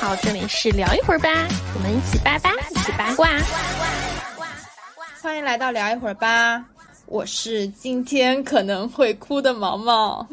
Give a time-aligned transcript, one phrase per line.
[0.00, 1.28] 好，这里是聊一会儿吧，
[1.74, 3.28] 我们一起八八，一起八卦。
[5.20, 6.64] 欢迎来到聊一会儿吧，
[7.04, 10.26] 我是今天可能会哭的毛毛，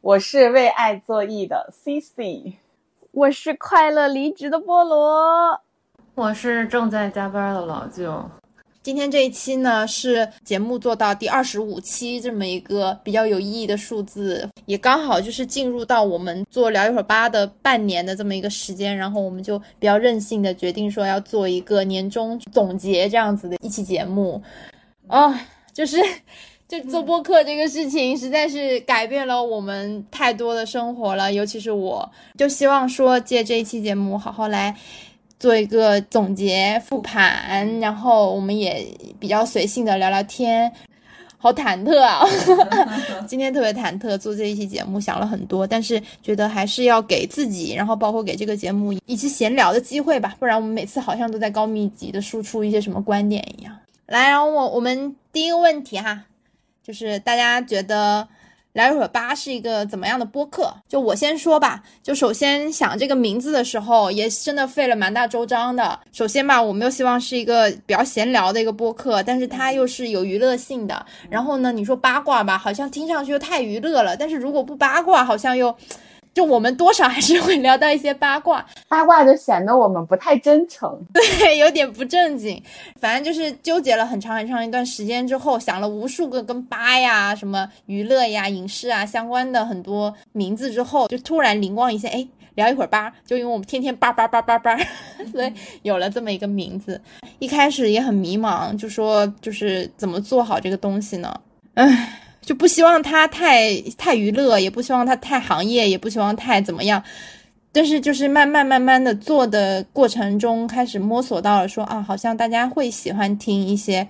[0.00, 2.54] 我是为爱作义的 C C，
[3.10, 5.60] 我是快乐离职的菠萝，
[6.14, 8.24] 我是正在加班的老舅。
[8.86, 24.40] 今天这一期呢是节目做到第二十五期这么一个比较有意义的数字，也刚好就是进入到我们做聊一会儿吧的半年的这么一个时间，然后我们就比较任性的决定说要做一个年终总结这样子的一期节目，
[25.08, 25.36] 啊，
[25.74, 25.96] 就是
[26.68, 34.76] 就做播客这个事情实在是改变了我们太多的生活了，尤其是我，就希望说借这一期节目好好来。
[35.38, 38.86] 做一个总结复盘，然后我们也
[39.20, 40.72] 比较随性的聊聊天，
[41.36, 42.24] 好忐忑啊！
[43.26, 53.76] 今天特别忐忑，做这一期节目想了很多，但是觉得还是要给自己，然后包括给这个节目一起闲聊的机会吧，不然我们每次好像都在高密集的输出一些什么观点一样。
[54.06, 56.24] 来，然后我我们第一个问题哈，
[56.82, 58.26] 就是大家觉得。
[58.76, 60.70] 来会儿吧是一个怎么样的播客？
[60.86, 61.82] 就我先说吧。
[62.02, 65.98] 就首先想这个名字的时候，也真的费了蛮大周章的。
[66.12, 71.06] 首先吧，我们又希望是一个比较闲聊的一个播客，但是它又是有娱乐性的。
[71.30, 74.14] 然后呢，你说八卦吧，好像听上去又太娱乐了。
[74.14, 75.74] 但是如果不八卦，好像又……
[76.36, 82.62] 就我们多少还是会聊到一些八卦，八卦就显得我们不太真诚， 对，有点不正经。
[83.00, 94.76] 反正就是纠结了很长很长一段时间之后，想了无数个跟八呀、什么娱乐呀、影视啊相关的很多名字之后，就突然灵光一现，哎，聊一会儿八，就因为我们天天叭叭叭叭叭，
[95.32, 95.50] 所以
[95.84, 97.00] 有了这么一个名字。
[97.38, 101.34] 一开始也很迷茫，就说就是怎么做好这个东西呢？
[101.72, 102.20] 唉。
[102.46, 107.02] 就不希望它太太娱乐，也不希望它太行业，也不希望太怎么样。
[107.72, 114.06] 但是就是慢慢慢慢的做的过程中，开始摸索到了说啊，好像大家会喜欢听一些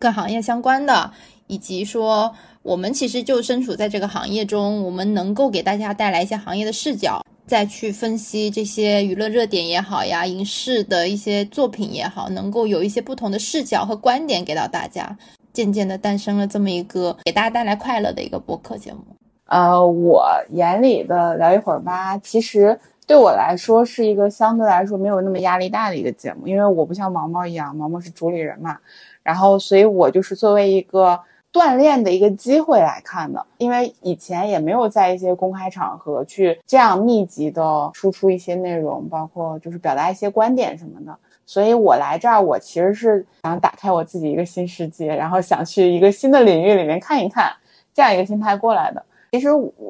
[0.00, 1.12] 跟行业相关的，
[1.46, 15.16] 以及说我们其实就身处在这个行业中，我们能够给大家带来一些行业的视角，再去分析这些娱乐热点也好呀，影视的一些作品也好，能够有一些不同的视角和观点给到大家。
[15.54, 18.98] 渐渐的诞生了这么一个给大家带来快乐的一个播客节目。
[19.46, 28.78] 呃，我眼里的聊一会儿吧，其实对我来说是一个相对来说没有那么压力大的一个节目，因为我不像毛毛一样，毛毛是主理人嘛，
[29.22, 31.20] 然后所以我就是作为一个
[31.52, 41.16] 锻炼的一个机会来看的，因为以前也没有在一些公开场合去这样密集的输出一些内容，包括就是表达一些观点什么的。
[41.46, 47.52] 所以我来这儿，我其实是想打开我自己一个新世界，然后想去一个新的领域里面看一看，
[47.92, 49.04] 这样一个心态过来的。
[49.32, 49.48] 其实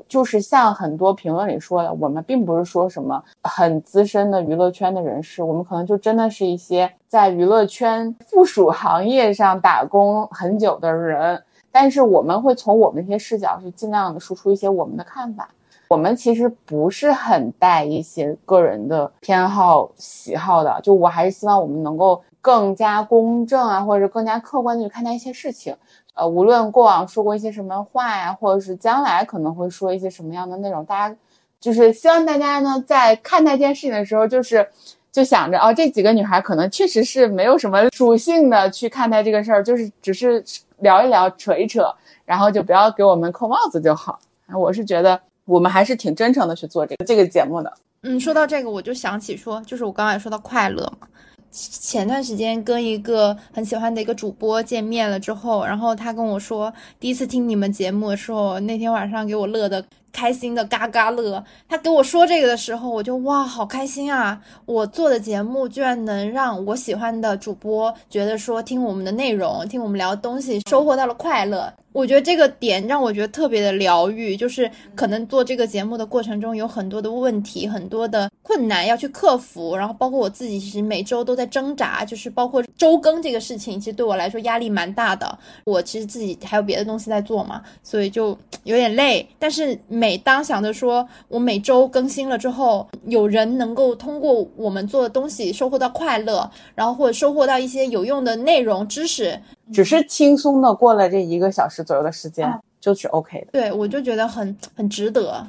[0.09, 15.51] 就是像很多评论里说的，我们并不是说什么很资深的娱乐圈的人士，我们可能就真的是一些在娱乐圈附属行业上打工很久的人，但是我们会从我们一些视角去尽量的输出一些我们的看法。
[15.95, 25.73] 我们其实不是很带一些个人的偏好、喜好的，就我还是希望我们能够更加公正啊，或者是更加客观的去看待一些事情。
[26.15, 31.17] 呃，无论过往说过一些什么话呀，或者是将来可能会说一些什么样的内容，大家
[31.61, 34.69] 就是希望大家呢在看待这件事情的时候，就是
[35.13, 40.45] 就想着哦，这几个女孩可能确实是没有什么属性的去看待这个事儿，就是只是
[40.79, 41.95] 聊一聊、扯一扯，
[42.25, 44.19] 然后就不要给我们扣帽子就好。
[44.53, 45.21] 我是觉得。
[45.45, 47.73] 我们还是挺真诚的去做这个这个节目的。
[48.03, 51.09] 嗯，说到这个，我就想起说，就是我刚才说到快乐嘛。
[51.51, 61.43] 前段时间跟一个很喜欢的一个主播见面了之后，然后他跟我说，第一次听你们节目的时候，那天晚上给我乐的开心的嘎嘎乐。
[61.69, 64.41] 他跟我说这个的时候，我就哇，好开心啊！
[64.67, 71.73] 我做的节目居然能让我喜欢的主播觉得说，听我们的内容，听我们聊东西，收获到了快乐。
[71.95, 85.39] 我觉得这个点让我觉得特别的疗愈，就是可能做这个节目的过程中有很多的问题，很多的困难要去克服，然后包括我自己其实每周都在挣扎，就是包括周更这个事情，其实对我来说压力蛮大的。
[85.67, 89.25] 我其实自己还有别的东西在做嘛，所以就有点累。
[89.39, 99.41] 但是每当想着说我每周更新了之后，有人能够通过我们做的东西收获到快乐，然后或者收获到一些有用的内容知识。
[99.73, 103.49] 只是轻松的过了这一个小时左右的时间，就是 OK 的。
[103.53, 105.47] 对，我就觉得很很值得，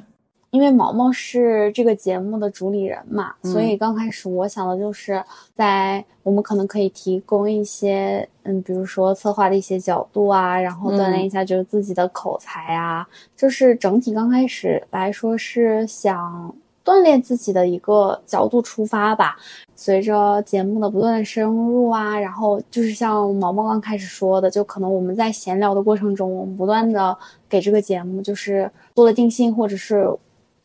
[0.50, 5.22] 因为毛毛是这个节目的主理人嘛，所以刚开始我想的就是
[5.54, 16.54] 在我们可能可以提供一些，嗯，比如说策划的一些角度啊，然后锻炼一下就是自己的口才啊，就是整体刚开始来说是想
[16.86, 19.36] 锻炼自己的一个角度出发吧。
[19.74, 27.14] 随着节目的不断的深入啊，然后就是像毛毛刚开始说的，就可能我们在闲聊的过程中，我们不断的
[27.48, 30.08] 给这个节目就是做了定性，或者是。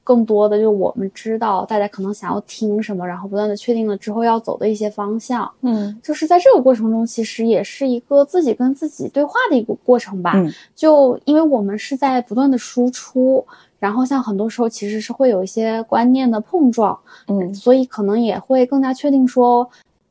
[0.03, 5.49] 更多的就我们知道大家可能想要听什么，然后不断的确定了之后要走的一些方向。
[5.61, 10.31] 嗯，就是在这个过程中，其实也是一个自己跟自己对话的一个过程吧。
[10.35, 13.45] 嗯，就因为我们是在不断的输出，
[13.81, 16.97] 然后像很多时候其实是会有一些观念的碰撞。
[17.27, 19.69] 嗯，所以可能也会更加确定说，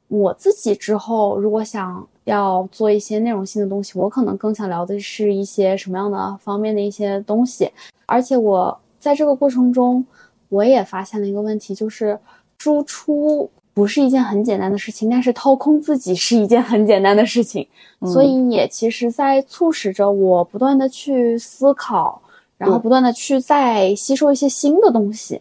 [0.09, 7.71] 我自己之后如果想要做一些内容性的东西，我可能更想聊的是一些什么样的方面的一些东西，
[8.05, 8.79] 而且我。
[9.01, 10.05] 在这个过程中，
[10.51, 12.19] 我也发现了一个问题，就是
[12.59, 17.67] 输出不是一件很简单的事情，但是掏空自己是一件很简单的事情，
[18.05, 22.21] 所以也其实在促使着我不断的去思考，
[22.61, 25.41] 然后不断的去再吸收一些新的东西。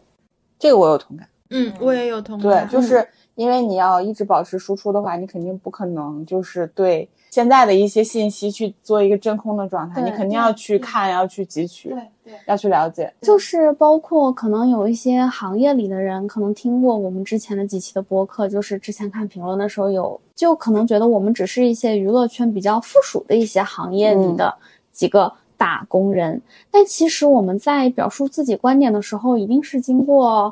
[0.57, 2.67] 这个我有同感，嗯，我也有同感。
[2.67, 7.07] 对， 就是因为你要一直保持输出的话，你肯定不可能就是对。
[7.29, 13.13] 现在的一些信息去做一个真空的状态，你肯定要去看，要去汲取，对对，要去了解。
[13.21, 24.51] 就是包括可能有一些行业里的人，可能听过我们之前的几期的播客，就是之前看评论的时候有，就可能觉得我们只是一些娱乐圈比较附属的一些行业里的
[24.91, 26.41] 几个打工人，
[26.71, 30.51] 但其实我们在表述自己观点的时候，一定是经过。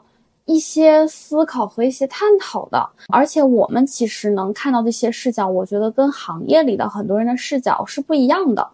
[0.49, 8.65] 一些思考和一些探讨的，而且我们其实能看到的一些视角，我觉得跟行业里的很多人的视角是不一样的。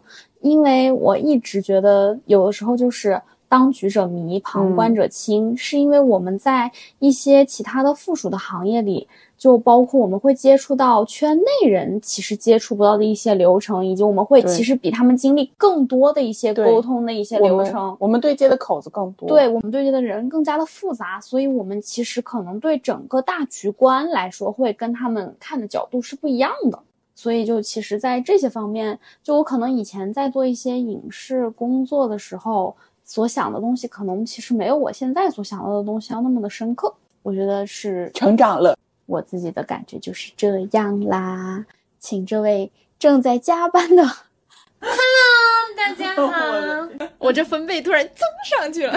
[0.41, 3.19] 因为我一直觉得，有的时候就是
[3.53, 9.07] 当局者迷，旁观者清，是因为我们在一些其他的附属的行业里。
[9.35, 17.95] 就包括我们会接触到圈内人其实接触不到的一些流程，以及我们会其实比他们经历更多的一些沟通的一些流程。
[17.99, 26.79] 我们对接的口子更多，对我们对接的人更加的复杂，所以我们其实可能对整个大局观来说，会跟他们看的角度是不一样的。
[27.13, 36.93] 所以就其实，在这些方面，就我可能以前在做一些影视工作的时候，所想的东西，可能其实没有我现在所想到的东西要那么的深刻。
[37.21, 38.77] 我觉得是成长了。
[39.05, 41.63] 我自己的感觉就是这样啦，
[41.99, 44.03] 请这位正在加班的，
[44.79, 46.87] Hello，大家好，
[47.19, 48.93] 我这分贝突然增上去了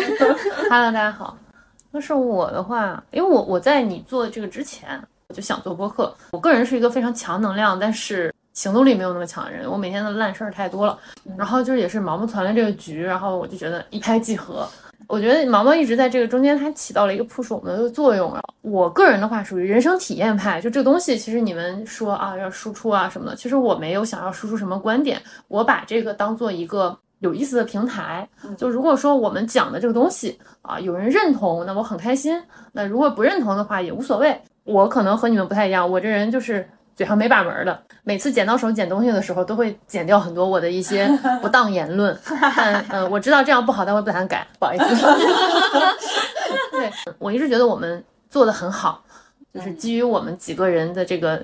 [0.71, 1.37] ，Hello，大家好。
[1.93, 4.89] 要是我的话，因为我我在你做这个之前，
[5.29, 6.15] 我就想做播客。
[6.31, 9.71] 我个人是一个非常强能量，但是行动力没有那么强的人。
[9.71, 10.99] 我每天的烂事儿太多了，
[11.37, 14.67] 然后就是也是毛毛团了这个局，然后我就觉得一拍即合。
[15.09, 18.41] 我觉得毛毛一直在这个中间，它起到了一个 push 我们的作用啊。
[18.63, 28.27] 我个人的话属于人生体验派，就这个东西，其实你们说啊要输出啊什么的，其实我没有想要输出什么观点，我把这个当做一个有意思的平台。
[28.57, 32.41] 就如果说我们讲的这个东西啊有人认同，那我很开心；
[32.73, 34.41] 那如果不认同的话也无所谓。
[34.65, 36.69] 我可能和你们不太一样，我这人就是。
[36.97, 41.07] 嘴上没把门的，每次剪刀手剪东西的时候，都会剪掉很多我的一些
[41.43, 42.19] 不当言论。
[42.57, 44.85] 但 嗯，我知道这样不好，但我不敢改，不好意思。
[46.73, 49.05] 对我一直觉得我们做的很好，
[49.53, 51.37] 就是基于我们几个人的这个，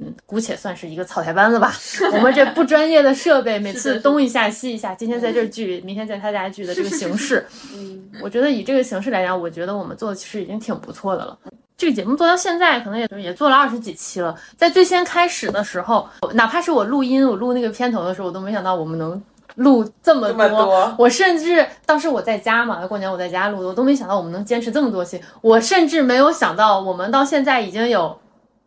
[0.00, 1.72] 嗯，姑且算是一个草台班子吧。
[2.12, 11.38] 我们这不专业的设备，每次东一下西一下，今天在这聚，明天在他家聚的这个形式，嗯，我觉得以这个形式来讲，我觉得我们做的其实已经挺不错的了。
[11.78, 14.36] 这个节目做到现在，可能也也做了二十几期了。
[14.56, 19.22] 在最先开始的时候，哪怕是我录音，我录那个片头的时候，我都没想到我们能
[19.54, 20.92] 录这么多。
[20.98, 25.22] 我甚至当时我在家嘛，过年我在家录的，我都没想到我们能坚持这么多期。
[25.40, 28.18] 我甚至没有想到，我们到现在已经有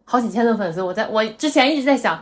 [0.06, 0.82] 好几千的粉丝。
[0.82, 2.18] 我在我之前一直在想，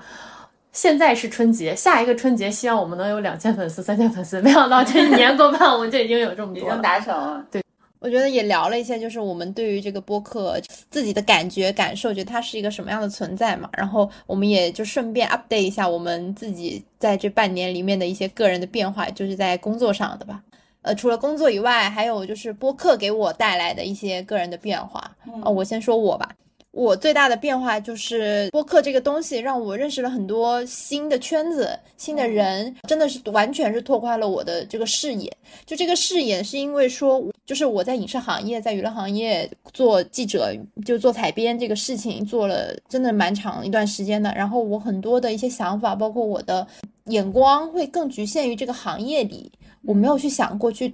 [0.72, 4.42] 现在是春节，下一个春节希望我们能有两千粉丝、三千粉丝。
[4.42, 7.46] 没想到这一年过半，我们就已经有这么多，已经达成了。
[7.52, 7.64] 对。
[8.00, 13.70] 我觉得也聊了一些，就是我们对于这个播客自己的感觉、感受，觉得它是一个什么样的存在嘛。
[13.78, 20.42] 然后我们也就顺便 update 一下我们自己在这半年里面的一些个人的变化，就是在工作上的吧。
[20.82, 25.14] 呃，除了工作以外，还有就是播客给我带来的一些个人的变化。
[25.44, 26.32] 哦，我先说我吧。
[26.72, 35.36] 我最大的变化就是播客这个东西让我认识了很多新的圈子、新的人，真的是完全是拓宽了我的这个视野。
[35.66, 44.32] 就这个视野是因为说，就是我在影视行业、在娱乐行业做记者，就做采编这个事情做了真的蛮长一段时间的。
[44.36, 46.68] 然后我很多的一些想法，包括我的
[47.06, 49.52] 眼光会更局限于这个行业里，
[49.82, 50.94] 我没有去想过去。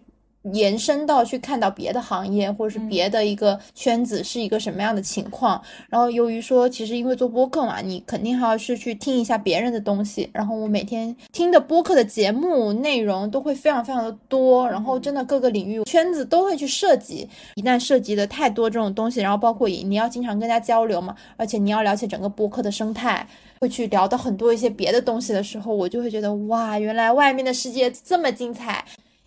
[0.53, 5.61] 延伸到去看到别的行业或者是别的一个圈子是一个什么样的情况。
[5.89, 10.29] 然后由于说，其实因为做播客嘛，你肯定还要是去听一下别人的东西。
[10.33, 17.27] 然后我每天听的播客的节目内容都会非常非常的多，然后真的各个领域圈子都会去涉及。
[17.55, 23.27] 一旦涉及的太多这种东西，然后包括你要经常跟大家交流嘛，而且你要了解整个播客的生态，
[23.59, 28.85] 会去聊到很多一些别的东西的时候，我就会觉得哇，原来外面的世界这么精彩。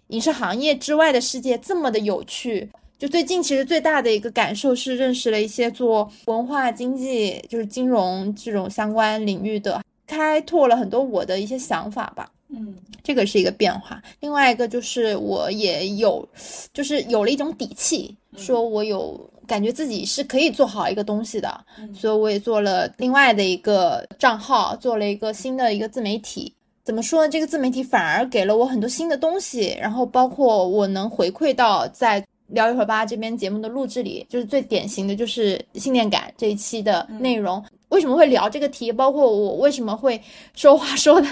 [0.09, 12.31] 影视行业之外的世界这么的有趣，就最近其实最大的一个感受是认识了一些做文化经济，就是金融这种相关领域的，开拓了很多我的一些想法吧。
[12.51, 14.03] 嗯，这个是一个变化。
[14.21, 16.27] 另外一个就是我也有，
[16.73, 26.51] 就是有了一种底气，说我有感觉自己是可以做好一个东西的，所以我也做了另外的一个账号，做了一个新的一个自媒体。
[26.89, 27.29] 怎么说呢？
[27.29, 37.63] 这个自媒体反而给了我很多新的东西，然后包括我能回馈到在聊一会儿吧这边节目的录制里，就是最典型的就是信念感这一期的内容。
[37.91, 38.91] 为什么会聊这个题？
[38.91, 40.19] 包括我为什么会
[40.55, 41.29] 说话说的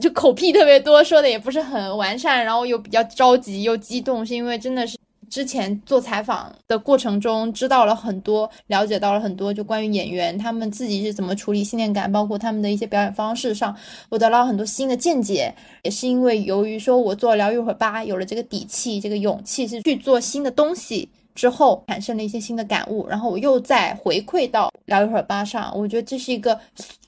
[0.00, 4.98] 就口癖特别多，说的也不是很完善，然后又比较着急又激动，是因为真的是。
[5.32, 13.74] 之前做采访的过程中，知道了很多，了解到了很多，就关于演员他们自己是怎么处理信念感，包括他们的一些表演方式上，
[14.10, 15.54] 我得到很多新的见解。
[15.84, 21.08] 也是因为由于说我做疗愈会吧，有了这个底气、这个勇气，是去做新的东西。
[21.34, 26.58] 之后产生了一些新的感悟，然后我又再回馈到聊一会儿吧上，我觉得这是一个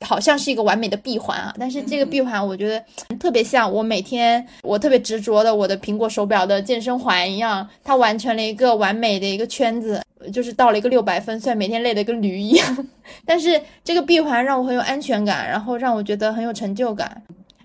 [0.01, 1.55] 好像是一个完美的闭环啊。
[1.59, 2.83] 但是这个闭环我觉得
[3.19, 10.03] 特别像我每天我特别执着的我的苹果手表的健身环一样，它完成了一个完美的一个圈子，
[10.33, 12.89] 就是到了一个六百分，虽然每天累得跟驴一样，
[13.27, 17.23] 但是这个闭环让我很有安全感，然后让我觉得很有成就感。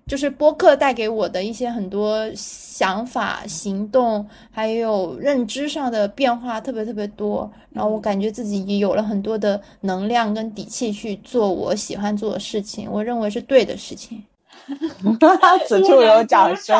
[0.10, 14.24] 就是播客带给我的一些很多想法、行动，还有认知上的变化特别特别多，然后我感觉自己也有了很多的能量跟底气去做我喜欢做的事情，我认为是对的事情。
[15.68, 16.76] 此处有掌声。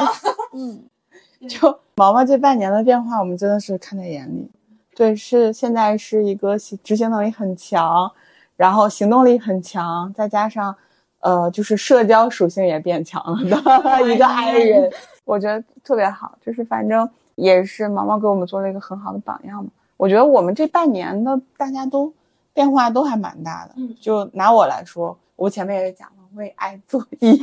[0.54, 0.84] 嗯，
[1.48, 4.50] 就毛毛这半年的变化，我们真的是看在眼里。
[4.96, 8.12] 对，是现在是一个执行能力很强，
[8.58, 10.76] 然后行动力很强，再加上。
[11.22, 13.58] 呃，就是社交属性也变强了的
[14.14, 14.90] 一个 I 人，
[15.26, 16.38] 我觉得特别好。
[16.46, 19.70] 就是反正也是毛毛给我们做了一个很好的榜样嘛。
[19.98, 22.14] 我觉得我们这半年的大家都
[22.54, 23.74] 变化都还蛮大的。
[23.76, 27.38] 嗯，就拿我来说，我前面也讲了，为爱做 E，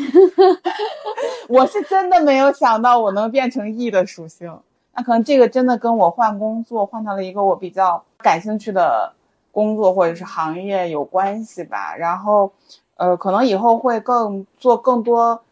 [1.48, 4.58] 我是真的没有想到我能变成 E 的属性。
[4.94, 9.12] 那可能这个真的跟我换工作换到了一个我比较感兴趣的
[9.52, 11.94] 工作或者是行业有关系吧。
[11.94, 12.50] 然后。
[12.96, 15.42] 呃，可能以后会更做更多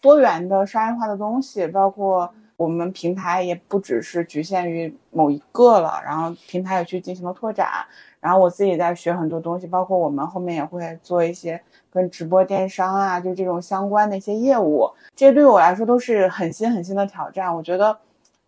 [0.00, 7.68] 多元的商业化的东西，包括我们平台也不只是局限于某一个了，然后平台也去进行了拓展，
[8.20, 11.60] 然后我自己在学很多东西，包括我们后面也会做一些
[11.92, 17.98] 跟直播电商啊，就这种相关的一些业务，这对我来说都是很新很新的挑战，我觉得。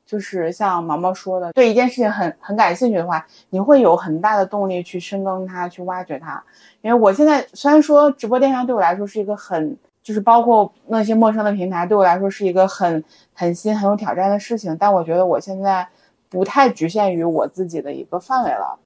[0.07, 6.41] 就是像毛毛说的，对一件事情很很感兴趣的话，你会有很大的动力去深耕它，去挖掘它。
[6.81, 13.03] 因为我现在虽然说直播电商对我来说是一个很，就是包括那些陌生的平台对我来说是一个很
[13.35, 15.89] 很新、很有挑战的事情，但我觉得我现在
[16.29, 18.79] 不太局限于我自己的一个范围了，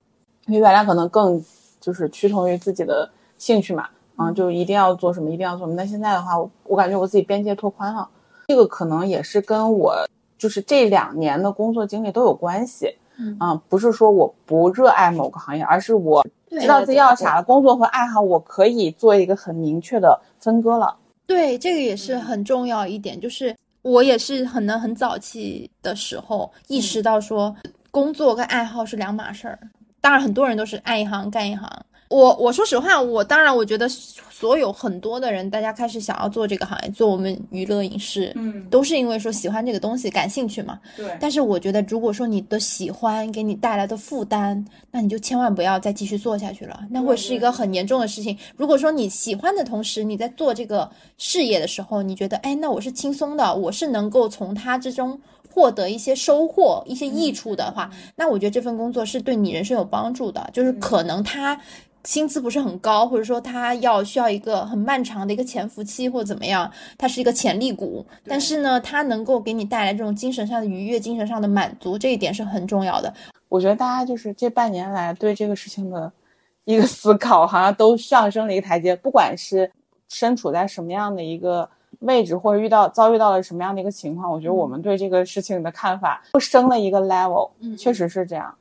[0.46, 1.44] 因为原来可能更
[1.78, 5.74] 就是趋同于自己的兴趣嘛，嗯，就一定要做什么，一定要做什么。
[5.74, 8.08] 那现在的话，我我感觉我自己边界拓宽了，
[8.48, 9.94] 这个可能也是跟我。
[10.40, 17.42] 就是这两年的工作经历都有关系，嗯，不是说我不热爱某个行业，而是我知道自己要啥了。
[17.42, 20.96] 工作和爱好，我可以做一个很明确的分割了。
[21.26, 27.54] 对，这个也是很重要一点，就是我也是很能很早期的时候意识到说，
[27.90, 29.58] 工作跟爱好是两码事儿。
[30.00, 31.70] 当然，很多人都是爱一行干一行。
[32.10, 40.80] 我我说实话，我当然我觉得所有很多的人，大家开始想要做这个行业，做我们娱乐影视，嗯，都是因为说喜欢这个东西，感兴趣嘛。
[40.96, 41.16] 对。
[41.20, 48.36] 但是我觉得，如果说你的喜欢给你带来的负担，那你就千万不要再继续做下去了，那会是一个很严重的事情。
[48.56, 55.16] 如果说你喜欢的同时，你在做这个事业的时候，你觉得，哎，那我是轻松的，我是能够从它之中
[55.48, 61.56] 获得一些收获、一些益处的话，那我觉得这份工作是对你人生有帮助的，就是可能它。
[62.04, 68.04] 薪资不是很高，或者说他要需要一个很漫长的一个潜伏期，或者怎么样，它是一个潜力股。
[68.26, 73.12] 但是呢，它能够给你带来这种精神上的愉悦、精神上的满足，这一点是很重要的。
[73.48, 76.10] 我觉得大家就是这半年来对这个事情的
[76.64, 78.94] 一个思考，好像都上升了一个台阶。
[78.96, 79.70] 不管是
[80.08, 81.68] 身处在什么样的一个
[82.00, 88.54] 位置或者遇到遭遇到了什么样的一个情况，我觉得我们对这个事情的看法又升了一个 level，嗯确实是这样。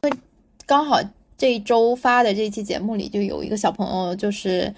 [0.66, 1.00] 刚好
[1.40, 4.72] 这一周发的这一期节目里，就有一个小朋友就是。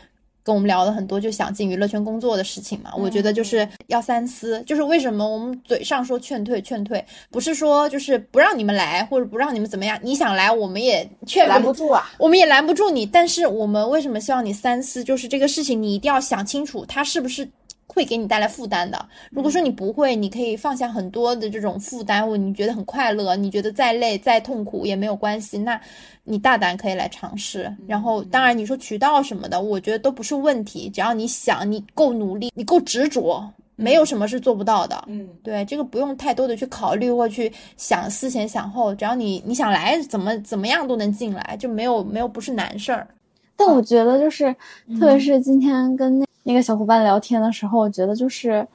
[0.44, 2.90] 跟我们聊了很多，就想进娱乐圈工作的事情嘛。
[2.98, 13.06] 我觉得就是要三思，就是为什么我们嘴上说劝退劝退，不是说就是不让你们来，或者不让你们怎么样，你想来我们也劝拦不住啊，我们也拦不住你。
[13.06, 15.04] 但是我们为什么希望你三思？
[15.04, 17.48] 就是这个事情你一定要想清楚，它是不是
[17.94, 19.06] 会给你带来负担的。
[19.30, 25.80] 如果说你不会，你可以放下很多的这种负担，或你觉得很快乐，你觉得再累再痛苦也没有关系，那
[26.24, 27.72] 你大胆可以来尝试。
[27.88, 33.44] 然后，当然你说渠道什么的，我觉得都不是问题，只要你想，你够努力，你够执着。
[33.78, 43.08] 没有什么是做不到的，嗯，对，这个不用太多的去考虑或去想思前想后，只要你你想来，怎么怎么样都能进来，就没有没有不是难事儿。
[43.56, 44.56] 但我觉得就是，
[44.86, 48.68] 嗯特别是今天跟那那个小伙伴聊天的时候，我觉得就是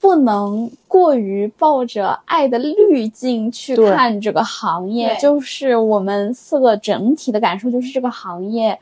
[0.00, 5.08] 不能过于抱着爱的滤镜去看这个行业。
[5.14, 8.78] 对就是我们四个整体的感受就是，这个行业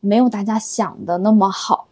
[0.00, 1.86] 没有大家想的那么好，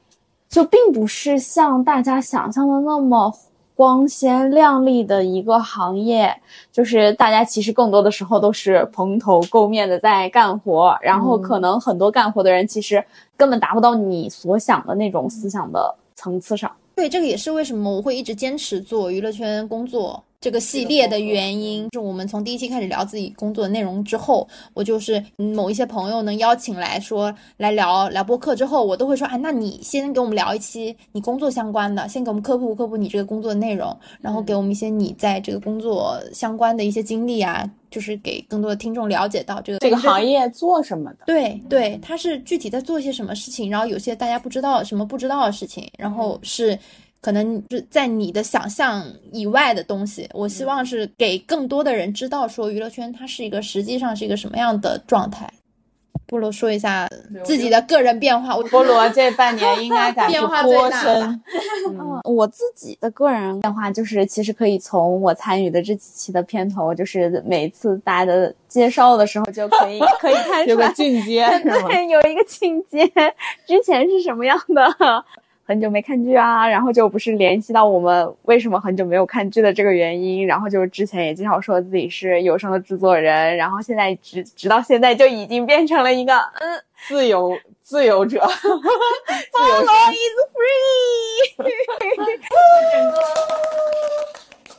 [0.49, 3.35] 就并不是像大家想象的那么。
[3.81, 6.39] 光鲜亮丽的一个行业，
[6.71, 13.03] 就是大家其实更多的时候都是蓬头垢面的在干活，然后可能很多干活的人其实
[13.39, 16.71] 根本达不到你所想的那种思想的层次上。
[16.95, 21.87] 对，这个也是为什么我会一直坚持做娱乐圈工作这个系列的原因。
[21.93, 41.27] 是我们从第一期开始聊自己工作的内容之后，我就是嗯某一些朋友能邀请来说来聊聊播客之后，我都会说，哎，那你先给我们聊一期你工作相关的，先给我们科普科普你这个工作的内容，然后给我们一些你在这个工作相关的一些经历啊，就是给更多的听众了解到这个这个行业做什么的？
[41.27, 46.79] 对对，他是具体在做一些什么事情，然后有些大家不知道什么不知道的事情，然后是
[47.21, 50.29] 可能是在你的想象以外的东西。
[50.33, 55.51] 我希望是给更多的人知道，说娱乐圈它是一个实际上是一个什么样的状态。
[56.27, 57.09] 菠萝说一下
[57.43, 61.41] 自己的个人变化，我菠萝这半年应该感变化最深吧。
[61.91, 71.45] 嗯，我自己的个人变化就是，其实可以从我参与的这几期的片头，就是每次大家的介绍的时候就可以可以看出来有个，进阶？
[71.65, 73.05] 对，有一个进阶，
[73.67, 75.25] 之前是什么样的？
[75.71, 91.71] 很久没看剧啊，然后就不是联系到我们为什么很久没有看剧的这个原因，然后就是之前也经常说自己是有声的制作人，然后现在直直到现在就已经变成了一个嗯，自由自由者， 自由身 is free。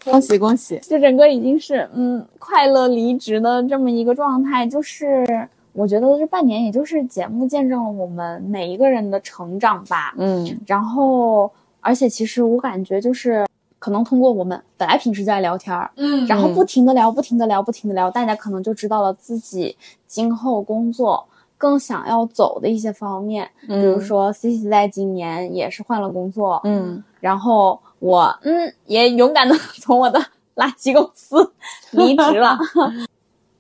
[0.12, 0.77] 恭喜恭喜！
[0.80, 5.25] 就整个已经是嗯快乐离职的这么一个状态，就是
[5.74, 10.14] 我觉得这半年也就是节目见证了我们每一个人的成长吧。
[10.18, 13.46] 嗯然后，而且其实我感觉就是
[13.80, 19.76] 可能通过我们本来平时就爱聊天儿，嗯然后不停的聊，不停的聊，不停的聊，大家可能就知道了自己
[20.08, 21.26] 今后工作
[21.58, 23.50] 更想要走的一些方面。
[23.68, 30.20] 比如说，C C 在今年也是换了工作，嗯然后我嗯也勇敢的 从我的
[30.56, 31.52] 垃圾公司
[31.92, 32.58] 离职了，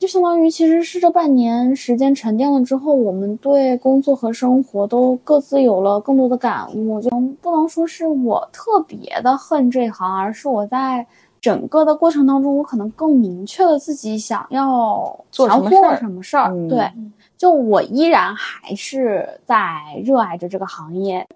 [0.01, 6.99] 就相当于其实是这半年时间沉淀了之后，我们对工作和生活都各自有了更多的感悟。
[6.99, 11.05] 就不能说是我特别的恨这行，而是我在
[11.39, 16.35] 整个的过程当中，我可能更明确了自己想要做什么事儿什么事
[16.67, 16.91] 对，
[17.37, 21.27] 就我依然还是在热爱着这个行业。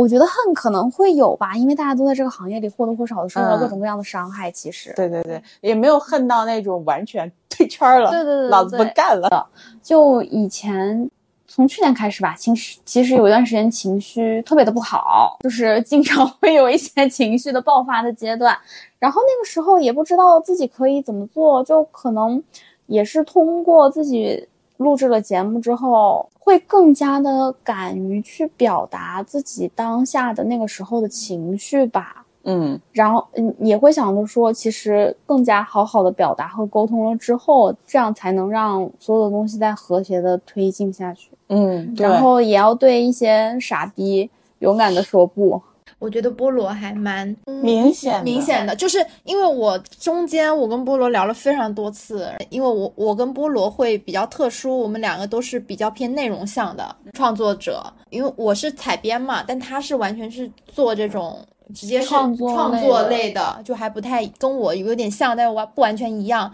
[0.00, 4.50] 我觉得恨可能会有吧，因为大家都在这个行业里或多或少的受到嗯各种各样的伤害。
[4.50, 9.46] 其实，对对对，也没有恨到那种完全退圈儿了，对对对对老子不干了。
[9.82, 11.10] 就以前
[11.46, 18.56] 从去年开始吧，其实其实有一段时间情绪特别的不好，就是经常 会有一些情绪的爆发的阶段。
[18.98, 22.42] 然后那个时候也不知道自己可以怎么做，就可能
[22.86, 32.26] 也是通过自己录制了节目之后，会更加的敢于去表达自己当下的那个时候的情绪吧。
[32.42, 41.30] 嗯然后嗯，也会想着说，其实更加好好的表达和沟通了之后，这样才能让所有的东西在和谐的推进下去。
[41.50, 45.62] 嗯，然后也要对一些傻逼勇敢的说不。
[46.00, 61.38] 我觉得菠萝还蛮明显的明显的，就是因为我中间我跟菠萝聊了非常多次，因为我我跟菠萝会比较特殊，我们两个都是比较偏内容向的创作者，因为我是采编嘛，但他是完全是做这种
[61.74, 66.50] 直接是创作类的就还不太跟我有点像，但是我不完全一样。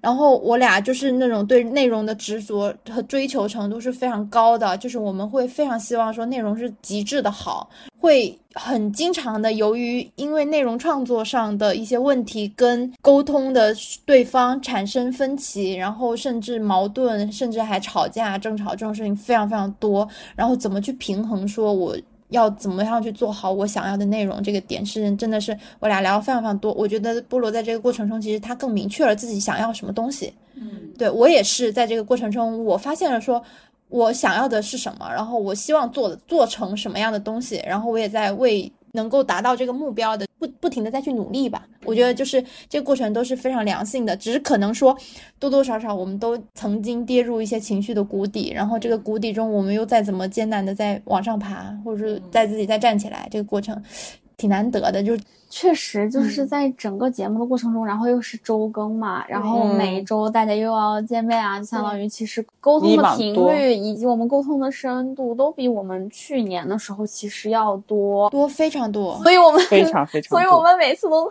[0.00, 13.74] 然后我俩就是那种对内容的执着和追求程度是非常高的，就是我们会非常希望说内容是极致的好，会很经常的由于因为内容创作上的一些问题跟沟通的
[14.06, 20.08] 对方产生分歧，然后甚至矛盾，甚至还吵架、争吵这种事情非常非常多。
[20.36, 21.96] 然后怎么去平衡，说我
[22.28, 26.72] 要怎么样去做好我想要的内容，这个点是真的是我俩聊了非常非常多。
[26.72, 30.32] 我觉得菠萝在这个过程中，其实他更明确了自己想要什么东西。
[30.54, 33.42] 嗯，对我也是在这个过程中，我发现了说。
[33.90, 41.66] 我想要的是什么，然后我希望做做成什么样的东西，然后我也在为能够达到这个目标的不不停的再去努力吧。
[41.84, 44.96] 我觉得就是这个过程都是非常良性的，只是可能说
[45.38, 53.82] 多多少少我们都曾经跌入一些情绪的谷底，然后这个谷底中我们又再怎么艰难的再往上爬，或者是再自己再站起来，这个过程
[54.38, 55.02] 挺难得的。
[55.02, 70.30] 就是确实就是在整个节目的过程中，然后又是周更嘛，然后每周大家又要见面啊，就相当于其实沟通的频率以及我们沟通的深度都比我们去年的时候其实要多，多非常多，所以我们非常非常。
[70.30, 71.30] 所以我们每次都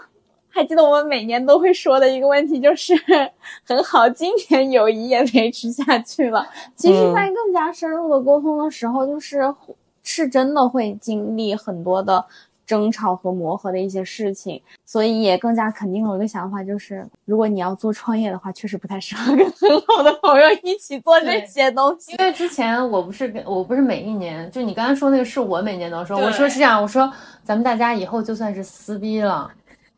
[0.50, 2.96] 还记得，我们每年都会说的一个问题就是，
[3.64, 6.44] 很好，今年友谊也维持下去了。
[6.76, 9.54] 其实，在更加深入的沟通的时候，就是
[10.02, 12.26] 是真的会经历很多的
[12.68, 22.18] 争吵和磨合的一些事情，所以也更加肯定了我一个想法，就是如果你要做创业的话，确实不太适合跟很好的朋友一起做这些东西因。
[22.18, 27.12] 为之前我不是跟我不是每一年，就你刚才说那个是我每年都说，我说是这样，我说
[27.44, 29.50] 咱们大家以后就算是撕逼了，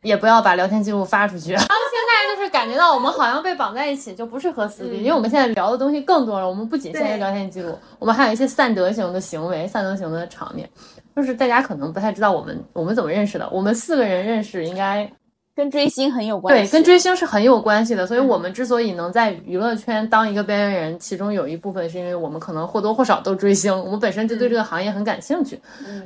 [0.04, 1.54] 也不要把聊天记录发出去。
[1.58, 6.48] 然后现在就是感觉到我们好像被绑在一起，就不适合撕逼，因为我们现在聊的东西更多了。
[6.48, 10.70] 我们不仅限于聊天记录，我们还有一些散德型的行为、散德型的场面。
[11.16, 15.10] 就是大家可能不太知道我们我们怎么认识的，我们四个人认识应该
[15.56, 18.08] 跟追星很有关系对，跟追星是很有关系的。
[18.08, 25.60] 所以我们之所以能在娱乐圈当一个边缘人，其中有一部分是因为我们可能或多或少都追星，我们本身就对这个行业很感兴趣。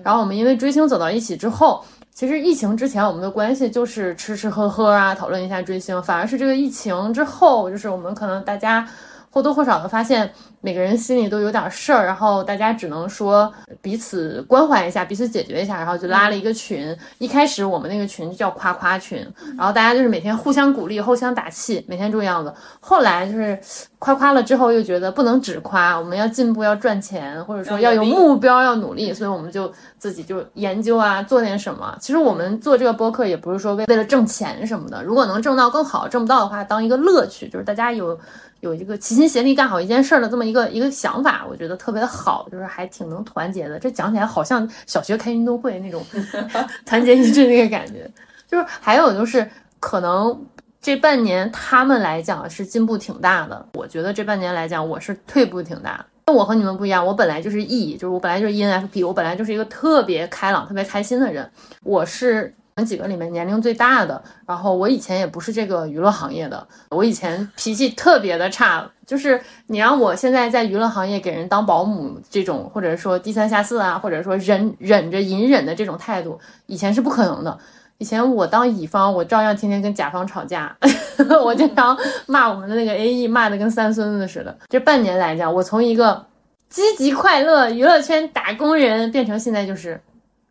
[0.04, 6.02] 然后我们因为追星走到一起之后，其实疫情之前我们的关系就是吃吃喝喝啊，讨论一下追星。
[6.02, 8.88] 反而是这个疫情之后，就是我们可能大家
[9.34, 16.96] 或多或少的发现，每个人心里都有点事儿，然后大家只能说彼此关怀一下，彼此解决一下，然后就拉了一个群。
[17.18, 22.54] 一开始我们那个群就叫夸夸群，然后大家就是每天互相鼓励、互相打气，每天这个样子。
[22.80, 23.60] 后来就是
[23.98, 31.98] 夸夸了之后，又觉得不能只夸，我们要进步、要赚钱，或者说要有目标、要努力，所以我们就自己就研究啊，做点什么。
[32.00, 38.16] 其实我们做这个播客也不是说为为了挣钱什么的，如果能挣到更好，挣不到的话，当一个乐趣，就是大家有。
[38.64, 43.78] 有一个齐心协力干好一件事儿的这么一个一个想法，我觉得特别的好，就是还挺能团结的。
[43.78, 46.02] 这讲起来好像小学开运动会那种
[46.86, 48.10] 团结一致那个感觉。
[48.48, 49.46] 就是还有就是
[49.82, 50.46] 可能
[50.82, 56.06] 这半年他们来讲是进步挺大的，我觉得这半年来讲我是退步挺大的。
[56.28, 61.52] 那我和你们不一样，我本来就是 E，就是我本来就是 ENFP，我本来就是一个特别开朗、特别开心的人。
[61.84, 77.56] 我是我我们几个里面年龄最大的，然后我以前也不是这个娱乐行业的，我以前脾气特别的差，就是你让我现在在娱乐行业给人当保姆这种，或者说低三下四啊，或者说忍忍着隐忍的这种态度，以前是不可能的。
[78.00, 80.76] 以前我当乙方，我照样天天跟甲方吵架，
[81.46, 84.58] 我经常骂我们的那个 AE，骂的跟三孙子似的。
[84.68, 86.26] 这半年来讲，我从一个
[86.68, 90.02] 积极快乐娱乐圈打工人，变成现在就是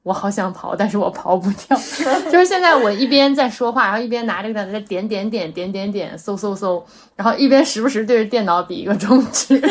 [0.03, 1.77] 我好想跑，但是我跑不掉。
[2.31, 6.85] 就是现在我一边在说话，然后一边拿这个在点点点点点点搜搜搜，
[7.15, 9.69] 然后一边时不时对着电脑比一个中指， 就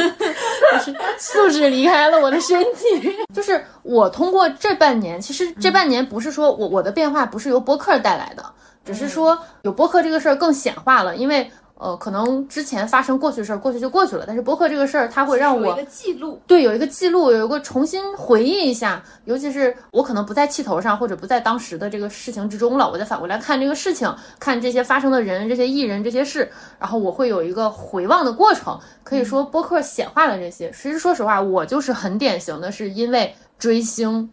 [0.80, 3.14] 是素质离开了我的身体。
[3.36, 8.46] 就是我通过这半年，其实这半年不是说我我的变化不是由播客带来的，
[8.86, 11.52] 只是说有播客这个事儿更显化了，因为。
[11.82, 14.24] 呃，可能之前发生过去的事儿，过去就过去了。
[14.28, 19.04] 但是播客这个事儿，它会让我记录，对，有一个记录，有一个重新回忆一下。
[19.26, 28.80] 尤其是我可能不在气头上，或者不在当时的这个事情之中了，我再反过来看这个事情，看这些发生的人、这些艺人、这些事，然后我会有一个回望的过程。
[29.04, 30.70] 可以说，播客显化了这些。
[30.70, 34.30] 其实说实话，我就是很典型的，是因为追星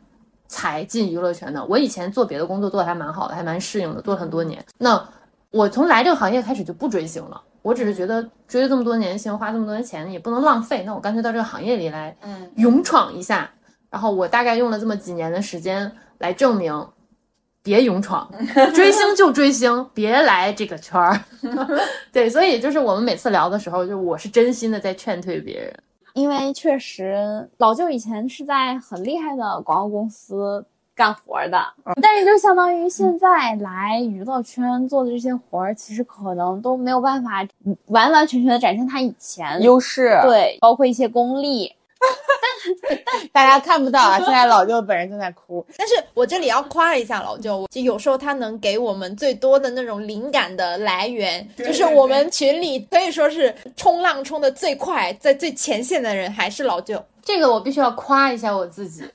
[0.48, 1.64] 才进娱乐圈的。
[1.64, 4.62] 我以前做别的工作做的还蛮好的，还蛮适应的，做了很多年。
[4.76, 5.02] 那
[5.50, 7.42] 我从来这个行业开始就不追星了。
[7.62, 13.50] 我只是觉得追了这么多年星，花这么多年钱也不能浪费，那我干脆到这个行业里来，嗯，勇闯一下。
[13.90, 16.88] 然后我大概用了这么几年的时间来证明，
[17.62, 18.30] 别勇闯，
[18.74, 21.18] 追星就追星，别来这个圈儿。
[22.12, 25.74] 对，所以就是我们每次聊的时候，就我是真心的在劝退别人。
[26.14, 30.64] 因为确实老舅以前是在很厉害的广告公司
[30.98, 31.58] 干活的。
[32.02, 37.46] 但是就相当于现在来娱乐圈做的这些活儿，其实可能都没有办法
[37.86, 41.72] 完完全全的展现他以前优势，对，包括一些功力。
[43.32, 45.64] 大家看不到啊，现在老舅本人正在哭。
[45.76, 57.02] 但是我这里要夸一下老舅，就有时候他能给我们最多的那种灵感的来源，就是我们群里可以说是冲浪冲的最快，在最前线的人还是老舅。
[57.28, 59.06] 这个我必须要夸一下我自己，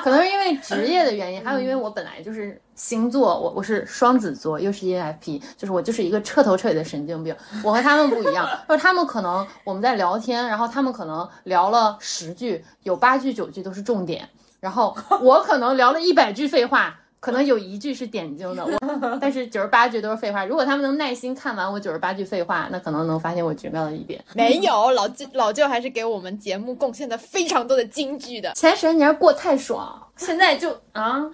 [0.00, 7.34] 可能是因为职业的原因，还有因为我本来就是星座，我我是双子座，又是 ENFP，就是我就是一个彻头彻尾的神经病。
[7.64, 14.28] 我和他们不一样，就是他们可能我们在聊天，然后他们可能聊了十句，有八句九句都是重点，
[14.60, 16.96] 然后我可能聊了一百句废话。
[17.18, 20.44] 可能有一句是点睛的， 我但是九十八句都是废话。
[20.44, 24.22] 如果他们能耐心看完我九十八句废话，那可能能发现我绝妙的一点。
[24.34, 28.52] 没有老舅，老舅还是给我们节目贡献的非常多的金句的。
[28.52, 31.24] 前十年过太爽，现在就啊，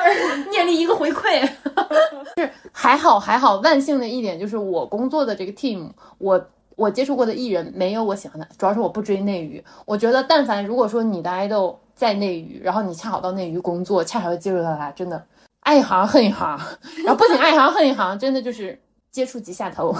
[0.50, 1.46] 念力一个回馈，
[2.38, 3.56] 是还好还好。
[3.56, 6.42] 万幸的一点就是我工作的这个 team，我
[6.76, 9.62] 我接触过的艺人没有我喜欢的，主要是我不追内娱。
[9.84, 15.22] 我觉得但凡如果说你的 idol 在内娱，然后你恰好到内娱工作，恰好接触到他，真的。
[15.62, 16.58] 爱一行恨一行，
[17.04, 19.94] 然后不仅爱一行恨一行，真的就是接触即下头，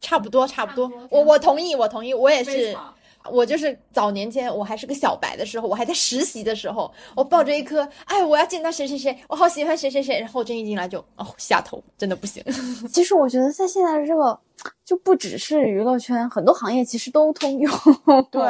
[0.00, 0.90] 差不多差不多。
[1.10, 2.76] 我我同意，我同意，我也是。
[3.30, 12.42] 我就是早年间我还是个小白的时候，我还在实习的时候，我抱着一颗哎，我要见到谁谁谁，我好喜欢谁谁谁，然后真一进来就哦下头，真的不行。
[12.90, 14.38] 其实我觉得在现在的这个。
[14.84, 17.72] 就不只是娱乐圈，很多行业其实都通用。
[18.28, 18.42] 对，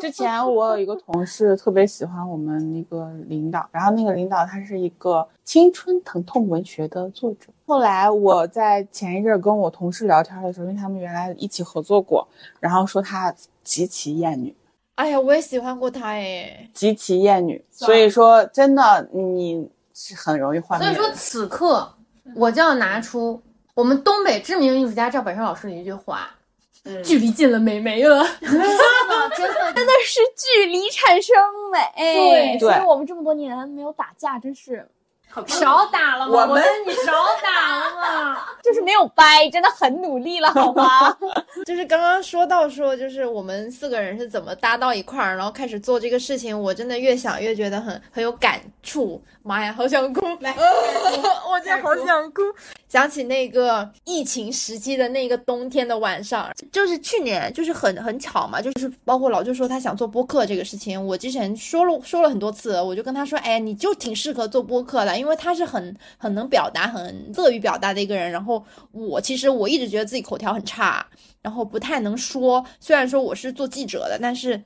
[0.00, 7.52] 之前我有一个同事特别喜欢我们那个领导，然后那个领导他是一个青春疼痛文学的作者。
[7.66, 12.26] 后来我在前一阵跟我同事聊天的时候，因为他们原来一起合作过，
[12.58, 13.32] 然后说他
[13.68, 14.56] 极其艳女。
[14.94, 17.62] 哎呀，我也喜欢过她哎，极其艳女。
[17.70, 20.80] 所以说，真的你是很容易换。
[20.80, 21.94] 所以说，此刻
[22.34, 23.40] 我就要拿出。
[23.74, 26.30] 我们东北知名艺术家赵本山老师的一句话
[27.04, 28.26] ：“距离近了，美没了。
[28.40, 28.66] ”真的，
[29.36, 31.36] 真的，真的是距离产生
[31.70, 31.78] 美。
[31.94, 34.88] 对，所以我们这么多年没有打架，真是。
[35.46, 36.42] 少打了吗？
[36.42, 37.12] 我们你少
[37.42, 38.40] 打了吗？
[38.62, 41.16] 就是没有掰，真的很努力了，好吗？
[41.66, 49.22] 就是刚刚说到说，就是我们四个人是怎么搭到一块儿，然后开始做这个事情，我真的越想越觉得很很有感触。
[49.42, 50.20] 妈呀，好想哭！
[50.40, 50.54] 来，
[51.50, 52.42] 我真的好想哭。
[52.86, 68.30] 想起那个疫情时期的那个冬天的晚上，就是去年，就是很很巧嘛，就是包括老舅说他想做播客这个事情，我之前说了说了很多次，我就跟他说，哎，你就挺适合做播客的，因为他是很很能表达、很乐于表达的一个人。
[68.30, 71.06] 然后我其实我一直觉得自己口条很差，
[71.42, 72.64] 然后不太能说。
[72.80, 74.62] 虽然说我是做记者的，但是。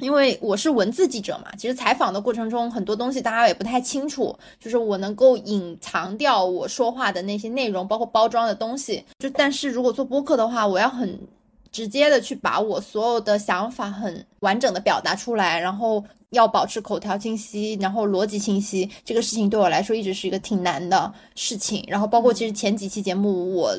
[0.00, 9.04] 因为我是文字记者嘛，其实采访的过程中很多东西大家也不太清楚，就是我能够隐藏掉我说话的那些内容，包括包装的东西。
[9.20, 11.16] 就但是如果做播客的话，我要很
[11.70, 16.02] 直接的去把我所有的想法很完整的表达出来，然后
[16.34, 21.82] 要保持口条清晰，然后逻辑清晰，这个事情对我来说一直是一个挺难的事情。
[21.88, 23.74] 然后包括其实前几期节目我。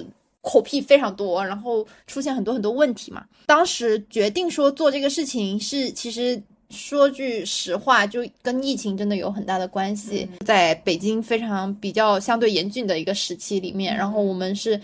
[0.48, 3.26] 口癖非常多，然后出现很多很多问题嘛。
[3.48, 6.40] 当时决定说做这个事情是，其实
[6.70, 10.30] 说句实话，就跟疫情真的有很大的关系。
[10.46, 14.80] 在北京非常比较相对严峻的一个时期里面，然后我们是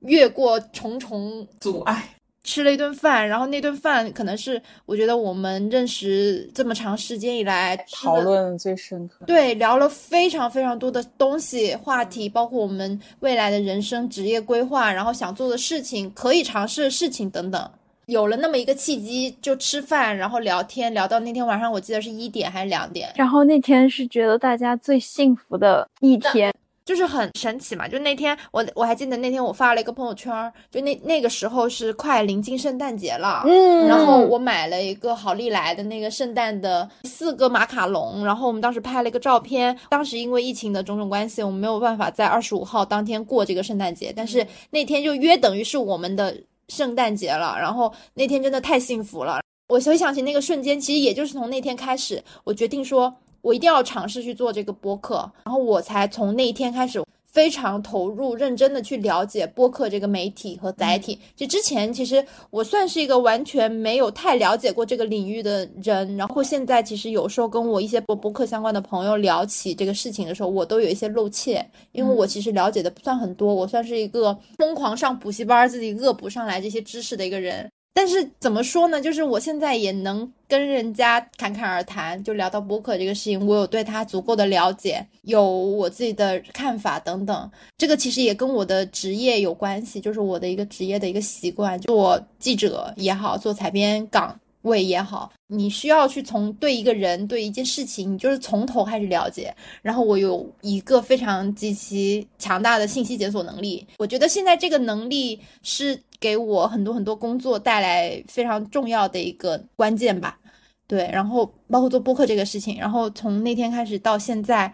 [0.00, 2.13] 越过重重阻碍。
[2.44, 9.24] 吃了一顿饭，然后那顿饭可能是我觉得我们认识这么长时间以来讨论最深刻。
[9.26, 17.70] 对，聊了非常非常多的东西话题，包括我们未来的人生职业规划，然后想做的事情，可以尝试的事情等等。
[18.06, 23.10] 有了那么一个契机，就吃饭，然后聊天，聊到那天晚上，我记得是一点还是两点。
[23.16, 26.52] 然后那天是觉得大家最幸福的一天。
[26.84, 46.36] 就是很神奇嘛，就那天我我还记得那天我发了一个朋友圈，就那那个时候是快临近圣诞节了，嗯，然后我买了一个好利来的那个圣诞的四个马卡龙，然后我们当时拍了一个照片，当时因为疫情的种种关系，我们没有办法在二十五号当天过这个圣诞节，但是那天就约等于是我们的
[46.68, 53.14] 圣诞节了，然后那天真的太幸福了，我回想起那个瞬间，其实也就是从那天开始，我决定说。
[53.44, 61.18] 我一定要尝试去做这个播客，然后我才从那一天开始非常投入、认真的去了解播客这个媒体和载体。
[61.36, 77.70] 就之前其实我算是一个完全没有太了解过这个领域的人，然后现在其实有时候跟我一些播播客相关的朋友聊起这个事情的时候，我都有一些露怯，因为我其实了解的不算很多，我算是一个疯狂上补习班、自己恶补上来这些知识的一个人。
[77.96, 79.00] 但是怎么说呢？
[79.00, 87.50] 就是我现在也能跟人家侃侃而谈，就聊到播客这个事情，我有对他足够的了解，有我自己的看法等等。
[87.78, 94.38] 这个其实也跟我的职业有关系，就是我的一个职业的一个习惯，做记者也好，做采编岗。
[94.64, 99.54] 位也好，你需要去从对一个人、对一件事情，你就是从头开始了解。
[99.80, 110.38] 然后我有一个非常极其强大的信息检索能力，我觉得现在这个能力是给我很多很多工作带来非常重要的一个关键吧。
[110.86, 114.72] 对，然后包括做播客这个事情，然后从那天开始到现在，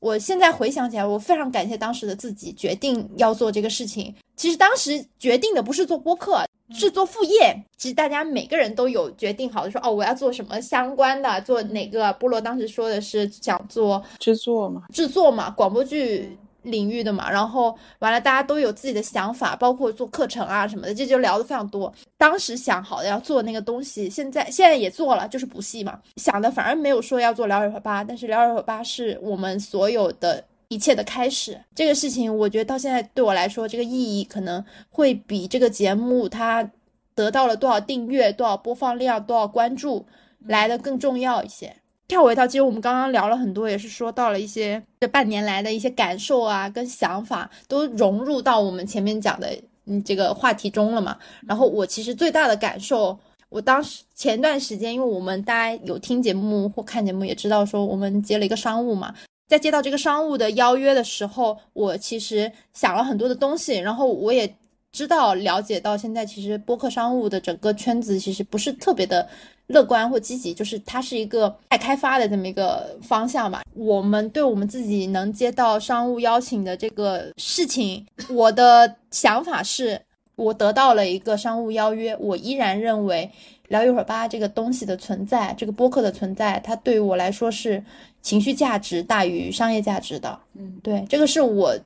[0.00, 4.14] 我现在回想起来，我非常感谢当时的自己决定要做这个事情。
[4.42, 6.44] 其实当时决定的不是做播客。
[6.74, 12.40] 是做副业，其实大家每个人都有决定好的，说哦，我要做什么相关的，做哪个菠萝。
[12.40, 17.30] 当时说的是想做制作嘛，制作嘛，广播剧领域的嘛。
[17.30, 21.92] 然后完了，大家都有自己的想法，包括做课程啊什么的，这就聊的非常多。
[22.16, 26.00] 当时想好的要做那个东西，现在现在也做了，就是补戏嘛。
[26.16, 30.42] 想的反而没有说要做聊一会吧，但是聊一会吧是我们所有的。
[30.72, 36.68] 一切的开始，这个事情，我觉得到现在对我来说，这个意义可能会比这个节目它
[37.14, 40.06] 得到了多少订阅、多少播放量、多少关注
[40.46, 41.76] 来的更重要一些。
[42.08, 49.48] 跳回到，其实我们刚刚聊了很多，也是说到了一些这半年来的一些感受啊，跟想法都融入到我们前面讲的
[49.86, 51.16] 嗯这个话题中了嘛。
[51.46, 59.14] 然后我其实最大的感受，我当时前段时间，因为我们大家有听节目或看节目也知道，说我们接了一个商务嘛。
[59.52, 64.50] 在接到这个商务的邀约的时候，我其实想了很多的东西，然后我也
[64.92, 69.28] 知道了解到现在，其实播客商务的整个圈子其实不是特别的
[69.66, 73.62] 乐观或积极，就是它是一个待开发的这么一个方向吧。
[73.74, 80.00] 我们对我们自己能接到商务邀请的这个事情，我的想法是，
[80.42, 83.30] 我得到了一个商务邀约，我依然认为
[83.68, 87.82] 聊一会儿吧这个东西的存在，这个播客的存在，它对于我来说是。
[88.22, 91.76] 情绪价值大于商业价值的，嗯，对，这个是我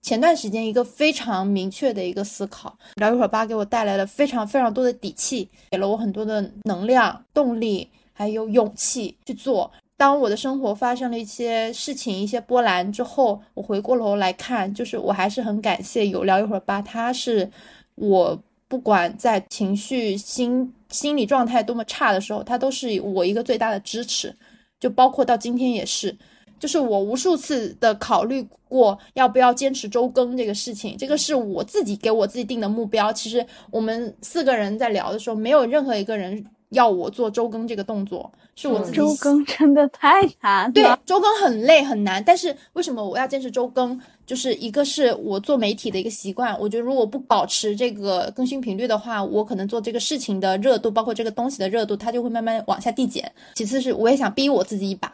[0.00, 2.74] 前段时间一个非常明确的一个思考。
[2.94, 9.70] 聊一会儿吧，给我带来了非常非常多的底气，给了我很多的能量、动力，还有勇气去做。
[9.98, 17.50] 当我的生活发生了一些事情、一些波澜之后，我回过头来看，就是我还是很感谢有聊一会儿吧，它是
[17.94, 24.34] 我不管在情绪、心心理状态多么差的时候，他都是我一个最大的支持。
[24.80, 26.16] 就包括到今天也是，
[26.58, 33.12] 就是我无数次的考虑过要不要坚持周更这个事情，这个是我自己给我自己定的目标。
[33.12, 38.96] 其实我们四个人在聊的时候，没有任何一个人要我做周更这个动作，是我自己。
[38.96, 40.72] 周更真的太难。
[40.72, 44.00] 对，周更很累很难，但是为什么我要坚持周更？
[44.24, 53.30] 就是一个是我做媒体的一个习惯，我觉得如果不保持这个更新频率的话，我可能做这个事情的热度，包括这个东西的热度，它就会慢慢往下递减。
[53.54, 55.12] 其次是我也想逼我自己一把，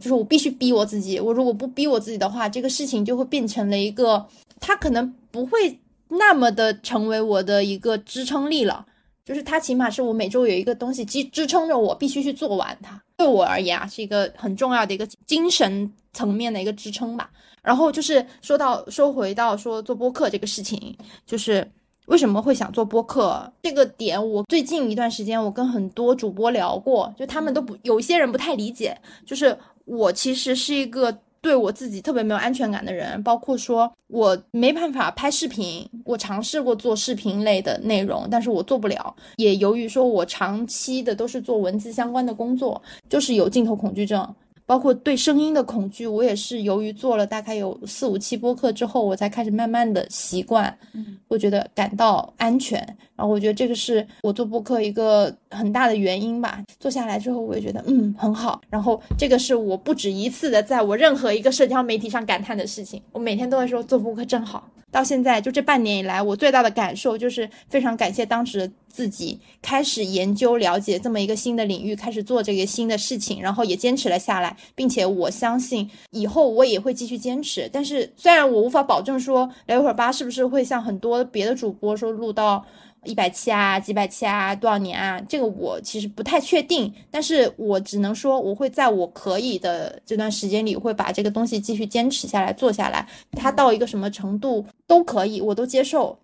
[0.00, 4.26] 就是我必须逼我自己，我如果不逼我自己的话，这个事情就会变成了一个，
[4.58, 8.84] 它可能不会那么的成为我的一个支撑力了，
[9.24, 17.30] 就是它起码是我每周有一个东西支支撑着我必须去做完它，对我而言啊是一个很重要的一个精神层面的一个支撑吧。
[17.62, 20.96] 然后就是说到说回到说做播客这个事情，
[21.26, 21.66] 就是
[22.06, 44.34] 为什么会想做播客这个点，我最近一段时间我跟很多主播聊过，就他们都不有一些人不太理解，就是我其实是一个对我自己特别没有安全感的人，包括说我没办法拍视频，我尝试过做视频类的内容，但是我做不了，也由于说我长期的都是做文字相关的工作，就是有镜头恐惧症。
[44.70, 52.78] 包括对声音的恐惧，我也是由于做了大概有四五期播客之后，我才开始慢慢的习惯，嗯，我觉得感到安全，
[53.16, 56.62] 然后我觉得这个是我做播客一个很大的原因吧。
[56.78, 64.70] 做下来之后，我也觉得嗯很好，然后这个是我不止一次的在我任何一个社交媒体上感叹的事情，我每天都会说做播客真好。
[64.92, 77.70] 到现在就这半年以来，我最大的感受就是非常感谢当时自己开始研究了解这么一个新的领域，开始做这个新的事情，然后也坚持了下来，并且我相信以后我也会继续坚持。
[77.72, 82.64] 但是虽然我无法保证说聊一会儿吧是不是会像很多别的主播说录到。
[83.04, 85.18] 一百期啊，几百期啊，多少年啊？
[85.26, 93.08] 这个我其实不太确定，但是我只能说，我会在我可以的这段时间里，会把这个东西继续坚持下来，做下来。
[93.32, 96.18] 它到一个什么程度都可以，我都接受。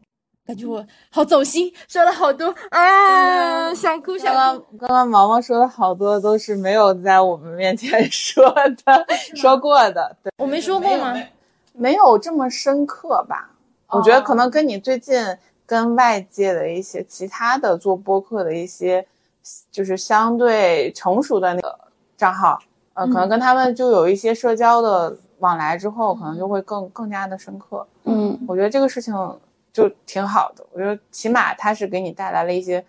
[0.46, 4.34] 感觉我好走心，说了好多啊，想哭想。
[4.34, 10.16] 刚刚刚刚毛毛说的好多都是没有在我们面前说的，说过的。
[10.22, 11.14] 对，我没说过吗？
[11.72, 13.50] 没有这么深刻吧？
[13.88, 15.36] 我觉得可能跟你最近。
[15.68, 19.04] 跟外界的一些其他的做播客的一些，
[19.72, 21.76] 就是相对成熟的那个
[22.16, 22.56] 账号，
[22.94, 27.84] 呃，可能跟他们就有一些社交的往来之后，可能就会更更加的深刻。
[28.04, 29.12] 嗯我觉得这个事情
[29.76, 32.82] 就挺好的，我觉得起码它是给你带来了一些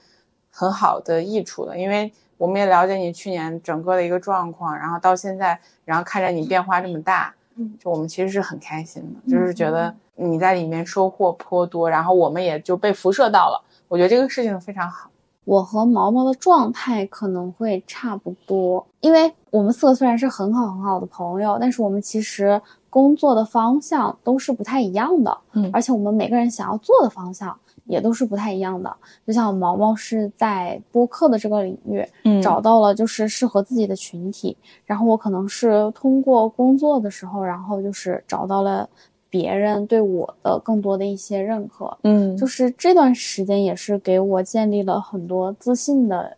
[0.50, 15.12] 很好的益处的，因为我们也了解你去年整个的一个状况，然后到现在，然后看着你变化这么大，嗯，就我们其实是很开心的，就是觉得你在里面收获颇多，然后我们也就被辐射到了，我觉得这个事情非常好。
[15.44, 25.70] 我和毛毛的状态可能会差不多，因为我们四个虽然是很好很好的朋友，但是我们其实工作的方向都是不太一样的，嗯。
[25.74, 28.94] 而且我们每个人想要做的方向也都是不太一样的。
[29.26, 32.42] 就像毛毛是在播客的这个领域，嗯。
[32.42, 38.88] 找到了就是适合自己的群体，然后我可能是通过工作的时候，然后就是找到了
[39.30, 42.36] 别人对我的更多的一些认可，嗯。
[42.38, 46.38] 就是这段时间也是给我建立了很多自信的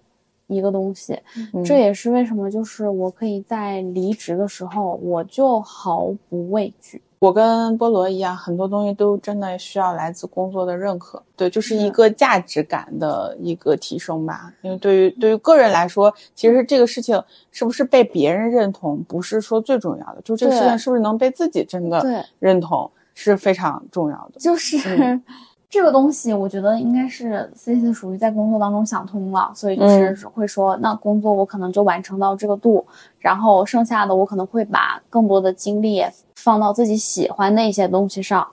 [0.49, 1.17] 一个东西，
[1.53, 1.63] 嗯。
[1.63, 7.01] 这也是为什么就是我可以在离职的时候我就毫不畏惧。
[7.19, 14.53] 我跟菠萝一样，很多东西都真的需要来自工作的认可，对，就是一个价值感的一个提升吧。
[14.61, 17.21] 因为对于对于个人来说，其实这个事情
[17.51, 24.39] 是不是被别人认同，不是说最重要的，就这个事情是不是能被自己真的，认同是非常重要的。
[24.39, 25.21] 就是、嗯
[25.69, 32.83] 这个东西，我觉得应该是 C C 属于在工作当中想通了，所以就是会说，那工作我可能就完成到这个度，
[33.19, 36.03] 然后剩下的我可能会把更多的精力
[36.35, 38.47] 放到自己喜欢的一些东西上。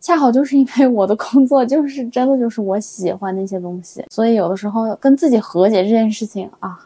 [0.00, 6.78] 恰好就是因为我的工作就是真的就是我喜欢的一些东西，所以有的时候跟自己和解这件事情啊，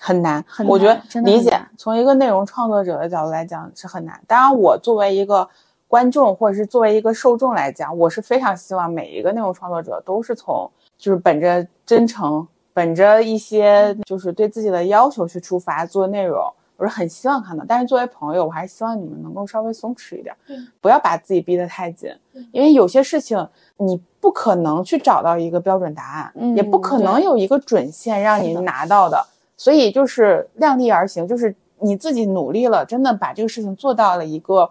[0.00, 1.58] 很难，很我觉得理解。
[1.76, 4.20] 从一个内容创作者的角度来讲是很难。
[4.26, 5.48] 当然，我作为一个
[5.88, 16.46] 观众或者是作为一个受众来讲，我是非常希望每一个内容创作者都是从就是本着真诚，本着一些就是对自己的要求去出发做内容。
[16.76, 20.32] 我是很希望看到，但是作为朋友，我还是希望你们能够稍微松弛一点，
[20.80, 22.08] 不要把自己逼得太紧，
[22.52, 29.26] 因为有些事情你不可能去找到一个标准答案，嗯也不可能有一个准线让你拿到的。
[29.56, 34.70] 所以就是量力而行，就是你自己努力了，真的把这个事情做到了一个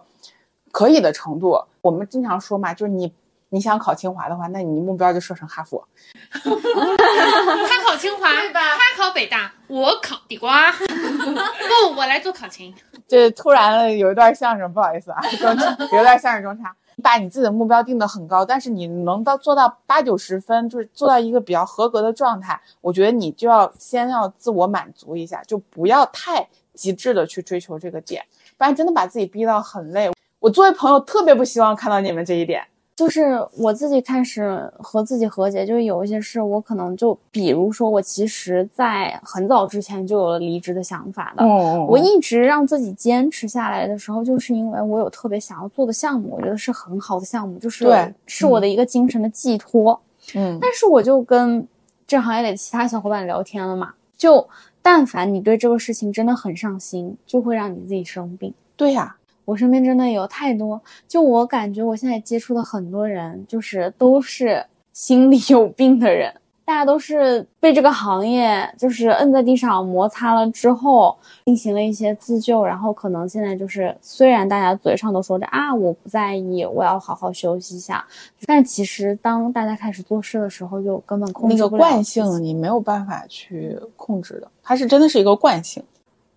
[0.78, 1.60] 可以的程度。
[1.80, 3.12] 我们经常说嘛，就是你
[3.48, 5.84] 你想考清华的话，那你目标就设成哈佛。
[6.32, 10.70] 他考清华，对吧他考北大，我考地瓜。
[10.78, 12.72] 不，我来做考勤。
[13.08, 15.50] 这突然有一段相声，不好意思啊，中
[15.90, 16.72] 有一段相声中差。
[17.02, 28.24] 把你自己的目标定得很高，但是你能到做到八九十分，就是做到一个比较合格的状态，我觉得你就要先要自我满足一下，就不要太极致的去追求这个点，
[28.56, 30.08] 不然真的把自己逼到很累。
[30.48, 32.62] 我作为朋友特别不希望看到你们这一点。
[32.96, 50.00] 就是我自己开始和自己和解，就是有一些事我可能就，比如说我其实在很早之前就有了离职的想法的，嗯我一直让自己坚持下来的时候，就是因为我有特别想要做的项目，我觉得是很好的项目，就是对是我的一个精神的寄托。
[50.34, 51.68] 嗯但是我就跟
[52.06, 54.48] 这行业里的其他小伙伴聊天了嘛，就
[54.80, 58.52] 但凡你对这个事情真的很上心，就会让你自己生病。
[58.74, 59.16] 对呀、
[59.48, 60.78] 我身边真的有太多，
[61.08, 66.30] 就我感觉我现在接触的很多人，就是都是心里有病的人，
[66.66, 78.04] 大家都是被这个行业就是摁在地上摩擦了之后，进行了一些自救，然后可能现在就是虽然大家嘴上都说着啊我不在意，我要好好休息一下，
[78.44, 85.82] 但其实当大家开始做事的时候，就根本控制不了那个惯性你没有办法去控制的，它是真的是一个惯性。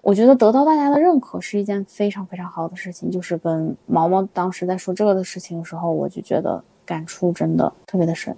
[0.02, 3.10] 我觉得得到大家的认可是一件非常非常好的事情。
[3.10, 8.36] 就是跟毛毛当时在说这个的事情的时候，我就觉得感触真的特别的深。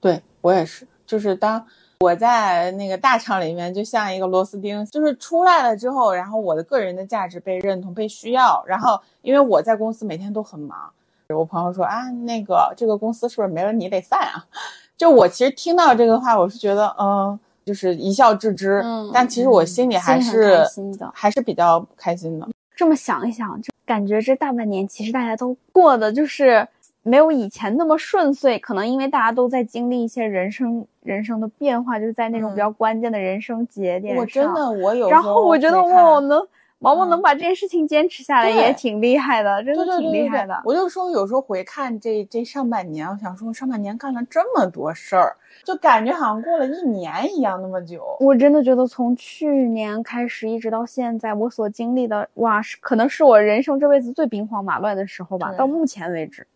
[0.00, 1.64] 对我也是，就是当
[2.00, 10.90] 我在那个大厂里面，就像一个螺丝钉，就是出来了之后，然后我的个人的价值被认同、被需要，然后因为我在公司每天都很忙，
[11.28, 14.44] 我朋友说啊，那个这个公司是不是没了你得散啊？
[14.96, 22.48] 就我其实听到这个话，我是觉得嗯，就是一笑置之，嗯但其实我心里还是很开心的还是比较开心的。
[22.76, 26.66] 这么想一想，就感觉这大半年其实大家都过的就是
[27.02, 36.46] 没有以前那么顺遂，可能因为大家都在经历一些人生人生的变化，就是在那种嗯比较关键的人生节点我真的我有然后我觉得回看哇，能
[36.80, 40.60] 毛毛嗯能把这件事情坚持下来也挺厉害的，真的挺厉害的。
[40.64, 48.04] 我就说，有时候回看这这上半年，我想说，上半年干了这么多事儿，就感觉好像过了一年一样那么久。
[48.20, 56.46] 我真的觉得从去年开始一直到现在，我所经历的哇，是可能是我人生这辈子最兵荒马乱的时候吧，到目前为止。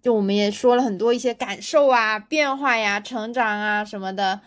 [0.00, 4.40] 就我们也说了很多一些感受啊、变化呀、成长啊什么的。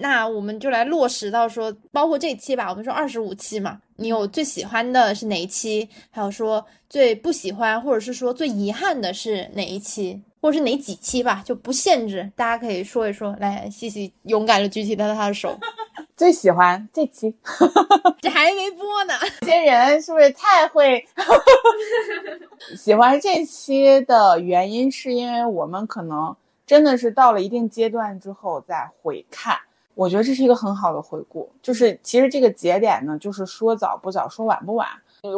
[0.00, 5.88] 那我们就来落实到说，包括这期吧，我们说二十五期嘛，你有最喜欢的是哪一期？
[6.10, 13.34] 还有说最不喜欢或者是说最遗憾的是哪一期，或者是哪几期吧，就不限制，大家可以说一说。
[13.40, 15.58] 来，西西勇敢的举起他的他的手，
[16.16, 17.34] 最喜欢这期，
[18.22, 19.14] 这还没播呢。
[19.40, 21.04] 这些人是不是太会？
[22.76, 26.36] 喜欢这期的原因是因为我们可能
[26.66, 29.58] 真的是到了一定阶段之后再回看。
[29.98, 34.86] 我觉得这是一个很好的回顾，就是其实这个节点呢，就是说早不早，说晚不晚。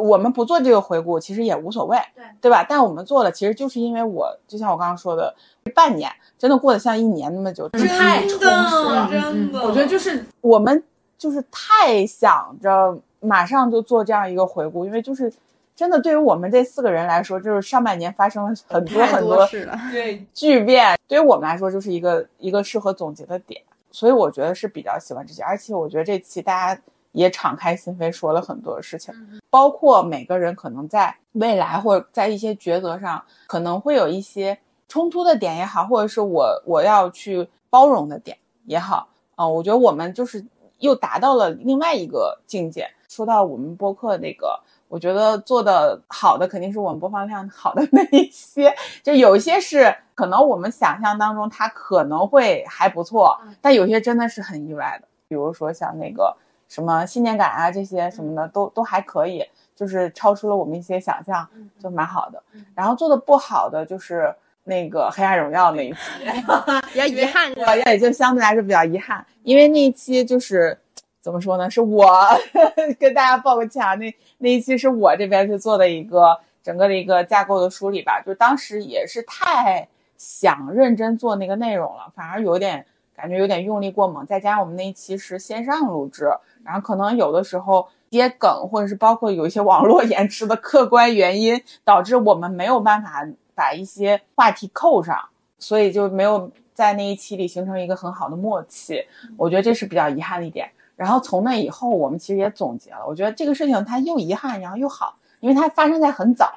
[0.07, 2.63] 我们不做这个回顾，其实也无所谓，对对吧？
[2.69, 5.33] 但我们做了，其实就是因为我就像我刚刚说的，
[5.73, 9.09] 半年真的过得像一年那么久，真的太充实了。
[9.09, 10.83] 真的，我觉得就是我们
[11.17, 15.33] 就是太想着马上就做这样一个回顾，因为就是
[15.75, 19.47] 真的对于我们这四个人来说，就是上半年发生了很多很多。
[19.91, 23.59] 对巨变，对于我们来说就是一个一个适合总结的点，
[23.91, 26.81] 所以我觉得是比较喜欢这些，而且我觉得这期大家
[27.11, 29.13] 也敞开心扉说了很多事情，
[29.49, 40.45] 包括每个人可能在未来或者在一些抉择上可能会有一些冲突的点也好，或者是我我要去包容的点也好，啊、我觉得我们就是
[40.79, 42.89] 又达到了另外一个境界。
[43.11, 44.57] 说到我们播客那个。
[44.87, 56.35] 我觉得做的好的肯定是我们播放量好的 那一些，就有一些是可能我们想象当中它可能会还不错，但有些真的是很意外的，比如说像那个
[56.67, 59.41] 什么信念感啊这些什么的都都还可以，
[59.77, 61.47] 就是超出了我们一些想象，
[61.81, 62.43] 就蛮好的。
[62.75, 64.35] 然后做的不好的就是
[64.65, 65.99] 那个黑暗荣耀那一期，
[66.91, 70.77] 比较遗憾， 我也就相对来说比较遗憾，因为那一期就是
[71.21, 72.11] 怎么说呢，是我
[72.99, 86.31] 跟大家报个歉啊，那那一期是我这边去做的一个整个的一个架构的梳理吧，就当时也是太想认真做那个内容了，反而有点感觉有点用力过猛，再加上我们那一期是线上录制，
[86.63, 99.05] 然后可能有的时候接梗或者是包括有一些网络 延迟的客观原因，导致我们没有办法把一些话题扣上，所以就没有在那一期里形成一个很好的默契，
[99.37, 100.71] 我觉得这是比较遗憾的一点。
[100.95, 106.53] 然后从那以后，我们其实也总结了，我觉得这个事情它又遗憾，然后又好，因为它发生在很早，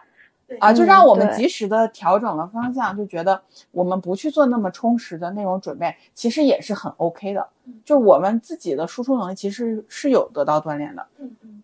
[0.59, 7.49] 啊，就让我们及时的调整了方向，就觉得我们不去做那么充实的内容准备，其实也是很 OK 的。
[7.85, 11.07] 就我们自己的输出能力其实是有得到锻炼的，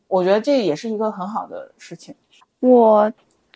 [0.08, 2.14] 我觉得这也是一个很好的事情。
[2.60, 3.12] 我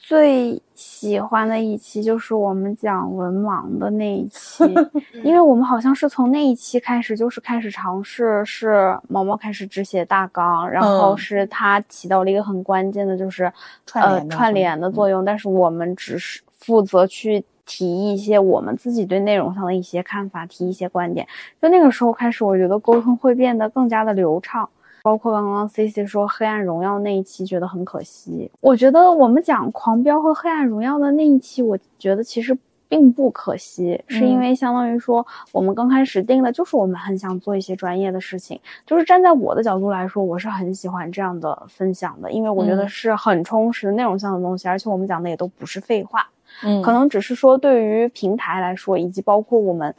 [0.06, 4.62] 最喜欢的一期就是我们讲文盲的那一期，
[5.24, 13.50] 因为我们好像是从那一期开始，就是开始尝试，是毛毛开始只写大纲，然后嗯是他起到了一个很关键的，就是
[13.86, 17.44] 串联呃串联的作用，但是我们只是负责去。
[17.66, 21.26] 提一些我们自己对内容上的一些看法，提一些观点。
[21.62, 24.68] 就那个时候开始，我觉得沟通会变得更加的流畅。
[25.04, 28.50] 包括刚刚 C C 说《黑暗荣耀》那一期，觉得很可惜。
[28.62, 32.56] 我觉得我们讲《狂飙》和《黑暗荣耀》的那一期，我觉得其实
[32.88, 38.58] 并不可惜，是因为相当于说我们刚开始定的就是我们很想做一些专业的事情。
[38.86, 46.26] 就是站在我的角度来说，我是很喜欢这样的分享的，因为我觉得嗯是很充实的内容上的东西，而且我们讲的也都不是废话。
[46.62, 49.94] 嗯可能只是说对于平台来说，以及包括我们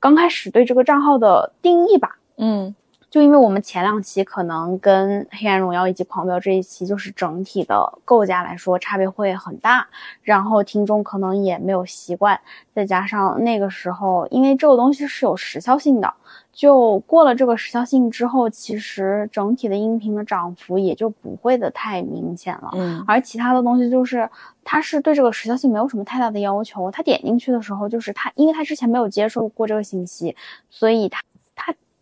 [0.00, 2.16] 刚开始对这个账号的定义吧。
[2.38, 2.74] 嗯
[3.12, 9.86] 就因为我们前两期可能跟《黑暗荣耀》以及《狂飙》这一期，就是整体的构架来说差别会很大，
[10.22, 12.40] 然后听众可能也没有习惯，
[12.74, 16.14] 再加上那个时候，因为这个东西是有时效性的，
[16.54, 22.70] 就过了这个时效性之后，其实整体的音频的涨幅也就不会的太明显了。
[22.72, 24.26] 嗯而其他的东西就是，
[24.64, 26.90] 它是对这个时效性没有什么太大的要求。
[26.90, 30.34] 他点进去的时候，就是他，因为他之前没有接受过这个信息，
[30.70, 31.24] 所以他他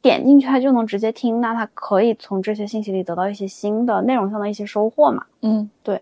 [0.02, 5.24] 点进去他就能直接听，那他可以从这些信息里得到一些新的内容上的一些收获嘛。
[5.42, 6.00] 嗯对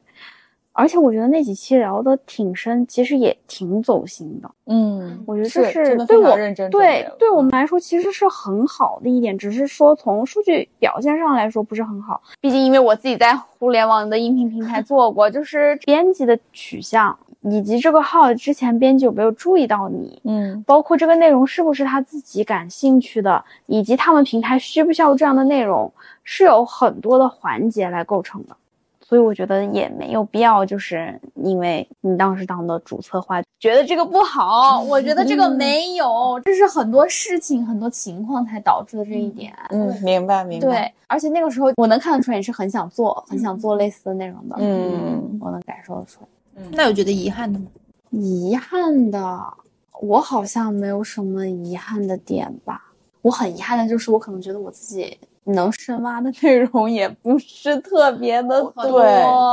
[0.72, 4.48] 而且我觉得那几期聊的挺深，其实也挺走心的。
[4.66, 6.36] 嗯，我觉得这是对我
[6.70, 12.22] 对对我们来说其实是很好的一点，只是说从数据表现上来说不是很好。
[12.40, 25.92] 毕竟因为我自己在互联网的音频平台做过，就是编辑的取向以及这个号之前编辑有没有注意到你，嗯包括这个内容是不是他自己感兴趣的，以及他们平台需不需要这样的内容，
[26.24, 28.56] 是有很多的环节来构成的。
[29.00, 39.54] 所以我觉得也没有必要，就是因为你当时当的主策划，觉得这个不好，我觉得这个没有，这是很多事情、很多情况才导致的这一点。
[39.70, 40.66] 嗯，明白明白。
[40.66, 44.56] 对，而且那个时候我能看得出来你是很想做、很想做类似的内容的。
[44.58, 46.28] 嗯我能感受得出来。
[46.72, 47.66] 那有觉得遗憾的吗？
[48.10, 49.52] 遗憾的，
[50.00, 52.92] 我好像没有什么遗憾的点吧。
[53.22, 58.72] 我很遗憾的就是，我可能觉得我自己能深挖的内容也不是特别的多。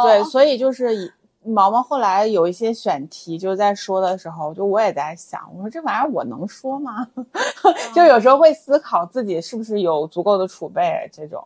[0.03, 1.12] 对对，所以就是以
[1.43, 7.08] 毛毛后来有一些选题，就在说的时候，就我也在想，我说这玩意儿我能说吗？
[7.93, 11.45] 就有时候会思考自己是不是有足够的储备这种。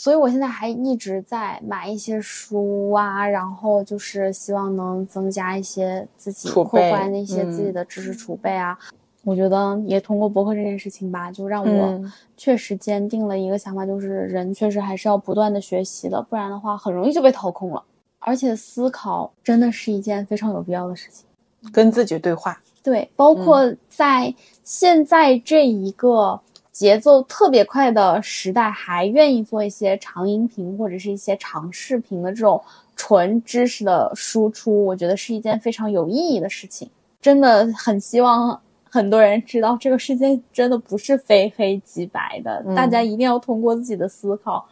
[0.00, 8.78] 所以我现在还一直在买一些书啊，然后就是希望能增加一些自己储扩备宽一些自己嗯的知识储备啊。
[9.24, 17.82] 我觉得也通过博客这件事情吧，就让我嗯确实坚定了一个想法，就是人确实还是要不断的学习的，不然的话很容易就被掏空了。
[18.20, 21.26] 而且思考真的是一件非常有必要的事情。
[21.72, 22.62] 跟自己对话。
[22.84, 24.32] 对，包括在
[24.62, 26.40] 现在这一个
[26.78, 32.62] 节奏特别快的时代，还愿意做一些长音频或者是一些长视频的这种
[32.94, 36.88] 纯知识的输出，我觉得是一件非常有意义的事情。
[37.20, 44.64] 真的很希望很多人知道，这个世界真的不是非黑即白的，嗯大家一定要通过自己的思考，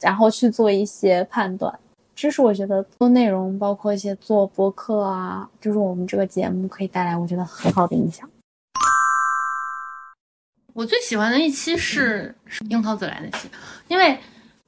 [0.00, 1.78] 然后去做一些判断。
[2.16, 8.26] 这是我觉得做内容，包括一些做播客啊，就是我们这个节目可以带来我觉得很好的影响。
[10.72, 12.34] 我最喜欢的一期是
[12.68, 13.48] 樱桃子来那期，
[13.88, 14.18] 因为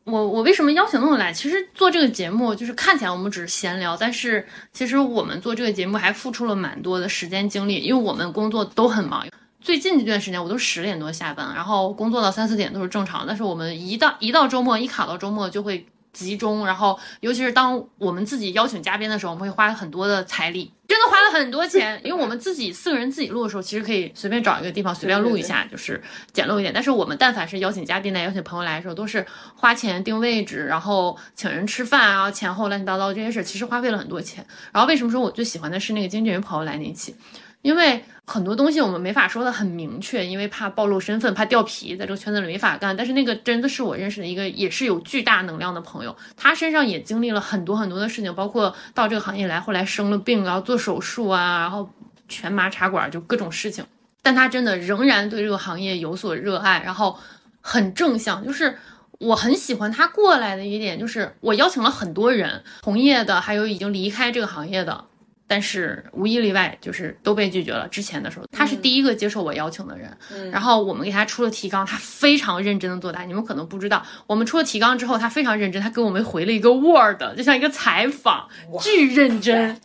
[0.04, 1.32] 我我为什么邀请那么来？
[1.32, 9.26] 其实做这个节目就是看起来我们只是闲聊，但是其实我们做这个节目还付出了蛮多的时间精力，因为我们工作都很忙。
[9.60, 26.02] 最近这段时间我都十点多下班，然后工作到三四点都是正常，但是我们一到一到周末一卡到周末就会集中，然后尤其是当我们自己邀请嘉宾的时候，我们会花很多的财力，真的花了很多钱，因为我们自己四个人自己录的时候，其实可以随便找一个地方随便录一下，就是
[26.32, 26.72] 简陋一点。
[26.74, 29.24] 但是我们但凡是邀请嘉宾来、邀请朋友来的时候，都是
[29.56, 34.46] 花钱定位置，然后请人吃饭啊，前后乱七八糟这些事，其实花费了很多钱。
[34.70, 37.16] 然后为什么说我最喜欢的是那个经纪人朋友来那一期？
[37.62, 42.96] 因为很多东西我们没法说的很明确，因为怕暴露身份，怕掉皮，在这个圈子里没法干。
[42.96, 51.88] 但是那个真的是我认识的一个也是有巨大能量的朋友，他身上也经历了很多很多的事情，包括到这个行业来，后来生了病，然后做手术啊，然后
[52.28, 53.84] 全麻插管，就各种事情。
[54.22, 57.18] 但他真的仍然对这个行业有所热爱，然后
[57.60, 58.76] 很正向，就是。
[59.18, 65.04] 我很喜欢他过来的一点，就是我邀请了很多人，同业的，还有已经离开这个行业的，
[65.52, 67.86] 但是无一例外就是都被拒绝了。
[67.88, 70.16] 之前的时候，他是第一个接受我邀请的人，
[70.50, 73.24] 然后我们给他出了提纲，他非常认真的作答。
[73.24, 78.48] 你们可能不知道，我们出了提纲之后，他非常认真，他给我们回了一个 Word，就像一个采访，
[78.80, 79.78] 巨认真。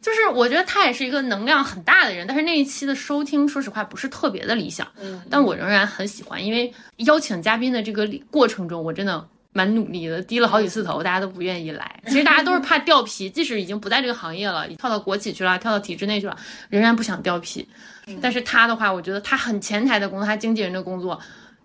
[0.00, 12.00] 就是我觉得他也是一个能量很大的人，但是那一期的收听，说实话不是特别的理想，嗯，但我仍然很喜欢，因为邀请嘉宾的这个过程中，我真的蛮努力的，低了好几次头，大家都不愿意来。
[12.08, 16.36] 其实大家都是怕掉皮，即使已经不在这个行业了，跳到国企去了，跳到体制内去了，
[16.68, 17.68] 仍然不想掉皮。
[18.20, 21.18] 但是他的话，我觉得他很前台的工作，他经纪人的工作，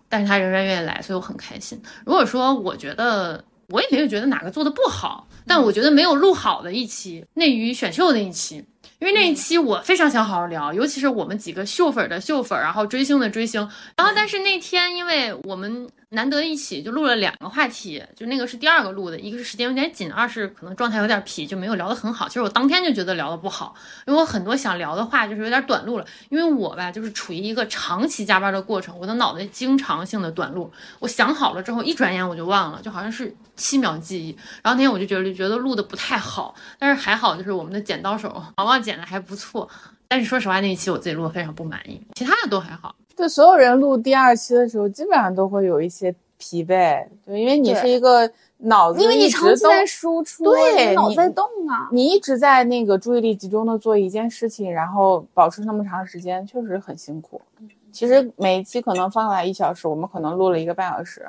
[0.08, 1.80] 但是他仍然愿意来，所以我很开心。
[2.04, 3.44] 如果说我觉得。
[3.68, 8.64] 我也没有觉得哪个做的不好，但我觉得没有录好的一期内娱选秀那一期，
[9.00, 13.60] 因为那一期我非常想好好聊，尤其是我们几个秀粉的秀粉，然后追星的追星，
[13.96, 22.28] 然后但是那天因为我们难得一起就录了两个话题，就那个是第二个录的，一个是时间有点紧，二是可能状态有点疲，就没有聊得很好。
[22.28, 23.74] 其实我当天就觉得聊得不好，
[24.06, 34.30] 因为我很多想聊的话就是有点短路了，因为我吧就是处于一个长期加班的过程，我的脑袋经常性的短路，我想好了之后一转眼我就忘了，就好像是七秒记忆。
[34.62, 39.68] 然后那天我就觉得觉得录的不太好，但是还好就是我们的剪刀手毛毛剪的还不错。
[40.08, 42.94] 但是说实话，那一期我自己录的非常不满意，其他的都还好。
[43.16, 51.88] 对所有人录第二期的时候，基本上都会有一些疲惫，对，因为你是一个脑子因为你一直都长期在输出，对你你脑在动啊。
[51.90, 57.40] 你一直在那个注意力集中的做一件事情，然后保持那么长时间，确实很辛苦。
[57.90, 61.26] 其实每一期可能放下来一小时，我们可能录了一个半小时。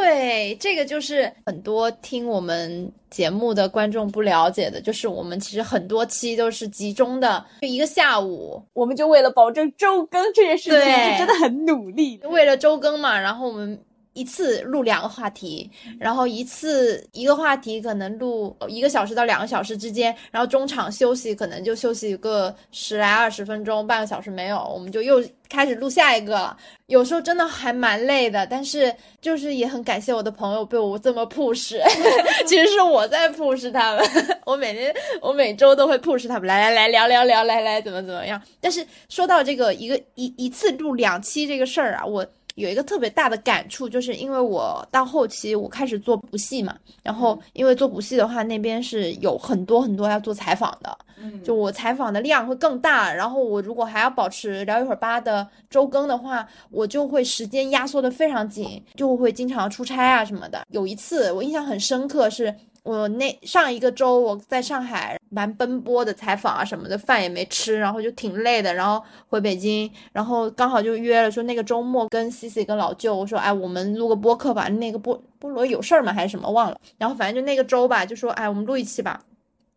[0.00, 12.20] 对，这个就是很多听我们节目的观众不了解的，就是我们其实很多期都是集中的，就一个下午，我们就为了保证周更这件事情，对是真的很努力。
[12.24, 13.78] 为了周更嘛，然后我们
[14.16, 26.56] 一次录两个话题，然后一次一个话题可能录一个小时到两个小时之间，然后中场休息可能就休息个十来二十分钟，半个小时没有，我们就又开始录下一个了。
[26.86, 31.76] 有时候真的还蛮累的，但是就是也很感谢我的朋友被我这么 push，
[32.46, 34.08] 其实是我在 push 他们，
[34.46, 38.40] 我每天我每周都会 push 他们，来来来聊聊聊，来来怎么怎么样。
[38.62, 42.26] 但是说到这个一个一一次录两期这个事儿啊，我。
[42.56, 50.98] 有一个特别大的感触，就是因为我到后期我开始做补戏嘛，然后因为做补戏的话，那边是有很多很多要做采访的，
[51.44, 53.12] 就我采访的量会更大。
[53.12, 60.66] 然后我如果还要保持聊一会儿吧的周更的话，我就会时间压缩的非常紧，就会经常出差啊什么的。
[60.70, 62.54] 有一次我印象很深刻是。
[62.86, 76.12] 我那上一个周我在上海蛮奔波的采访啊什么的，饭也没吃，然后就挺累的，然后回北京，然后刚好就约了说那个周末跟 C C 跟老舅我说哎我们录个播客吧，那个波菠萝有事儿吗？
[76.12, 76.48] 还是什么？
[76.48, 79.20] 忘了，然后反正就那个周吧就说哎我们录一期吧，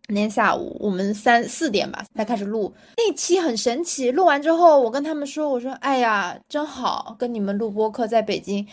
[0.10, 2.72] 那天下午我们三四点吧才开始录。
[2.96, 8.68] 那期很神奇，录完之后我跟他们说我说哎呀真好跟你们录播客在北京。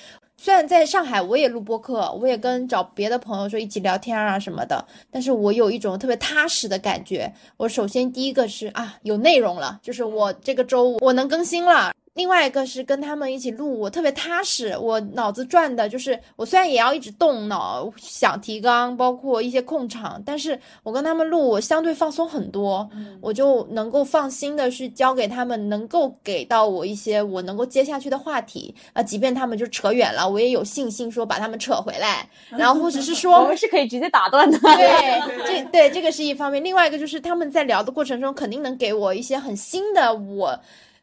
[0.46, 7.28] 虽然在上海，我也录播客，我也跟找别的朋友说一起聊天啊什么的，但是我有一种特别踏实的感觉。
[7.56, 11.92] 我首先第一个是啊，有内容了，就是我这个周五我能更新了。
[12.16, 22.88] 另外一个是跟他们一起录，我特别踏实，我脑子转的就是我虽然也要一直动脑想提纲，包括一些控场，但是我跟他们录，我相对放松很多，
[23.20, 28.74] 我就能够放心的去交给他们，能够给到我一些我能够接下去的话题。
[28.94, 40.58] 啊，即便他们就扯远了，我也有信心说把他们扯回来， 然后或者是说我们是可以直接打断的， 对，这对这个是一方面，另外一个就是他们在聊的过程中肯定能给我一些很新的我。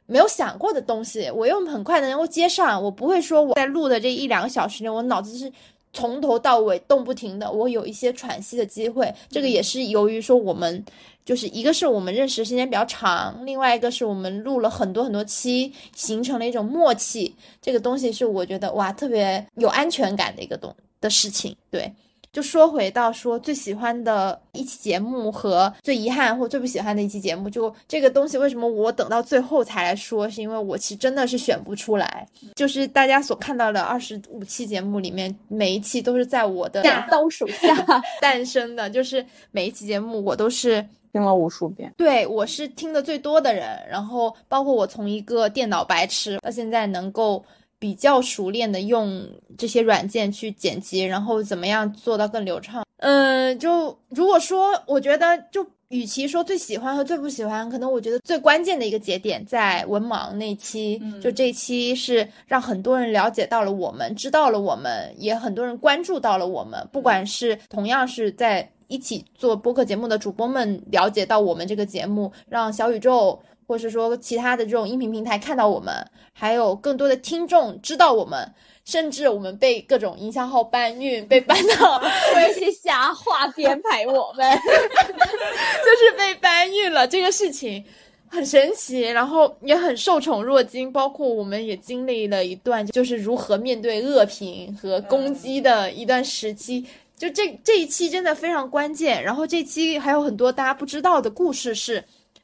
[0.06, 2.82] 没有想过的东西，我又很快的能够接上。
[2.84, 5.52] 我不会说我在录的这一两个小时内，我脑子是
[5.94, 7.52] 从头到尾动不停的。
[7.52, 10.84] 我有一些喘息的机会，这个也是由于说我们
[11.24, 17.34] 就是一个是我们认识的时间比较长，另外一个是我们录了很多很多期，形成了一种默契。
[17.62, 21.92] 这个东西是我觉得哇特别有安全感的一个东的事情，对。
[22.34, 30.28] 就说回到说最喜欢的一期节目和最遗憾或最不喜欢的一期节目，就这个东西为什么我等到最后才来说？
[30.28, 32.28] 是因为我其实真的是选不出来。
[32.56, 37.76] 就是大家所看到的二十五期节目里面，每一期都是在我的刀手下
[38.20, 41.94] 诞生的，就是每一期节目我都是 听了无数遍。
[41.96, 47.46] 对我是听的最多的人，然后包括我从一个电脑白痴到现在能够。
[47.84, 49.22] 比较熟练的用
[49.58, 52.86] 这些软件去剪辑，然后怎么样做到更流畅？
[53.00, 66.88] 嗯，就如果说，我觉得就与其说最喜欢和最不喜欢，可能我觉得最关键的一个节点在文盲那期，就这期是让很多人了解到了我们，知道了我们，也很多人关注到了我们。
[66.90, 73.38] 不管是同样是在一起做播客节目的主播们了解到我们这个节目，让小宇宙。
[73.74, 75.92] 或是说其他的这种音频平台看到我们，
[76.32, 78.48] 还有更多的听众知道我们，
[78.86, 82.00] 甚至我们被各种营销号搬运，被搬到
[82.38, 87.08] 微信瞎话 编排我们，就是被搬运了。
[87.08, 87.84] 这个事情
[88.30, 90.92] 很神奇，然后也很受宠若惊。
[90.92, 96.86] 包括我们也经历了一段，就是如何面对恶评和攻击的一段时期。
[97.18, 99.24] 就这这一期真的非常关键。
[99.24, 102.04] 然后这期还有很多大家不知道的故事是。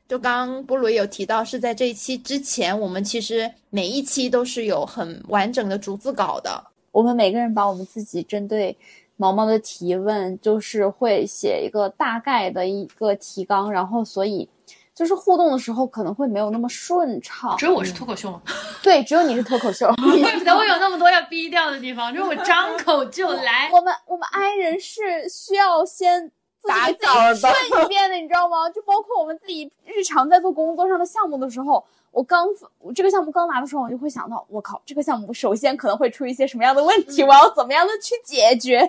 [0.10, 6.66] 就刚刚菠萝也有提到，是在这一期之前，我们其实每一期都是有很完整的逐字稿的。
[6.91, 8.76] 我们每个人把我们自己针对
[9.18, 14.49] 毛毛的提问，就是会写一个大概的一个提纲，然后所以
[14.95, 17.55] 就是互动的时候可能会没有那么顺畅。
[17.60, 18.41] 只有我是脱口秀吗？
[18.82, 19.86] 对，只有你是脱口秀。
[20.24, 23.70] 怪不得我有那么多要逼掉的地方，就是我张口就来。
[23.72, 26.32] 我们我们 I 人是需要先。
[26.68, 27.53] 打稿顺
[27.84, 28.70] 一遍的，你知道吗？
[28.70, 31.86] 就包括我们自己日常在做工作上的项目的时候。
[32.12, 32.47] 我刚
[32.80, 38.80] 我这个项目刚拿的时候，我就会想到，我靠，这个项目首先可能会出一些什么样的问题，我要怎么样的去解决？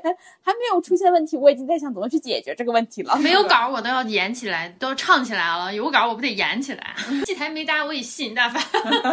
[0.43, 3.17] 还没有出现问题，我已经在想怎么去解决这个问题了。
[3.21, 6.95] 没有稿我都要演起来，都要唱起来了；有稿我不得演起来。
[7.27, 8.61] 戏台没搭，我也吸引大发。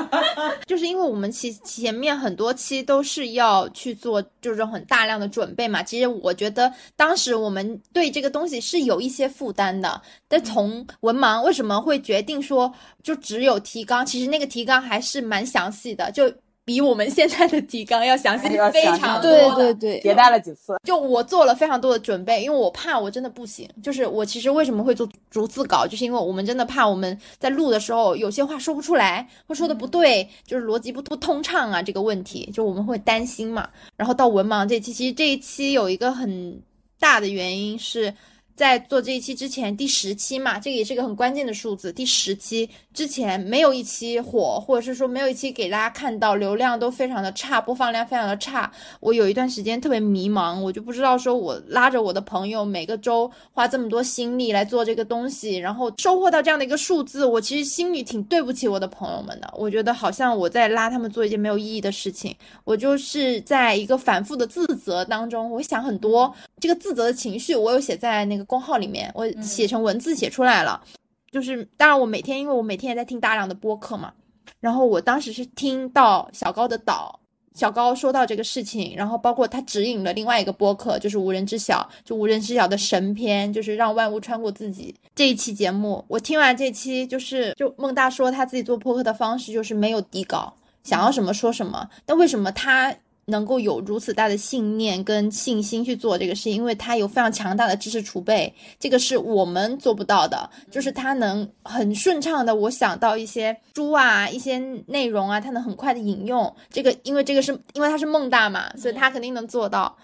[0.66, 5.84] 就是因为我们其前面很多期都是要去做，就是很大量的准备嘛。
[5.84, 10.02] 其实我觉得当时我们对这个东西是有一些负担的。
[10.30, 14.06] 但从文盲为什么会决定说就只有提纲？
[14.06, 16.32] 其实那个提纲还是蛮详细的，就
[16.64, 19.32] 比我们现在的提纲要详细非常多。
[19.32, 20.76] 对对对，迭代了几次。
[20.84, 23.68] 就我做了非常多的准备，因为我怕我真的不行。
[23.82, 33.70] 就是我其实为什么会做逐字稿，就是因为我们真的怕我们在录的时候有些话说不出来，或说的不对，就是逻辑不不通畅啊这个问题，就我们会担心嘛。
[33.96, 36.62] 然后到文盲这期，其实这一期有一个很
[37.00, 38.14] 大的原因是。
[38.58, 41.94] 在做这一期之前，第十期嘛，这个也是个很关键的数字。
[41.94, 48.72] 第十期之前没有一期火，或者是说没有一期给大家看到流量都非常的差，播放量非常的差。
[49.00, 59.54] 我有一段时间特别迷茫，我就不知道说我拉着我的朋友每个周花这么多心力来做这个东西，然后收获到这样的一个数字，我其实心里挺对不起我的朋友们的。
[59.56, 68.47] 我觉得好像我在拉他们做一件没有意义的事情，我就是在一个反复的自责当中，我想很多这个自责的情绪，我有写在那个。
[68.48, 70.82] 公号里面，我写成文字写出来了。
[71.30, 74.14] 就是当然我每天因为我每天也在听大量的播客嘛，
[74.60, 77.20] 然后我当时是听到小高的岛。
[77.54, 86.06] 小高说到这个事情，然后包括他指引了另外一个播客，就是无人知晓，就无人知晓的神篇，就是让万物穿过自己这一期节目。
[86.08, 91.90] 我听完这期，就是就孟大说他自己做播客的方式就是没有底稿，想要什么说什么。
[92.06, 92.96] 但为什么他？
[93.30, 100.50] 能够有如此大的信念跟信心去做这个事，因为他有非常强大的知识储备，这个是我们做不到的。
[100.72, 104.58] 就是他能很顺畅的，我想到一些书啊、一些
[104.88, 109.98] 内容啊，他能很快的引用这个，因为这个是因为他是孟大嘛，所以他肯定能做到。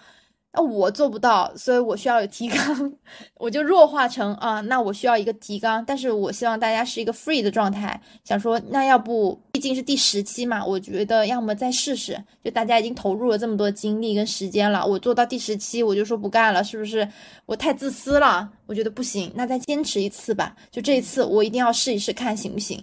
[0.56, 2.92] 那我做不到，所以我需要有提纲，
[3.38, 17.08] 我就弱化成啊，那我需要一个提纲，但是我希望大家是一个 free 的状态，想说那要不，毕竟是第十期嘛，我觉得要么再试试，就大家已经投入了这么多精力跟时间了，我做到第十期我就说不干了，是不是
[17.46, 18.48] 我太自私了？
[18.66, 22.80] 我觉得不行，那再坚持一次吧，就这一次我一定要试一试看行不行。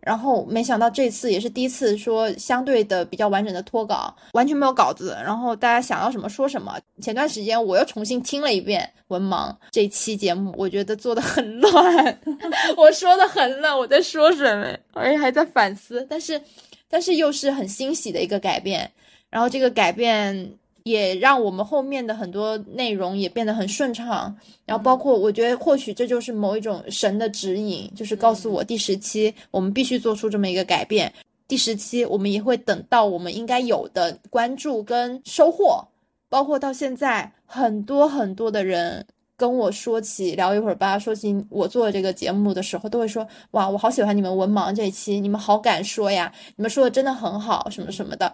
[0.00, 6.78] 然后没想到这次也是第一次说相对的比较完整的脱稿，完全没有稿子，然后大家想要什么说什么。
[7.02, 12.20] 前段时间我又重新听了一遍文盲这期节目，我觉得做的很乱，
[12.76, 16.40] 我说的很乱，我在说什么，而且还在反思，但是
[16.88, 18.90] 但是又是很欣喜的一个改变，
[19.28, 20.54] 然后这个改变。
[20.84, 31.12] 也让我们后面的很多内容也变得很顺畅，然后包括我觉得或许这就是某一种神的指引，就是告诉我第十期我们必须做出这么一个改变。
[31.48, 35.84] 第十期我们也会等到我们应该有的关注跟收获，
[36.28, 39.04] 包括到现在很多很多的人
[39.36, 48.32] 跟我说起聊一会儿吧，说起我做这个节目的时候，都会说哇，我好喜欢你们文盲这一期，你们好敢说呀，你们说的真的很好，什么什么的。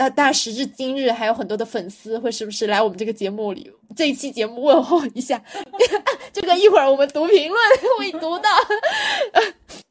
[0.00, 5.42] 那但时至今日，还有很多的粉丝会时不时来我们这个节目里，这一期节目问候一下。
[6.32, 7.60] 这个一会儿我们读评论
[7.98, 8.48] 会读到，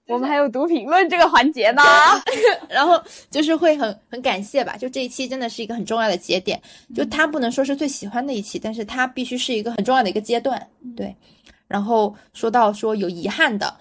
[0.08, 1.84] 我们还有读评论这个环节呢。
[2.68, 3.00] 然后
[3.30, 6.60] 就是会很很感谢吧，就这一期真的是一个很重要的节点，
[6.96, 10.68] 就它不能说是最喜欢的一期，但是它必须是一个很重要的一个阶段。
[10.98, 11.16] 对，
[11.68, 13.72] 然后说到说有遗憾的。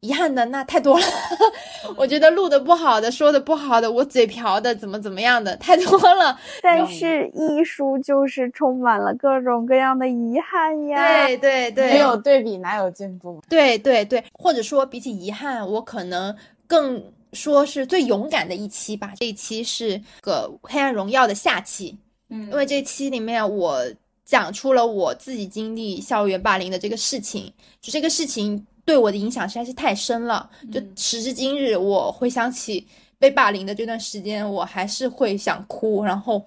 [0.00, 1.06] 遗憾的那太多了，
[1.94, 6.38] 我觉得录的不好的，说的不好的，我嘴瓢的，怎么怎么样的太多了。
[6.62, 11.26] 但是艺术就是充满了各种各样的遗憾呀。
[11.26, 13.42] 对对对，没有对比哪有进步？
[13.46, 16.34] 对对对，或者说比起遗憾，我可能
[16.66, 17.02] 更
[17.34, 19.12] 说是最勇敢的一期吧。
[19.18, 21.98] 这一期是个黑暗荣耀的下期，
[22.30, 23.84] 嗯，因为这期里面我
[24.24, 28.66] 讲出了我自己经历校园霸凌的这个事情，就这个事情。
[28.84, 32.84] 对我的影响实在是太深了，就时至今日，我回想起
[33.18, 36.02] 被霸凌的这段时间，我还是会想哭。
[36.02, 36.42] 然后，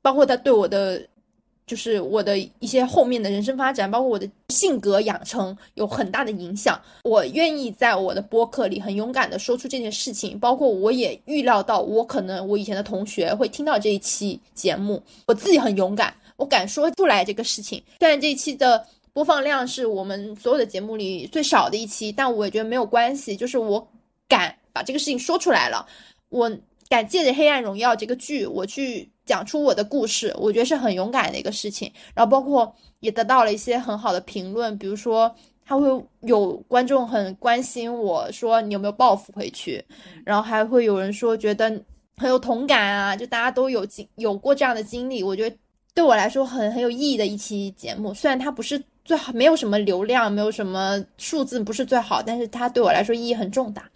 [0.00, 1.02] 包括他对我的，
[1.66, 6.80] 就是我的一些后面的人生发展，包括我的性格养成，有很大的影响。
[7.02, 17.82] 我愿意在我的播客里很勇敢的说出这件事情，包括我也预料到，我可能我以前的同学会听到这一期节目，我自己很勇敢，我敢说出来这个事情。
[17.98, 18.86] 虽然这一期的。
[19.12, 23.84] 播放量是我们所有的节目里最少的一期，但我也觉得没有关系，就是我
[24.28, 25.84] 敢把这个事情说出来了，
[26.28, 26.50] 我
[26.88, 31.90] 敢借着《黑暗荣耀》这个剧，我去讲出我的故事，我觉得是很勇敢的一个事情。
[32.14, 35.34] 然后包括也得到了一些很好的评论，比如说
[35.66, 35.88] 他会
[36.20, 39.84] 有观众很关心我说你有没有报复回去，
[40.24, 41.68] 然后还会有人说觉得
[42.16, 45.56] 很有同感啊，就大家都有经有过这样的经历，我觉得
[45.94, 48.80] 对我来说很很有意义的一期节目，虽然它不是。
[49.08, 53.88] 最好没有什么流量，没有什么数字，不是最好，但是它对我来说意义很重大。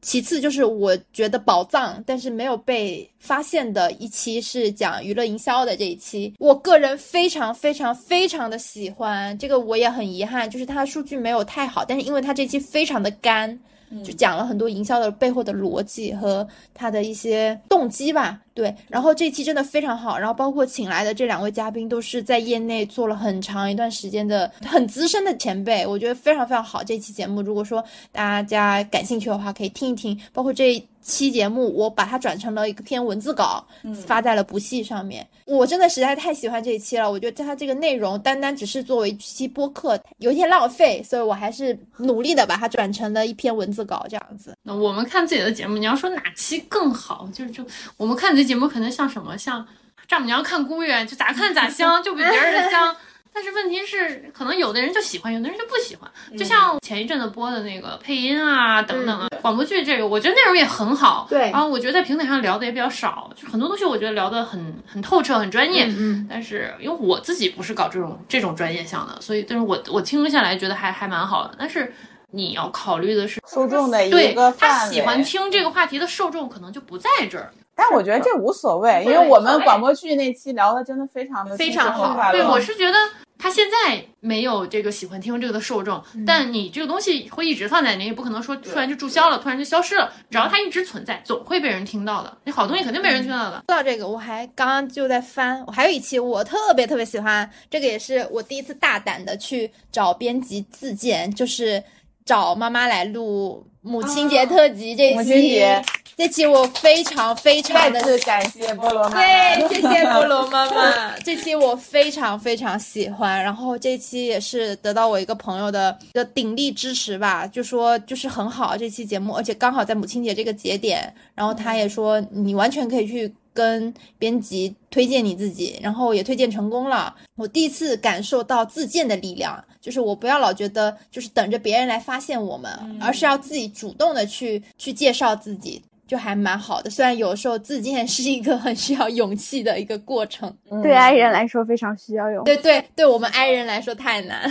[0.00, 9.36] 其次就是我觉得宝藏，但是没有被发现的一期是讲娱乐营销的这一期，我个人非常非常非常的喜欢。
[9.38, 13.58] 这个我也很遗憾，就是它的数据没有太好，但是因为它这期非常的干。
[14.04, 18.74] 就讲了很多营销的背后的逻辑和他的一些动机吧，对。
[18.88, 26.82] 然后这期真的非常好，然后包括请来的这两位嘉宾都是在业内做了很长一段时间的很资深的前辈，我觉得非常非常好。
[26.82, 30.82] 这期节目如果说大家感兴趣的话，可以听一听，包括这。
[31.10, 33.66] 期节目我把它转成了一篇文字稿，
[34.06, 35.26] 发在了不系上面。
[35.44, 44.54] 我真的实在太喜欢这一期了，我觉得它这个内容单单只是作为一期播客有一点浪费，所以我还是努力的把它转成了一篇文字稿这样子。
[44.62, 49.66] 那我们看自己的节目，你要说哪期更好，就是就我们看自己节目可能像什么，像
[50.06, 52.94] 丈母娘看姑爷，就咋看咋香，就比别人的香。
[53.32, 56.10] 但是问题是，可能有的人就喜欢，有的人就不喜欢。
[56.36, 61.26] 就像前一阵子播的那个配音啊，等等啊，广播剧这个，我觉得内容也很好。
[61.30, 65.86] 对，然后我觉得在平台上聊的也比较少，就很多东西我觉得聊的很很透彻，很专业。
[65.86, 66.26] 嗯。
[66.28, 71.54] 但是因为我自己不是搞这种这种专业项的，所以但是我我听下来觉得还还蛮好的。
[71.58, 71.92] 但是
[72.32, 74.94] 你要考虑的是受众的一对个他范围。
[74.94, 77.52] 喜欢听这个话题的受众可能就不在这儿。
[77.80, 82.30] 但我觉得这无所谓，因为我们广播剧那期聊的真的非常的非常好。
[82.30, 82.94] 对，我是觉得
[83.38, 90.12] 他现在没有这个喜欢听这个的受众，但你这个东西会一直放在那，也不可能说突然就注销了，突然就消失了。
[90.30, 92.36] 只要它一直存在，总会被人听到的。
[92.44, 93.62] 你好东西肯定被人听到的。
[93.66, 101.82] 说到这个，我还刚刚就在翻，我还有一期我特别特别喜欢，这个也是我第一次大胆的去找编辑自荐，就是
[102.30, 105.14] 找妈妈来录母亲节特辑这期。
[105.16, 105.82] 母亲节。
[106.16, 111.16] 这期我非常非常的感谢菠萝妈妈，对，谢谢菠萝妈妈。
[111.24, 127.14] 这期我非常非常喜欢，然后这期也是得到我一个朋友的的鼎力支持吧，就说就是很好这期节目，而且刚好在母亲节这个节点，然后他也说你完全可以去跟编辑推荐你自己，然后也推荐成功了。
[127.36, 132.70] 我第一次感受到自荐的力量，就是我不要老觉得就是等着别人来发现我们，
[133.00, 135.82] 而是要自己主动的去去介绍自己。
[136.06, 140.52] 就还蛮好的，虽然有时候自荐是一个很需要勇气的一个过程，
[140.82, 142.46] 对爱人来说非常需要勇气。
[142.46, 144.50] 对对，对我们爱人来说太难。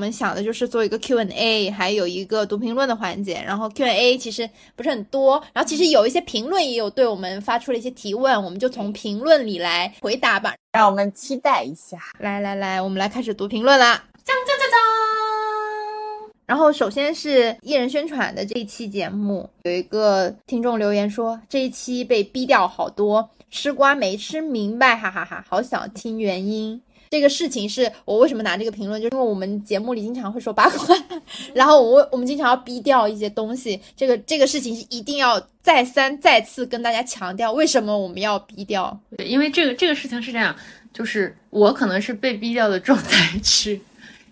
[0.00, 3.34] 我们想的就是做一个 Q&A，还有一个读评论的环节。
[3.46, 10.54] 然后 Q&A 其实不是很多，然后其实有一些评论也有对我们发出了一些提问，我们就从评论里来回答吧。
[10.72, 11.98] 让我们期待一下。
[12.18, 14.02] 来来来，我们来开始读评论啦！
[14.24, 16.30] 锵锵锵锵！
[16.46, 26.80] 然后首先是艺人宣传的这一期节目，有一个听众留言说这一期被逼掉好多，吃瓜没吃明白，哈哈哈，好想听原因。
[27.10, 30.96] 这个事情是我为什么拿这个评论，就是因为我们节目里经常会说八卦，
[31.52, 38.96] 然后我我们经常要逼掉一些东西，这个这个事情是一定要再三再次跟大家强调，为什么我们要逼掉？
[39.16, 40.54] 对，因为这个这个事情是这样，
[40.94, 43.82] 就是我可能是被逼掉的重灾区。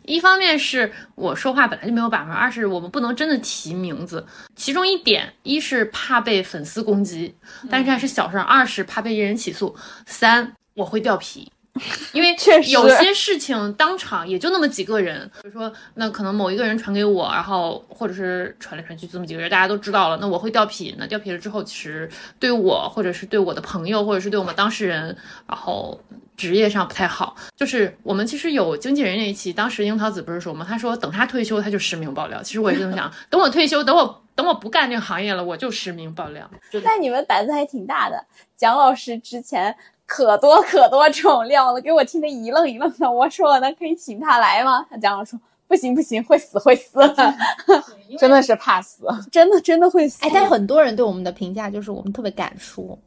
[0.04, 4.24] 一方面是我说话本来就没有把握，二是我们不能真的提名字。
[4.54, 7.34] 其中一点，一是怕被粉丝攻击，
[7.68, 9.74] 但是这还是小事儿；二是怕被艺人起诉；
[10.06, 11.50] 三我会掉皮。
[12.12, 20.94] 因为确实有些事情当场也就那么几个人，比如说那可能某一个人传给我，然后或者是传来传去这么几个人，大家都知道了，那我会掉皮。
[20.98, 22.08] 那掉皮了之后，其实
[22.38, 25.16] 对我或者是对我的朋友，或者是对我们当事人，
[25.46, 26.00] 然后
[26.36, 27.36] 职业上不太好。
[27.56, 30.64] 就是我们其实有经纪人那一期，当时樱桃子不是说吗？
[30.68, 32.42] 他说等他退休他就实名爆料。
[32.42, 36.48] 其实我也是这么想，等我退休，等我等我不干这个行业了，我就实名爆料。
[36.84, 38.24] 但你们胆子还挺大的，
[38.56, 39.76] 蒋老师之前。
[40.08, 43.12] 可多可多这种料了，给我听得一愣一愣的。
[43.12, 44.86] 我说我能可以请他来吗？
[44.90, 45.38] 他讲了说
[45.68, 46.98] 不行不行，会死会死，
[48.18, 50.24] 真的是怕死，真的真的会死。
[50.24, 52.98] 哎，但很多人对我们的评价就是我们特别敢说，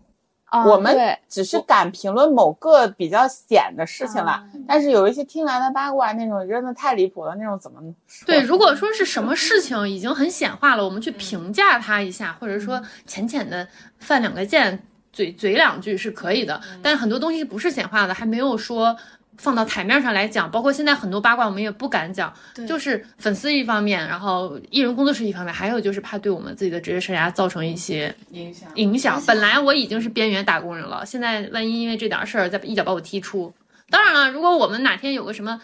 [0.45, 0.95] 啊、我们
[1.27, 4.43] 只是敢评论某个比较显的事情了。
[4.67, 7.81] 但是有一些听来的八卦那种真的太离谱了，那种怎么
[8.27, 8.39] 对？
[8.41, 14.83] 如果说是什么事情已经很显化了，我们去评价它一下，或者说浅浅的犯两个贱。
[15.13, 18.95] 嘴嘴两句是可以的，但很多东西不是显化的，还没有说
[19.37, 20.49] 放到台面上来讲。
[20.49, 22.33] 包括现在很多八卦，我们也不敢讲，
[22.67, 28.69] 就是粉丝一方面，然后艺人工作室一方面，还有就是怕对我们自己的职业生涯造成一些影响。
[28.75, 29.21] 影响。
[29.25, 33.53] 本来我已经是边缘打工人了，现在万一因为这点事儿再一脚把我踢出，
[33.89, 35.59] 当然了，如果我们哪天有个什么。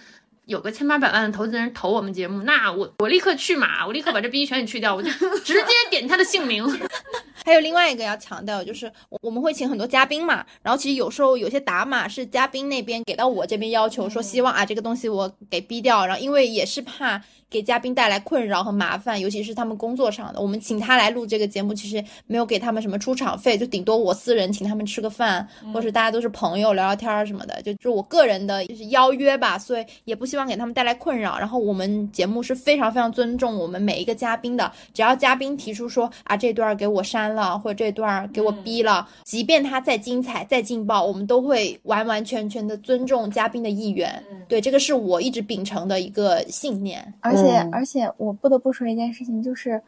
[0.47, 6.65] 有个千八百万的投资人投我们节目，那我我立刻去马，我立刻把这逼全给去掉，我就直接点他的姓名。
[7.43, 8.91] 还有另外一个要强调，就是
[9.21, 31.39] 我们会请很多嘉宾嘛，然后其实有时候有些打码是嘉宾那边给到我这边要求说，希望啊这个东西我给逼掉，然后因为也是怕给嘉宾带来困扰和麻烦，尤其是他们工作上的，我们请他来录这个节目，其实没有给他们什么出场费，就顶多我私人请他们吃个饭，或是大家都是朋友聊聊天什么的，就就我个人的就是邀约吧，所以也不希望给他们带来困扰。
[31.39, 44.21] 然后我们节目是非常非常尊重我们每一个嘉宾的，只要嘉宾提出说啊这段给我删了，或者这段给我逼了，即便他再精彩再劲爆，我们都会完完全全的尊重嘉宾的意愿。
[44.49, 47.13] 对，这个是我一直秉承的一个信念。
[47.21, 49.81] 而且而且我不得不说一件事情，就是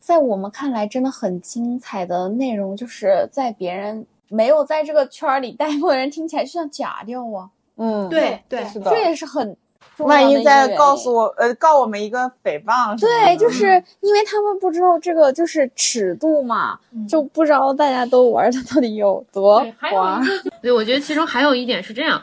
[0.00, 7.50] 在我们看来真的很精彩的内容，就是在别人没有在这个圈里待过的人听起来就像假调啊。
[7.76, 8.90] 嗯，对对，是的。
[8.90, 9.56] 这也是很。
[9.98, 20.20] 万一再告诉我，呃，告我们一个诽谤，对，就是因为他们不知道这个就是尺度嘛，嗯就不知道大家都玩的到底有多花。
[20.60, 22.22] 对，我觉得其中还有一点是这样，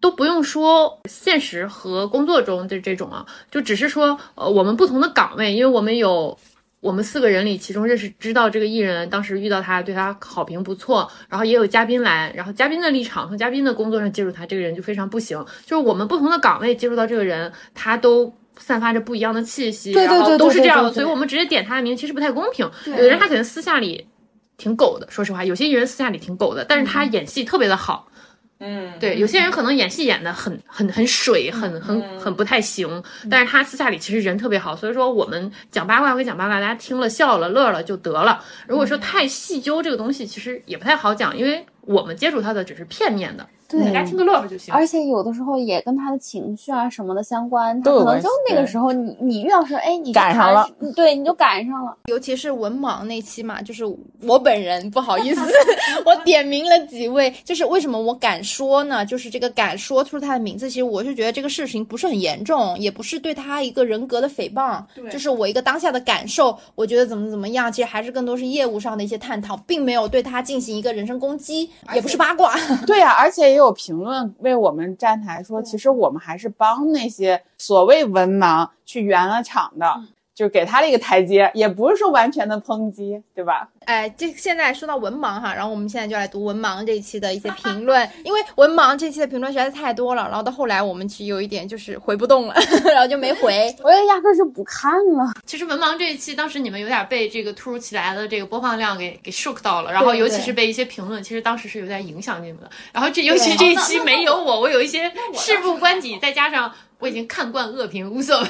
[0.00, 6.38] 都不用说现实和工作中的这种啊，就只是说，呃，我们不同的岗位，因为我们有。
[6.80, 15.44] 我们四个人里，其中认识知道这个艺人，当时遇到他，对他好评不错，然后也有嘉宾来，然后嘉宾的立场和嘉宾的工作上接触他，这个人就非常不行。
[15.66, 22.70] 就是我们不同的岗位接触到这个人，他都散发着不一样的气息，对对然后对对都是这样的，所以我们直接点他的名，其实不太公平。
[22.86, 24.06] 有的人他可能私下里
[24.56, 28.06] 挺狗的，说实话，有些艺人私下里挺狗的，但是他演戏特别的好。
[28.07, 28.07] 嗯，
[28.98, 38.44] 对，有些人可能演戏演的很很很水，很很很不太行，但是他私下里其实人特别好，所以说我们讲八卦归讲八卦，大家听了笑了乐了就得了。
[38.66, 44.72] 如果说太细究这个东西，其实也不太好讲，因为我们接触他的只是片面的，对大家听个乐呵就行。
[44.72, 51.96] 而且有的时候也跟他的情绪啊什么的相关，他可能就那个时候你你遇到时候，哎，你赶上了看，对，你就赶上了。
[52.06, 53.84] 尤其是文盲那期嘛，就是
[54.22, 55.42] 我本人不好意思，
[56.06, 59.04] 我点名了几位，就是为什么我敢说呢？
[59.04, 72.54] 就是这个敢说出他的名字，其实我是觉得这个事情不是很严重，也不是对他一个人格的诽谤，就是我一个当下的感受，我觉得怎么怎么样，其实还是更多是业务上的一些探讨，并没有对他进行一个人身攻击，也不是八卦。
[72.86, 80.00] 对呀、而且也有评论为我们站台说，其实我们还是帮那些所谓文盲去圆了场的，
[80.38, 83.68] 就是给他了一个台阶，也不是说完全的抨击，对吧？
[83.86, 92.54] 哎，这现在说到文盲哈，然后我们现在就来读文盲这一期的一些评论，因为文盲这期的评论实在是太多了，然后到后来我们其实有一点就是回不动了，
[92.86, 93.74] 然后就没回。
[93.82, 95.32] 我也压根儿就不看了。
[95.44, 102.70] 其实文盲这一期，当时你们有点被这个突如其来的这个播放量给给 shock 到了，然后尤其是被一些评论，其实当时是有点影响你们的。
[102.92, 108.48] 然后这尤其这一期没有我，我有一些事不关己，再加上我已经看惯恶评，无所谓。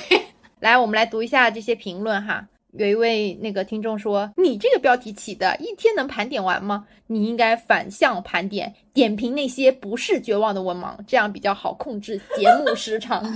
[0.61, 2.49] 来，我们来读一下这些评论哈。
[2.73, 6.87] 有一位那个听众说：“你这个标题起的，一天能盘点完吗？
[7.07, 13.23] 你应该反向盘点，点评那些不是绝望的文盲，这样比较好控制节目时长。”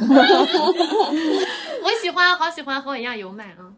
[1.83, 3.73] 我喜欢，好喜欢，和我一样有买啊。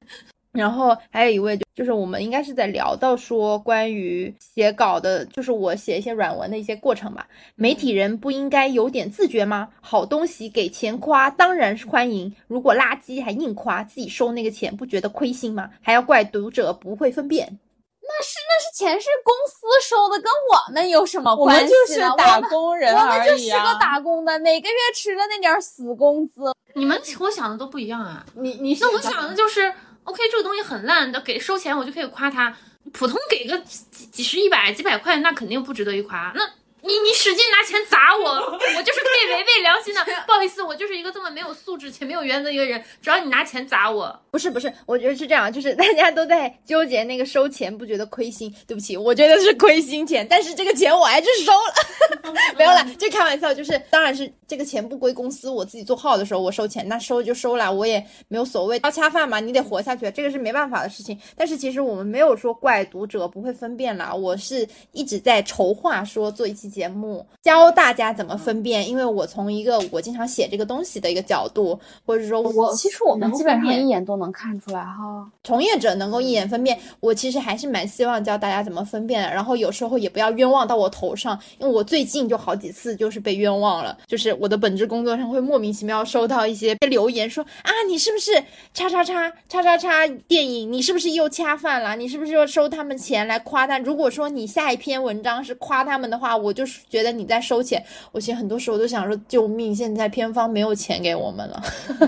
[0.55, 7.27] 然后还有一位就就是我们应该是在聊到说关于写稿的，就是我写一些软文的一些过程吧。
[7.57, 9.69] 媒体人不应该有点自觉吗？
[9.81, 15.69] 好东西给钱夸当然是欢迎，如果垃圾还硬夸，自己收那个钱不觉得亏心吗？
[15.83, 17.59] 还要怪读者不会分辨。
[18.07, 21.69] 那是那是钱是公司收的，跟我们有什么关系我？
[21.69, 23.79] 们就是打工人我们就是个啊。
[23.81, 26.55] 打工的，每个月吃的那点儿死工资。
[26.75, 28.25] 你们和我想的都不一样啊。
[28.35, 29.73] 你你那我想的就是
[30.05, 32.57] ，OK，这个东西很烂，的给收钱我就可以夸他。
[32.93, 36.33] 普通给个几几十、一百、几百块，那肯定不值得一夸。
[36.35, 36.43] 那
[36.87, 40.05] 你你使劲拿钱砸我，我就是可以违背良心的。
[40.27, 42.83] 不好意思，我就是一个这么没有素质且没有原则一个人。
[43.01, 48.55] 只要你拿钱砸我，不是不是，我觉得是这样，就是大家都在纠结那个收钱，不觉得亏心？
[48.67, 61.19] 对不起，我觉得是亏心钱，但是这个钱我还是收了， 没有啦，就开玩笑，就是当然是这个钱不归公司，我自己做号的时候我收钱，那收就收了，我也没有所谓，要恰饭嘛，你得活下去，这个是没办法的事情。
[61.35, 75.31] 但是其实我们没有说怪读者不会分辨啦，我是一直在筹划说做一期节目教大家怎么分辨，因为我从一个我经常写这个东西的一个角度，或者说我其实我们基本上一眼都能看出来哈。
[75.45, 79.31] 从业者能够一眼分辨，我其实还是蛮希望教大家怎么分辨的。
[79.33, 88.33] 然后有时候也不要冤枉到我头上，因为我最近就好几次就是被冤枉了，就是我的本职工作上会莫名其妙收到一些留言说啊，你是不是
[88.73, 90.73] 叉叉叉叉叉叉电影？
[90.73, 91.95] 你是不是又恰饭了？
[91.95, 93.79] 你是不是又收他们钱来夸他？
[93.79, 97.85] 如果说你下一篇文章是夸他们的话，我就是觉得你在收钱。
[98.13, 99.75] 我其实很多时候都想说，救命！
[99.75, 101.63] 现在片方没有钱给我们了。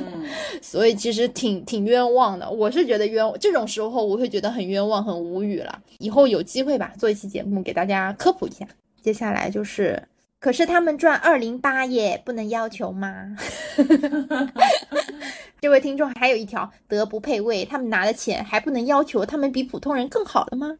[0.62, 5.80] 所以其实挺挺冤枉的，我是觉得冤，这种时候我会觉得很冤枉，很无语了。
[5.98, 8.66] 以后有机会吧，做一期节目给大家科普一下。
[9.02, 10.02] 接下来就是，
[10.40, 13.36] 可是他们赚二零八耶，不能要求吗？
[15.60, 20.76] 这位听众还有一条，德不配位，他们拿的钱还不能要求他们比普通人更好了吗？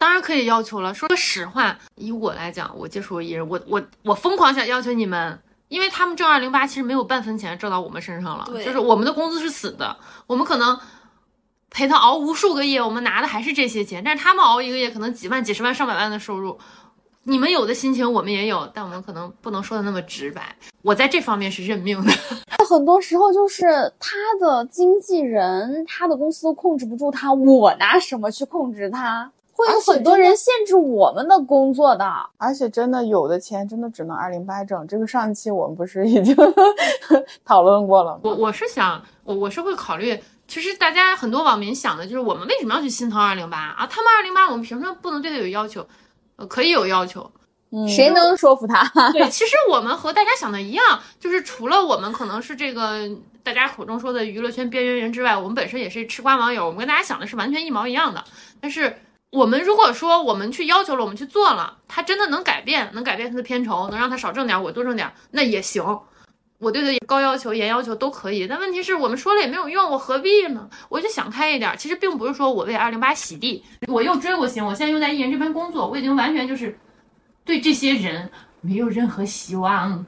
[0.00, 0.94] 当然可以要求了。
[0.94, 5.38] 说个实话，以我来讲，我接触过艺人，我我我疯狂想要求你们，
[5.68, 9.94] 因为他们挣二零八，其实没有半分钱挣到我们身上了，对就是我们的工资是死的，
[10.26, 10.80] 我们可能
[11.68, 16.58] 陪他熬无数个夜，我们拿的还是这些钱，但是他们熬一个月可能几万、几十万、上百万的收入。
[17.24, 20.56] 你们有的心情我们也有，但我们可能不能说的那么直白。
[20.80, 22.12] 我在这方面是认命的。
[22.66, 29.30] 很多时候就是他的经纪人，他的公司都控制不住他，我拿什么去控制他？
[29.60, 32.10] 会有很多人限制我们的工作的。
[32.38, 36.34] 而且真的有的钱真的只能二零八挣，这个上期我们不是已经
[37.44, 38.20] 讨论过了吗？
[38.24, 40.18] 我我是想，我我是会考虑，
[40.48, 43.86] 其实大家很多网民想的就是，我们为什么要去心疼二零八啊？
[43.86, 45.86] 他们二零八，我们凭什么不能对他有要求？
[46.36, 47.30] 呃，可以有要求。
[47.72, 48.82] 嗯谁能说服他？
[49.14, 50.84] 对，其实我们和大家想的一样，
[51.20, 53.08] 就是除了我们可能是这个
[53.44, 58.24] 大家口中说的娱乐圈边缘人之外，我们本身也是吃瓜网友，我们跟大家想的是完全一毛一样的。
[58.60, 58.92] 但是
[59.30, 65.84] 我们如果说我们去要求了，我们去做了，他真的能改变，能改变他的片酬，能让他少挣点，我多挣点，那也行。
[66.58, 70.68] 我对他高要求、严要求都可以，但问题是我们说了也没有用，我何必呢？
[70.88, 71.74] 我就想开一点。
[71.78, 76.78] 其实并不是说我为二零八洗地，我又追过星，我现在又在艺人这边工作，我已经完全就是
[77.44, 78.30] 对这些人
[78.60, 80.04] 没有任何希望。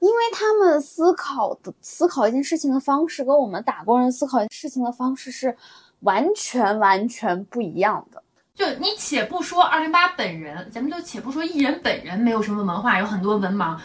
[0.00, 5.56] 因为他们思考的思考一件事情的方式，跟我们打工人思考事情的方式是
[6.00, 8.22] 完全完全不一样的。
[8.56, 13.76] 就你且不说二零八本人，咱们就且不说艺人本人没有什么文化，有很多文盲，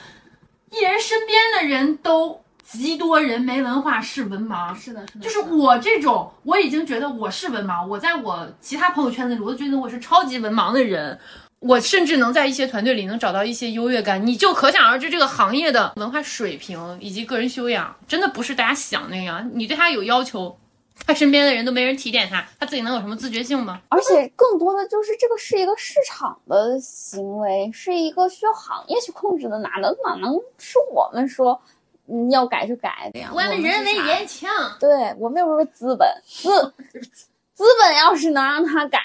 [0.72, 4.74] 艺人身边的人都极多人没文化是文盲。
[4.74, 11.20] 是的，是的，就是我这种，我已经觉得我是文盲，我在我其他朋友圈子里，我都觉得我是超级文盲的人。
[11.60, 19.48] 我甚至能在一些团队里能找到一些优越感，你就可想而知这个行业的文化水平以及个人修养，真的不是大家想那样。
[19.54, 20.58] 你对他有要求，
[21.06, 23.82] 他身边的人都没人提点他，他自己能有什么自觉性吗？
[23.90, 31.60] 而且更多的就是这个是一个市场的行为，是一个需要行业去控制的，哪能哪能是我们说
[32.06, 33.30] 你要改就改的呀？
[33.32, 34.50] 我们人为言强，
[34.80, 36.74] 对我们又不是资本，资
[37.54, 39.00] 资本要是能让他改，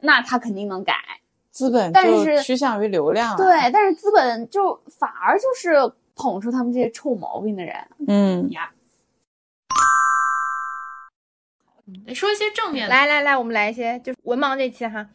[0.00, 0.94] 那他肯定能改。
[1.50, 7.74] 资本但是趋向于流量啊，对，但是资本就反而就是捧出他们这些臭毛病的人。
[8.08, 8.48] 嗯，
[12.06, 12.94] 得说一些正面的。
[12.94, 15.08] 来来来，我们来一些，就是文盲这期哈，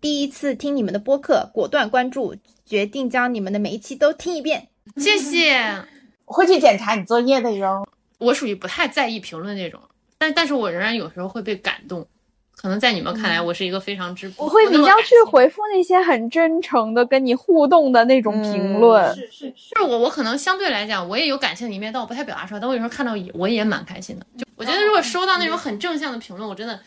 [0.00, 4.68] 第一次听你们的播客，果断关注，决定将你们的每一期都听一遍。
[4.96, 5.84] 谢谢。
[6.24, 7.86] 我会去检查你作业的哟。
[8.18, 9.80] 我属于不太在意评论那种，
[10.18, 12.06] 但但是我仍然有时候会被感动。
[12.54, 19.12] 可能在你们看来，我是一个非常之我会比较去回复那些很真诚的跟你互动的那种评论。
[19.16, 22.60] 是是是，我我可能相对来讲，我也有感性的一面，但我不太表达出来。
[22.60, 24.26] 但我有时候看到也我也蛮开心的。
[24.36, 26.78] 就我觉得，如果收到那种很正向的评论，我真的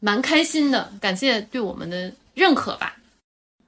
[0.00, 0.90] 蛮开心的。
[1.00, 2.96] 感谢对我们的认可吧。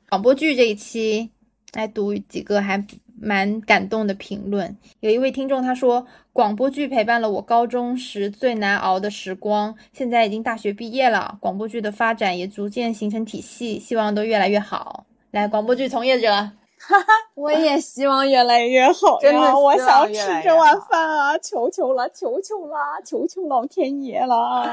[0.09, 1.29] 广播剧这一期
[1.75, 2.83] 来读几个还
[3.21, 4.77] 蛮感动的评论。
[5.01, 6.07] 有一位听众他说。
[6.33, 15.05] 广播剧陪伴了我高中时最难熬的时光，现在已经大学毕业了，广播剧的发展也逐渐形成体系，希望都越来越好。
[15.33, 16.53] 来，广播剧从业者，
[17.35, 21.39] 我也希望越来越好真的，我想吃这碗饭啊！
[21.39, 24.67] 求求了，求求啦，求求老天爷了！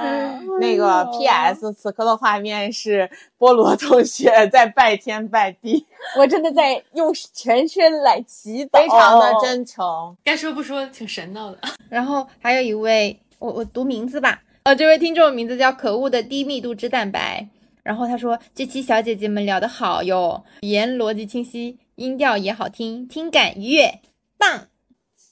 [0.59, 1.73] 那个 P.S.
[1.73, 5.85] 此刻的画面是菠萝同学在拜天拜地，
[6.17, 10.15] 我真的在用全身来祈祷，非常的真诚。
[10.23, 11.57] 该说不说，挺神道的。
[11.89, 17.47] 然后还有一位，我我读名字吧，呃，这位听众名字叫可恶的低密度脂蛋白。
[17.83, 24.01] 然后他说这期小姐姐们聊得好哟，语言逻辑清晰，音调也好听，听感愉悦，
[24.37, 24.67] 棒！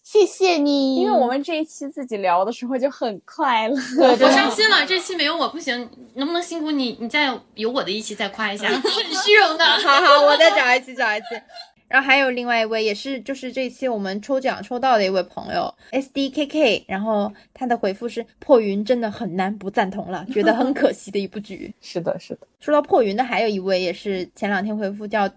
[0.03, 3.75] 谢谢你，因为我们这一期自己聊的时候就很快乐。
[4.17, 8.81] 对 我伤心了，这期没有我不行，能不能辛苦你，你再有我的一期再夸一下，很
[9.23, 9.63] 虚荣的。
[9.63, 11.25] 好好，我再找一期，找一期。
[11.87, 21.73] 然后还有另外一位，也是就是这期我们抽奖抽到的一位朋友 S D K K，然后他的回复是破云真的很难不赞同了，觉得很可惜的一部剧。
[21.81, 22.47] 是的，是的。
[22.59, 25.29] 说到破云的，还有一位也是前两天回复叫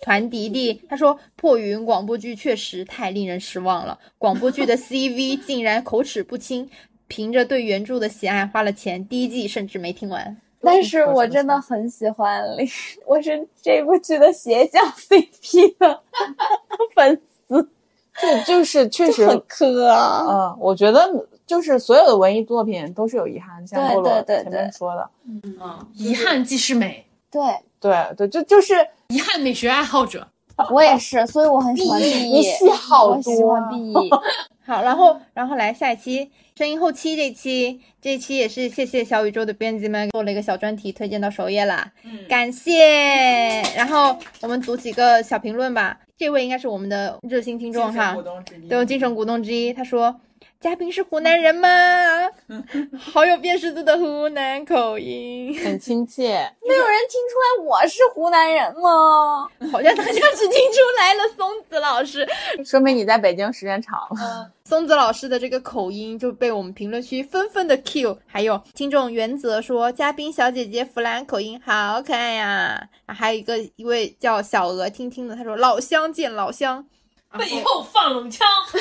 [0.00, 6.70] 团迪迪，他说破云广播剧确实太令人失望了，广播剧的 C V 竟然口齿不清，
[7.08, 10.36] 凭着对原著的喜爱花了钱，第一季甚至没听完。
[10.60, 12.66] 但是我真的很喜欢林，
[13.06, 16.00] 我是这部剧的邪教 CP 的
[16.94, 17.68] 粉丝，
[18.20, 20.24] 就就是确实很磕啊。
[20.28, 21.08] 嗯，我觉得
[21.46, 27.42] 就是所有的文艺作品都是有遗憾，像菠萝对对对前面说的，嗯，遗憾即是美，对
[27.80, 28.74] 对对，就就是
[29.08, 30.26] 遗憾美学爱好者。
[30.70, 34.10] 我也是，所以我很喜欢 B 你戏好我喜欢 B E。
[34.64, 43.60] 好，然后然后来下一期声音后期这期，这一期也是谢谢小宇宙的编辑们做了一个小专题推荐到首页啦，嗯，感谢。
[43.76, 48.16] 然后我们读几个小评论吧，这位应该是我们的热心听众哈，
[48.70, 50.18] 对，精神股东之一，他说。
[50.58, 51.68] 嘉宾是湖南人吗？
[52.98, 56.50] 好有辨识度的湖南口音，很亲切。
[56.66, 59.46] 没有人听出来我是湖南人吗？
[59.70, 61.28] 好像大家只听出来了。
[61.36, 62.26] 松子老师，
[62.64, 64.16] 说明你在北京时间长了。
[64.18, 76.84] 嗯松子老师的这个口音就被我们评论区纷纷的 Q，还有听众原则说嘉宾小姐姐弗兰口音好可爱呀、啊，还有一个一位叫小鹅听听的，他说老乡见老乡，
[77.38, 78.44] 背后放冷枪。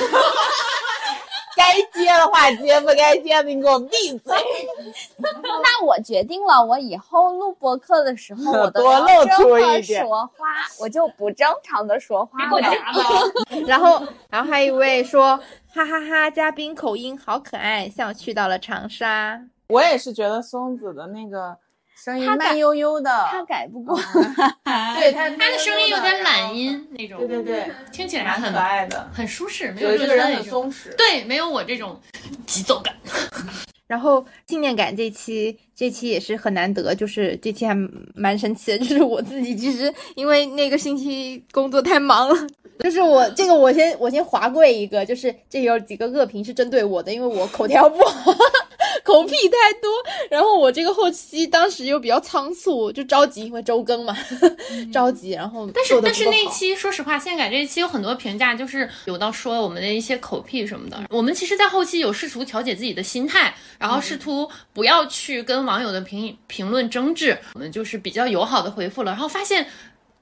[1.56, 4.36] 该接的话接，不该接的你给我闭嘴。
[5.18, 10.46] 那我决定了，我以后录播客的时候，我都 露出这么一点说话，
[10.80, 12.46] 我就不正常的说话。
[12.50, 12.60] 了。
[13.66, 15.38] 然后然后还有一位说
[15.74, 19.42] 哈哈哈嘉宾口音好可爱，像去到了长沙。
[19.68, 21.58] 我也是觉得松子的那个
[21.96, 23.98] 声音他慢悠悠的，他改不过。
[25.00, 30.36] 对他他的声音有点懒音那种，对对对，听起来蛮很可爱的，很舒适，没有这个人。
[30.36, 30.96] 很松弛。
[30.98, 32.00] 对，没有我这种
[32.46, 32.94] 急躁感。
[33.88, 37.76] 然后纪念感这期，这期也是很难得，就是这期还
[38.16, 42.48] 蛮神奇的， 就是我自己其实因为那个星期工作太忙了，
[42.80, 48.34] 就是我这个我先我先划过一个，就是这有几个恶评是针对我的，因为我口条不好，
[49.06, 49.90] 口癖太多，
[50.32, 54.18] 然后我这个后期当时又比较仓促，就着急，因为周更嘛，
[54.92, 61.04] 着急，然后但是但是那期说实话，现改这一期有很多评价，就是有到说我们的一些口癖什么的。
[61.12, 69.66] 我们其实，在后期有试图调节自己的心态，然后试图不要去跟网友的评评论争执，我们就是比较友好的回复了，然后发现。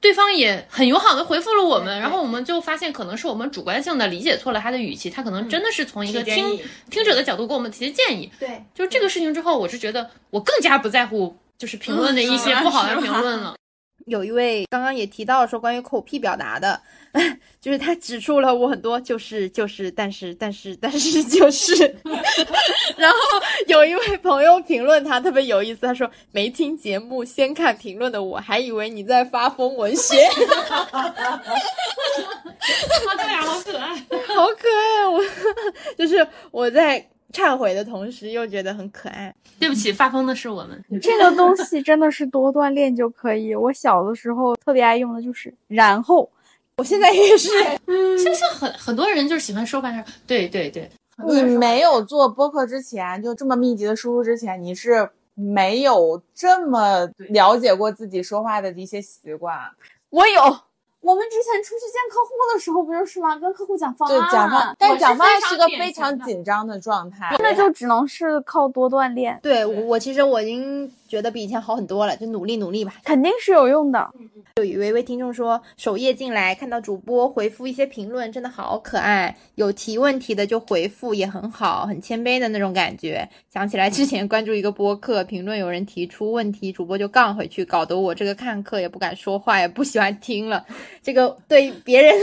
[0.04, 6.60] 对方也很友好的回复了我们，然后我们就发现可能是我们主观性的理解错了他的语气，他可能真的是从一个听
[6.90, 8.30] 听者的角度给我们提的建议。
[8.38, 13.56] 对，就是这个事情之后，我是觉得我更加不在乎就是评论的一些不好的评论了。
[14.06, 16.80] 有一位刚刚也提到说关于口癖表达的，
[17.62, 21.76] 就是他指出了我很多就是就是但是但是但是就是，
[22.98, 23.18] 然后
[23.68, 31.42] 有一位朋友评论他特别有意思，他说没听节目先看评论的我还以为你在发疯文学，他
[33.18, 33.96] 这俩，好可爱。
[34.28, 35.22] 好可爱，我
[35.98, 39.34] 就是我在忏悔的同时又觉得很可爱。
[39.60, 40.84] 对不起，发疯的是我们。
[41.02, 43.56] 这个东西真的是多锻炼就可以。
[43.56, 46.30] 我小的时候特别爱用的就是然后，
[46.78, 47.50] 我现在也是，
[48.18, 50.90] 现在很很多人就是喜欢说半天，对对对，
[51.28, 59.58] 你没有做播客之前，就这么密集的输入之前，你是没有这么了解过自己说话的一些习惯。
[60.10, 60.42] 我有。
[61.04, 63.38] 我们之前出去见客户的时候不就是吗？
[63.38, 67.36] 跟客户讲方案，对，讲话，但是讲方案是个非常紧张的状态。
[67.40, 72.94] 那就只能是靠多锻炼，对我我其实我已经觉得比以前好很多了，就努力努力吧。
[73.04, 74.10] 肯定是有用的。
[74.56, 79.36] 有一位听众说，首页进来看到主播回复一些评论，真的好可爱。
[79.56, 83.28] 有提问题的就回复也很好，很谦卑的那种感觉。
[83.52, 90.64] 想起来之前关注一个播客，评论有人提出问题，主播就杠回去，搞得我这个看客也不敢说话，也不喜欢听了。
[91.04, 92.16] 这个对别人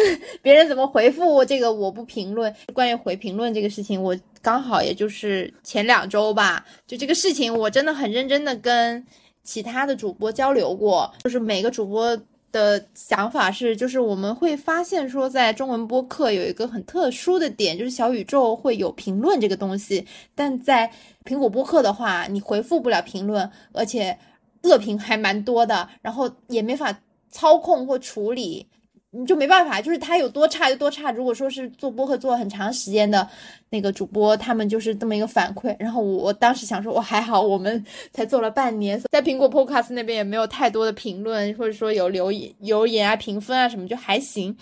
[0.42, 2.52] 别人怎么回复这个我不评论。
[2.72, 9.06] 关于回评论这个事情，我刚好也就是前两周吧，就这个事情我真的很认真的跟。
[9.42, 12.16] 其他的主播交流过，就是每个主播
[12.52, 20.88] 的想法是，就是我们会发现说，在中文播客有一个很特殊的点，就是小宇宙会有评论这个东西，但在
[21.24, 24.16] 苹果播客的话，你回复不了评论，而且
[24.62, 26.96] 恶评还蛮多的，然后也没法
[27.30, 28.66] 操控或处理。
[29.12, 31.10] 你就没办法，就是它有多差就多差。
[31.10, 33.28] 如果说是做播客做很长时间的
[33.68, 35.74] 那个主播，他们就是这么一个反馈。
[35.80, 37.84] 然后我当时想说，我还好，我们
[38.14, 44.56] 才做了半年，在苹果 Podcast 那边也没有太多的评论，或者说有留言、留言啊、评分啊什么，就还行。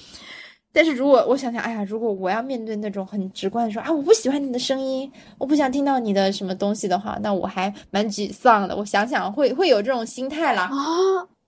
[0.73, 8.75] 但是如果我想想，哎呀，如果我要面对那种很直观的说啊，我不喜欢你的声音，我不想听到你的什么东西的话，那我还蛮沮丧的。
[8.75, 10.71] 我想想会会有这种心态啦。
[10.73, 10.73] 啊，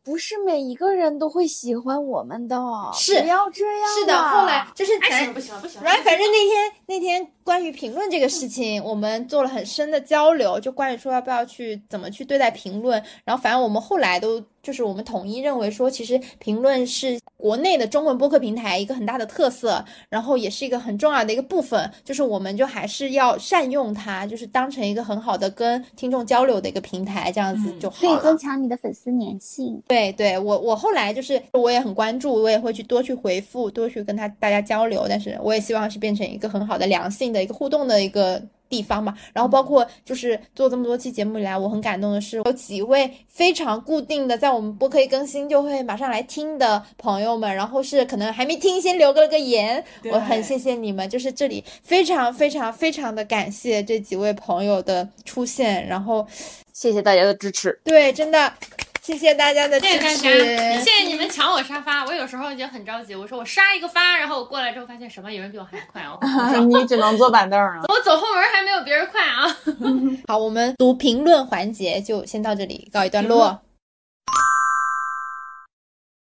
[0.02, 2.56] 不是每一个人都会喜欢我们的，
[2.94, 3.88] 是不要这样。
[3.88, 5.34] 是的，后来就是爱咱。
[5.82, 13.02] 然后反正那天那天关于评论这个事情，我们做了很深的交流，就关于说要不要去怎么去对待评论。
[13.24, 21.90] 然后反正我们后来都就是我们统一认为说，其实评论是国内的中文播客平台一个很大的特色，然后也是一个很重要的一个部分。
[22.04, 28.14] 就是我们就还是要善用它，就是当成一个很好的跟听众交流的一个平台，这样子就好了。
[28.14, 29.82] 可以增强你的粉丝粘性。
[29.88, 39.14] 对对，我我后来就是我也很关注，我也会去多去回复，多去跟他大家交流，但是我也希望是变成一个很好的良性的一个互动的一个地方嘛。
[39.32, 56.26] 然后包括就是做这么多期节目以来，我很感动的是有几位非常固定的在我们播客一更新就会马上来听的朋友们，然后是可能还没听先留个了个言，我很谢谢你们，就是这里非常非常非常的感谢这几位朋友的出现，然后
[56.72, 57.80] 谢谢大家的支持。
[57.84, 58.52] 对，真的。
[59.02, 62.04] 谢谢大家的支谢谢大持，谢谢你们抢我沙发。
[62.04, 66.18] 我有时候也很着急，我说我杀一个发，然后我过来之后发现什么，有人比我还快哦。
[66.68, 67.80] 你只能坐板凳啊。
[67.88, 69.46] 我走后门还没有别人快啊。
[70.28, 73.58] 好，我们读评论环节就先到这里告一段落。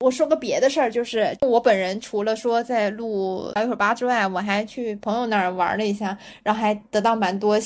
[0.00, 7.56] 我说个别的事儿，就是我本人除了说在录聊一会儿吧之外，我还去朋友那儿玩了一下，然后还得到蛮多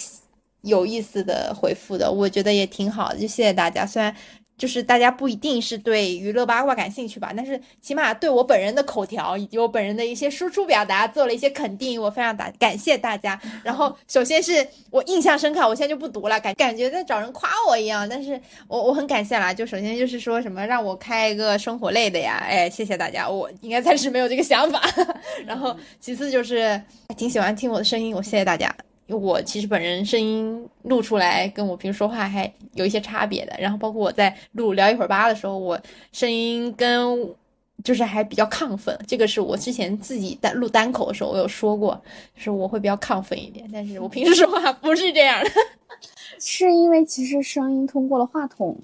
[0.62, 3.85] 有意思的回复的，我觉得也挺好的，就谢谢大家。
[3.85, 4.14] 虽然
[4.59, 13.40] 就是大家不一定是对娱乐八卦感兴趣吧，但是起码对我本人的口条以及我本人的一些输出表达做了一些肯定，我非常感感谢大家。
[13.62, 19.55] 然后首先是我印象深刻，我现在就不读了，感感觉在找人夸我一样，但是我我很感谢啦。
[19.55, 24.82] 就首先就是说什么让我开一个生活类的呀，哎，谢谢大家，我应该暂时没有这个想法。
[25.47, 26.82] 然后其次就是
[27.16, 28.74] 挺喜欢听我的声音，我谢谢大家。
[29.09, 35.80] 因为我其实本人声音录出来跟我平时说话还有一些差别的，然后包括我在录聊一会儿吧的时候，我
[36.12, 37.35] 声音跟
[37.82, 42.01] 就是还比较亢奋，这个是我之前自己单录单口的时候我有说过，
[42.36, 45.51] 就是我会比较亢奋一点，但是我平时说话不是这样的，
[46.39, 48.76] 是因为其实声音通过了话筒。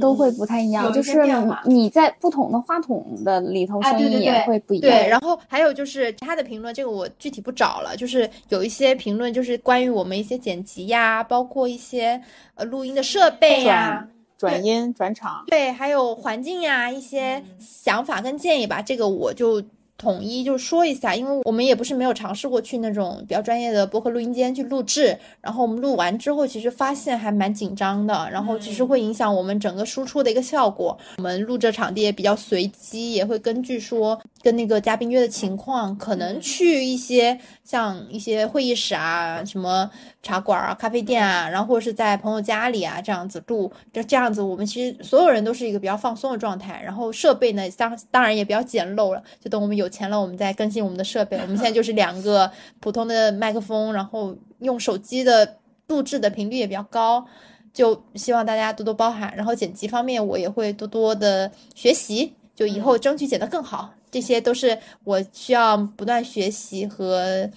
[0.00, 1.20] 都会不太一样，就是
[1.64, 4.90] 你在不同的话筒的里头声音也会不一样。
[4.90, 7.96] 对，然后还有就是其他的评论，这个我具体不找了。
[7.96, 12.20] 就是有一些评论，就是关于我们一些剪辑呀，包括一些
[12.54, 18.82] 呃录音的设备呀、转音、转场，对，还有环境呀一些想法跟建议吧。
[18.82, 19.62] 这个我就。
[20.00, 30.96] 统一就说一下，因为我们也不是没有尝试过去那种比较专业的播客录音间去录制，然后我们录完之后，其实发现还蛮紧张的，然后其实会影响我们整个输出的一个效果。
[31.18, 39.90] 我们录制场地也比较随机，也会根据说跟那个嘉宾约的情况，可能去一些像一些会议室啊、什么
[40.22, 49.90] 茶馆啊、咖啡店啊，然后或者是在朋友家里啊这样子录，就这样子，我们其实所有人都是一个比较放松的状态，然后设备呢当当然也比较简陋了，就等我们有。
[49.90, 51.36] 钱了，我们再更新我们的设备。
[51.36, 52.48] 我们现在就是两个
[52.78, 55.56] 普通的麦克风，然后用手机的
[55.88, 57.26] 录制的频率也比较高，
[57.72, 59.34] 就希望大家多多包涵。
[59.36, 63.92] 然后剪辑方面，我也会多多的学习，就以后争取剪得更好。
[64.10, 67.48] 这些都是我需要不断学习和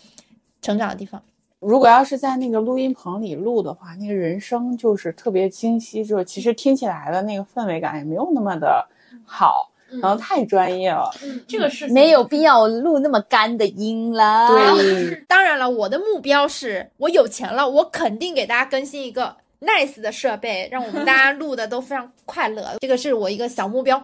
[0.62, 1.22] 成长的地方。
[1.60, 8.88] 如果要是在那个录音棚里录的话，那个人声就是特别清晰，就其实听起来的那个氛围感也没有那么的
[9.26, 9.70] 好。
[10.02, 11.08] 然后太专业了，
[11.48, 14.48] 这个是没有必要录那么干的音了。
[14.48, 22.72] 对， 当然了，我的目标是我有钱了，我肯定给大家更新一个 nice 的设备，让我们大家录的都非常快乐。
[22.80, 24.04] 这个是我一个小目标。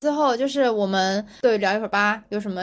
[0.00, 2.62] 最后就是我们对聊一会儿吧，有什么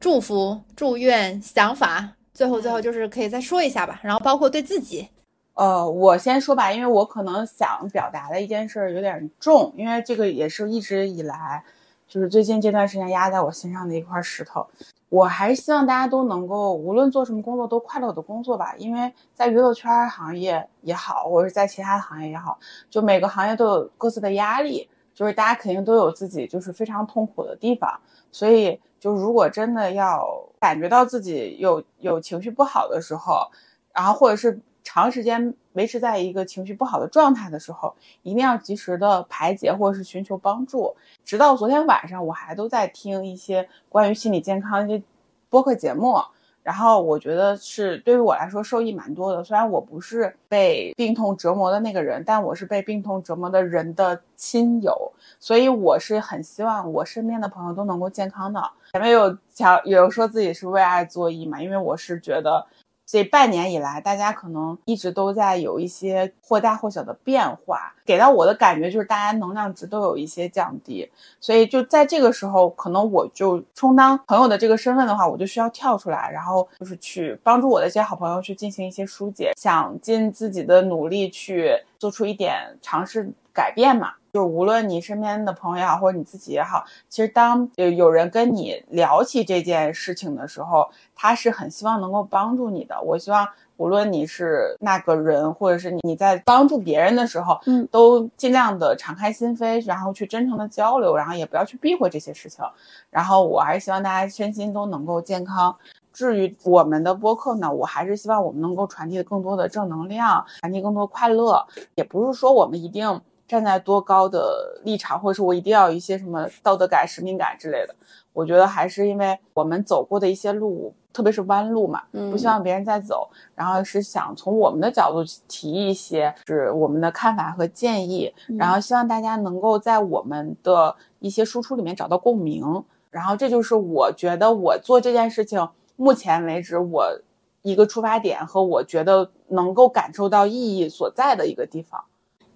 [0.00, 2.10] 祝福、祝愿、想法？
[2.32, 4.00] 最后最后就是可以再说一下吧。
[4.02, 5.08] 然后包括对自己。
[5.54, 11.62] 呃，我先说吧，因为我可能想表达的一件事有点重，因为这个也是一直以来，
[12.08, 14.66] 就是最近这段时间压在我心上的一块石头。
[15.10, 22.58] 我还是希望大家都能够，无论做什么工作都快乐的工作吧，因为在娱乐圈行业也好，或者是在其他的行业也好，
[22.90, 28.00] 就每个行业都有各自的压力，就是大家肯定都有自己就是非常痛苦的地方，
[28.32, 30.26] 所以就如果真的要
[30.60, 33.50] 感觉到自己有有情绪不好的时候，
[33.92, 34.60] 然后或者是。
[34.86, 40.94] 长时间维持在一个情绪不好的状态的时候，一定要及时的排解或者是寻求帮助。
[41.24, 45.02] 直到昨天晚上，我还都在听一些关于心理健康一些
[45.48, 46.18] 播客节目，
[46.64, 49.44] 然后我觉得是对于我来说受益蛮多的。
[49.44, 58.60] 虽然我不是被病痛折磨的那个人，但我是被病痛折磨的人的亲友，所以我是很希望我身边的朋友都能够健康的。
[58.92, 62.66] 前面有讲有说自己是为爱作义嘛，因为我是觉得。
[63.14, 71.08] 这半年以来，大家可能一直都在有一些或大或小的变化，给到我的感觉就是大家能量值都有一些降低，
[71.38, 81.70] 所以就在这个时候，可能我就充当朋友的这个身份的话，我就需要跳出来，然后就是去帮助我的一些好朋友去进行一些疏解，想尽自己的努力去
[82.00, 84.14] 做出一点尝试改变嘛。
[84.32, 93.00] 就是无论你身边的朋友也好，或者你自己也好，其实当有有人跟你聊起这件事情的时候，他是很希望能够帮助你的。
[93.00, 102.64] 我希望无论你是那个人，或者是你在帮助别人的时候，嗯，都尽量的敞开心扉，然后去真诚的交流，然后也不要去避讳这些事情。
[103.10, 105.76] 然后我还是希望大家身心都能够健康。
[106.12, 111.64] 至于我们的播客呢，我还是希望我们能够传递更多的正能量，传递更多快乐。
[111.94, 113.20] 也不是说我们一定。
[113.54, 117.94] 站在多高的立场，或者是我一定要有一些什么道德感、使命感之类的。
[118.32, 122.02] 我觉得还是因为我们走过的一些路，特别是弯路嘛，
[122.32, 123.30] 不希望别人再走。
[123.54, 132.82] 然后是想从我们的角度提一些是我们的看法和建议，然后希望大家能够在我们的一些输出里面找到共鸣。
[133.12, 137.20] 然后这就是我觉得我做这件事情目前为止我
[137.62, 142.04] 一个出发点和我觉得能够感受到意义所在的一个地方。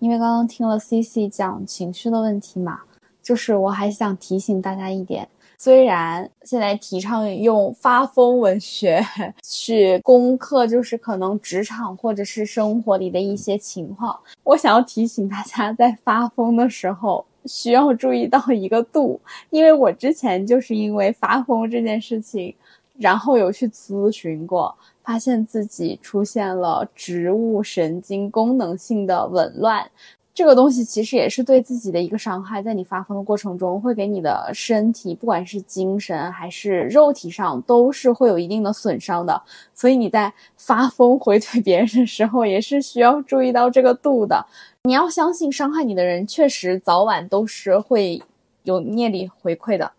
[0.01, 2.81] 因为刚刚听了 C C 讲情绪的问题嘛，
[3.23, 9.05] 就是我还想提醒大家一点，虽然现在提倡用发疯文学
[9.43, 19.21] 去攻克，就是可能职场或者是生活里的一些情况，我想要提醒大家，在发疯的时候需要注意到一个度，
[19.51, 22.55] 因为我之前就是因为发疯这件事情，
[22.97, 24.75] 然后有去咨询过，
[25.09, 29.91] 发现自己出现了植物神经功能性的紊乱。
[30.35, 39.41] 这个东西其实也是对自己的一个伤害，在你发疯的过程中，会给你的身体，不管是精神还是肉体上，都是会有一定的损伤的。
[39.73, 44.45] 所以你在发疯回怼别人的时候，也是需要注意到这个度的。
[44.83, 48.23] 你要相信，伤害你的人确实早晚都是会
[48.65, 49.91] 有业力回馈的，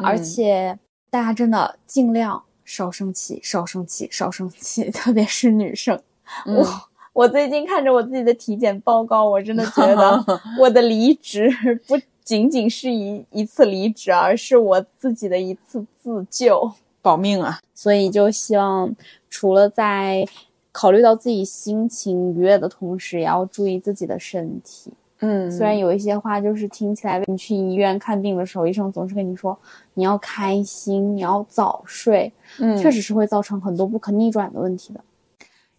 [0.00, 0.78] 而且
[1.10, 6.00] 大家真的尽量少生气，少生气，少生气， 特别是女生，
[6.46, 6.66] 我。
[7.14, 10.24] 我最近看着我自己的体检报告，我真的觉得
[10.58, 11.50] 我的离职
[11.86, 11.94] 不
[12.24, 16.72] 仅仅是一一次离职，而是我自己的一次自救，
[17.02, 17.60] 保命啊！
[17.74, 18.96] 所以就希望，
[19.28, 20.26] 除了在
[20.72, 24.90] 考虑到自己心情愉悦的同时，也要注意自己的身体。
[25.22, 29.56] 嗯，虽然有一些话就是听起来，你去医院看病的时候，医生总是跟你说
[29.94, 35.00] 你要开心，你要早睡，嗯，确实是会造成很多不可逆转的问题的。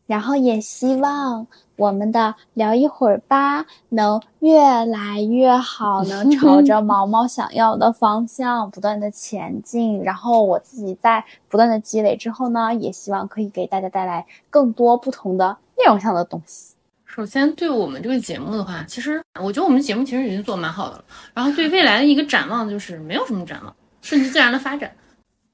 [0.05, 1.47] 然后也希望
[1.77, 10.03] 我们的聊一会儿吧能越来越好，能朝着 毛毛想要的方向不断的前进。
[10.03, 16.72] 然后我自己在不断的积累之后呢，也希望可以给大家带来更多不同的内容上的东西。
[17.15, 21.05] 首先，对我们这个节目的话，其实我觉得我们节目其实已经做蛮好的了。
[21.35, 24.91] 然后对未来的一个展望就是没有什么展望，顺其自然的发展。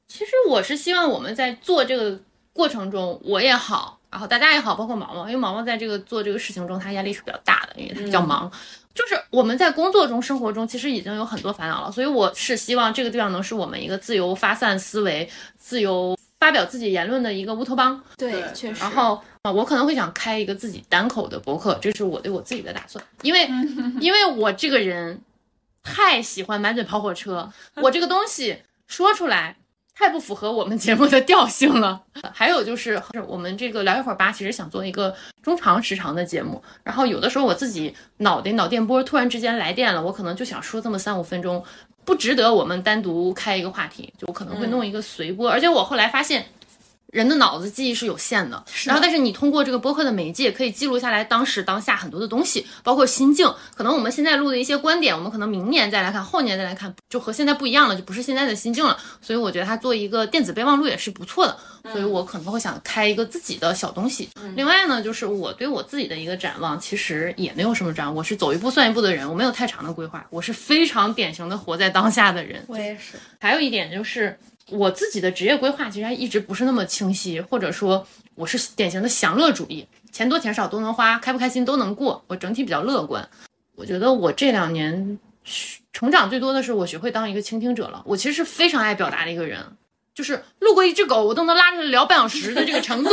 [0.07, 2.17] 其实我是希望我们在做这个
[2.53, 3.99] 过程中，我也好。
[4.09, 8.49] 然后大家也好，包括毛毛，因为毛毛在这个做这个事情中，他压力是比较大的，因为他比较忙。
[8.95, 18.01] 就是我们在工作中、生活中，其实已经有很多烦恼了，所以我是希望这个地方能是我们一个自由发散思维、自由发表自己言论的一个乌托邦。
[18.17, 18.79] 对，确实。
[18.81, 23.47] 然后啊，我可能会想开一个自己单口的博客，这是我对我自己的打算，因为
[24.01, 25.21] 因为我这个人
[25.83, 29.55] 太喜欢满嘴跑火车，我这个东西说出来。
[29.99, 32.01] 太不符合我们节目的调性了。
[32.33, 32.97] 还有就是，
[33.27, 35.13] 我们这个聊一会儿吧，其实想做一个
[35.43, 36.63] 中长时长的节目。
[36.85, 41.61] 然后有的时候我自己脑袋脑电波突然之间来电了，我可能就想说这么三五分钟，
[42.09, 45.47] 不值得我们单独开一个话题，就可能会弄一个随播。
[45.47, 46.43] 而且我后来发现。
[47.11, 53.51] 人的脑子记忆是有限的，然后但是你通过这个播客的媒介，可以记录下来当时当下很多的东西，包括心境。
[53.75, 58.97] 可能我们现在录的一些观点，我们可能明年再来看，后年再来看，就和现在不一样了，就不是现在的心境了。
[59.21, 61.57] 所以我觉得它做一个电子备忘录也是不错的。
[61.91, 64.29] 所以我可能会想开一个自己的小东西。
[64.55, 72.63] 另外呢，就是我对我自己的一个展望，其实也没有什么展望，我是走一步算一步的人，我没有太长的规划，我是非常典型的活在当下的人。
[72.67, 73.17] 我也是。
[73.39, 74.37] 还有一点就是。
[74.71, 78.05] 我自己的职业规划其实还一直不是那么清晰，或者说
[78.35, 82.23] 我是典型的享乐主义，钱多钱少都能花，开不开心都能过。
[82.27, 83.29] 我整体比较乐观。
[83.75, 85.17] 我觉得我这两年
[85.93, 88.03] 成长最多的是我学会当一个倾听者了。
[88.05, 89.63] 我其实是非常爱表达的一个人，
[90.13, 93.09] 就是路过一只狗，我都能拉着聊半小时的这个程度。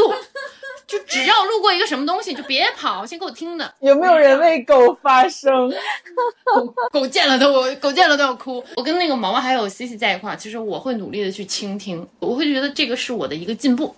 [0.87, 3.75] 就只要路过一个什么东西，就别跑，先给我听的。
[3.81, 5.73] 有没有人为狗发声？
[6.93, 8.65] 狗见了都我狗见了都要哭。
[8.77, 13.95] 我跟那个毛毛还有西西在一块儿，其实我会努力的去倾听，我会觉得这个是我的一个进步。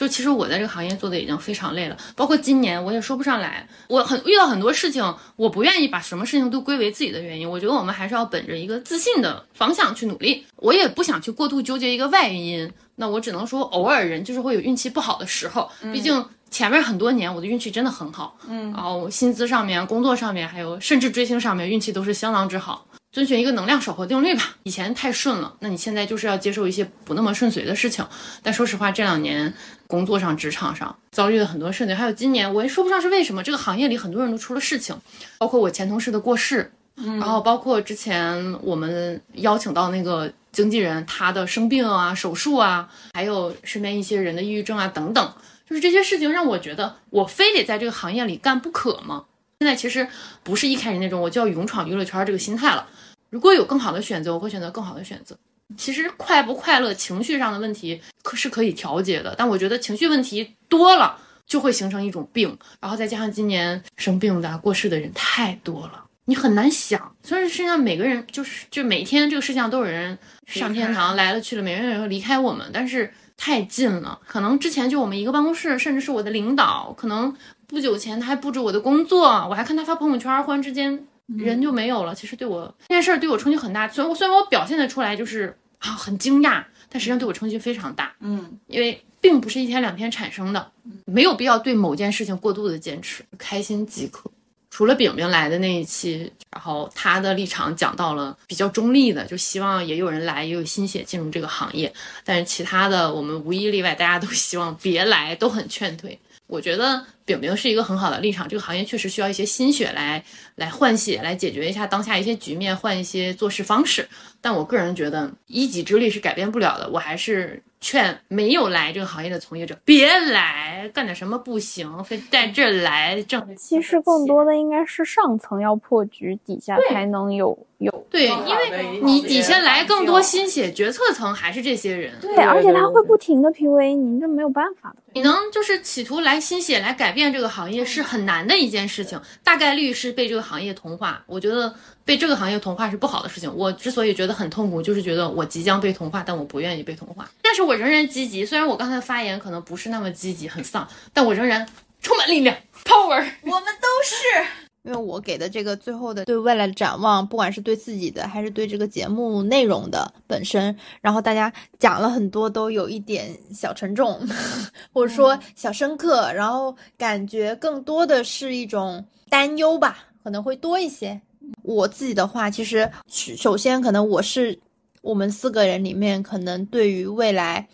[0.00, 7.46] 就其实我在这个行业做的已经非常累了，包括今年我也说不上来，我很遇到很多事情，我不愿意把什么事情都归为自己的原因。
[7.46, 10.42] 我觉得我们还是要本着一个自信的方向去努力。
[10.56, 15.70] 我也不想去过度纠结一个外因，那我只能说偶尔人就是会有运气不好的时候。
[15.92, 22.86] 毕竟前面很多年我的运气真的很好，嗯，然后薪资上面、工作上面，还有甚至追星上面运气都是相当之好。
[23.12, 24.56] 遵循一个能量守恒定律吧。
[24.62, 28.06] 以前太顺了，那你现在就是要接受一些不那么顺遂的事情。
[28.42, 29.52] 但说实话，这两年
[29.86, 34.96] 工作上、职场上遭遇了很多事情，还有今年我也说不上是为什么，这个行业里很多人都出了事情，
[35.38, 45.34] 包括我前同事的过世，嗯然后包括之前我们邀请到那个经纪人他的生病啊、手术啊，还有身边一些人的抑郁症啊等等，
[45.68, 49.24] 就是这些事情让我觉得我非得在这个行业里干不可吗？
[49.60, 50.08] 现在其实
[50.42, 52.88] 不是一开始那种我就要勇闯娱乐圈这个心态了。
[53.28, 55.36] 如果有更好的选择，我会选择更好的选择。
[55.76, 59.34] 其实快不快乐，情绪上的问题可是可以调节的。
[59.36, 62.56] 但我觉得情绪问题多了，就会形成一种病。
[62.80, 67.14] 然后再加上今年生病的、过世的人太多了，你很难想。
[67.22, 74.18] 虽然世界上每个人就是就每天这个世界上都有人上天堂来了去了，每个人离开我们，但是太近了。
[74.26, 77.36] 可能之前就我们一个办公室，甚至是我的领导，可能
[77.70, 81.06] 不久前他还布置我的工作，我还看他发朋友圈，忽然之间。
[81.36, 83.86] 人就没有了，其实对我这件事儿对我冲击很大。
[83.86, 90.72] 虽然虽然我表现的出来就是啊很惊讶，但实际上对我冲击非常大，嗯，因为并不是一天两天产生的，
[91.04, 94.28] 没有必要对某件事情过度的坚持，开心即可。
[94.70, 101.92] 除了饼饼来的那一期，然后他的立场讲到了比较中立的，就希望也有人来，也有心血进入这个行业。
[102.24, 106.18] 但是其他的，我们无一例外，大家都希望别来，都很劝退。
[106.48, 110.20] 我觉得饼饼是一个很好的立场，这个行业确实需要一些心血来
[110.56, 114.08] 来换血，来解决一下当下一些局面，换一些做事方式。
[114.40, 123.54] 但我个人觉得一己之力是改变不了的，我还是劝没有来这个行业的从业者别来，干点什么不行，非在这来挣。
[123.54, 128.06] 其实更多的应该是上层要破局，底下才能有有。
[128.08, 132.14] 对，因为你底下来更多心血，决策层还是这些人。
[132.22, 134.96] 对，而且他会不停的 PUA 你，这没有办法的。
[135.12, 141.24] 你能就是企图来心血来改变这个行业是很难的一件事情，大概率是被这个行业同化。
[141.26, 141.74] 我觉得
[142.04, 143.52] 被这个行业同化是不好的事情。
[143.52, 147.28] 我之所以觉得很痛苦，就是觉得我即将被同化，但我不愿意被同化。
[147.42, 151.66] 但是我仍然积极，虽然我刚才的发言可能不是那么积极，很丧，但我仍然
[152.00, 152.56] 充满力量，
[152.86, 153.24] power。
[153.42, 154.69] 我们都是。
[154.82, 164.18] 因为我给的这个最后的对未来的展望，不管是对自己的，还是对这个节目内容的本身，然后大家讲了很多，都有一点小沉重，
[164.92, 171.20] 或者说小深刻，然后感觉更多的是一种担忧吧，可能会多一些。
[171.62, 174.58] 我自己的话，其实首先可能我是
[175.02, 177.68] 我们四个人里面，可能对于未来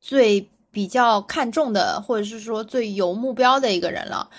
[0.00, 4.30] 最比较看重的，或者是说最有目标的一个人了。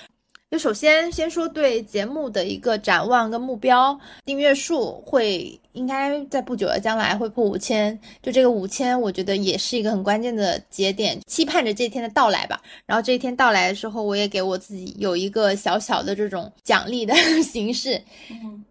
[0.54, 5.60] 就首先先说对节目的一个展望跟目标，订阅数会。
[5.74, 12.62] 应该在不久的将来会破五千，就这个五千，我觉得也是一个很关键的节点，期盼着这一天的到来吧。
[12.86, 17.14] 然后这一天到来的时候，我也给我自己有一个小小的这种奖励的
[17.44, 18.02] 形式，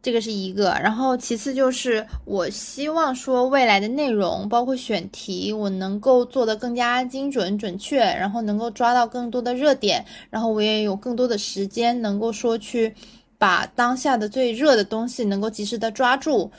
[0.01, 0.71] 这个是一个。
[0.83, 12.95] 然后其次就是我希望说未来的内容，包括选题，我能够做得更加精准准确，然后能够抓到更多的热点，然后我也有更多的时间能够说去
[13.39, 16.51] 把当下的最热的东西能够及时的抓住。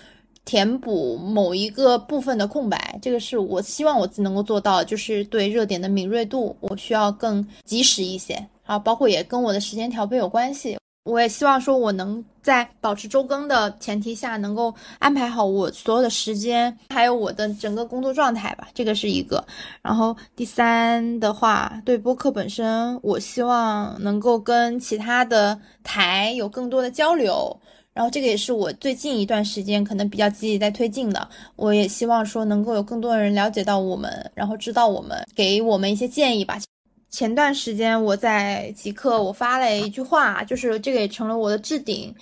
[0.45, 8.45] 填补某一个部分的空白，这个是我希望我自己能够做到，就是对热点的敏锐度，我需要更及时一些。
[8.65, 10.78] 啊，包括也跟我的时间调配有关系。
[11.03, 18.70] 我也希望说，我能在保持周更的前提下，能够安排好我所有的时间，还有我的整个工作状态吧。
[18.74, 19.45] 这个是一个。
[19.82, 27.60] 然后第三的话，对播客本身，我希望能够跟其他的台有更多的交流。
[27.94, 36.60] 然后这个也是我最近一段时间可能比较积极在推进的，我也希望说能够有更多的人了解到我们，然后知道我们，给我们一些建议吧。
[37.10, 42.14] 前段时间我在极客我发了一句话，就是这个也成了我的置顶。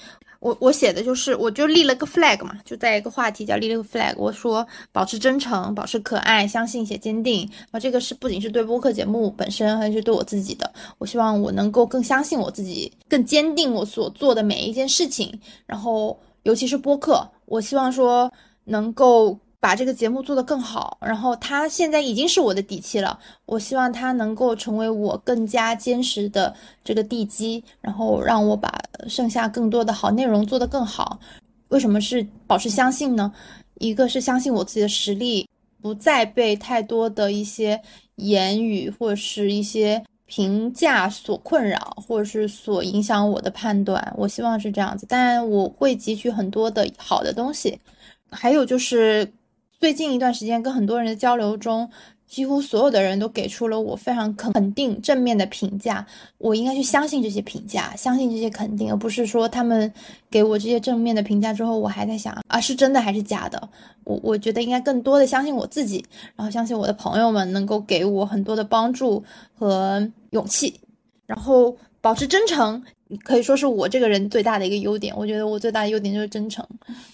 [0.41, 4.13] 我我写的就是，我就立了个 flag 嘛，就在一个话题叫立了个 flag。
[4.17, 7.47] 我说保持真诚，保持可爱，相信且坚定。
[7.69, 10.73] 啊，这个是不仅是对播客节目本身，还是对我自己的。
[10.97, 15.31] 我希望我能够更相信我自己，更坚定我所做的每一件事情。
[15.67, 18.29] 然后，尤其是播客，我希望说
[18.65, 19.37] 能够。
[19.61, 23.19] 把这个节目做得更好，然后它现在已经是我的底气了。
[23.45, 26.51] 我希望它能够成为我更加坚实的
[26.83, 28.73] 这个地基，然后让我把
[29.07, 31.19] 剩下更多的好内容做得更好。
[31.67, 33.31] 为什么是保持相信呢？
[33.75, 35.47] 一个是相信我自己的实力，
[35.79, 37.79] 不再被太多的一些
[38.15, 44.11] 言语或者是一些评价所困扰，或者是所影响我的判断。
[44.17, 47.79] 我希望是这样子，但我会汲取很多的好的东西。
[48.31, 49.31] 还有就是。
[49.81, 51.89] 最近一段时间跟很多人的交流中，
[52.27, 56.05] 几乎所有的人都给出了我非常肯肯定、正面的评价。
[56.37, 59.91] 我应该去相信这些评价，相信这些肯定，而不是说他们
[60.29, 63.69] 给我这些正面的评价之后，我还在想啊，是真的还是假的？
[64.03, 66.05] 我我觉得应该更多的相信我自己，
[66.35, 69.23] 然后相信我的朋友们能够给我很多的帮助
[69.57, 70.79] 和勇气，
[71.25, 72.83] 然后保持真诚。
[73.23, 75.13] 可以说是我这个人最大的一个优点。
[75.17, 76.65] 我觉得我最大的优点就是真诚，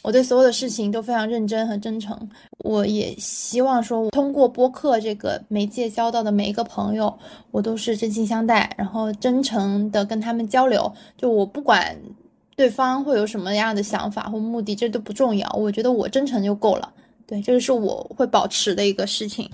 [0.01, 2.17] 我对所有的事情都非常认真和真诚。
[2.59, 7.17] 我也希望说，通过播客这个媒介交到的每一个朋友，
[7.51, 10.91] 我都是真心相待，然后真诚的跟他们交流。
[11.17, 11.97] 就我不管
[12.55, 15.49] 对方会有什么样的想法或目的，这都不重要。
[15.57, 16.93] 我觉得我真诚就够了。
[17.25, 19.49] 对，这个是我会保持的一个事情。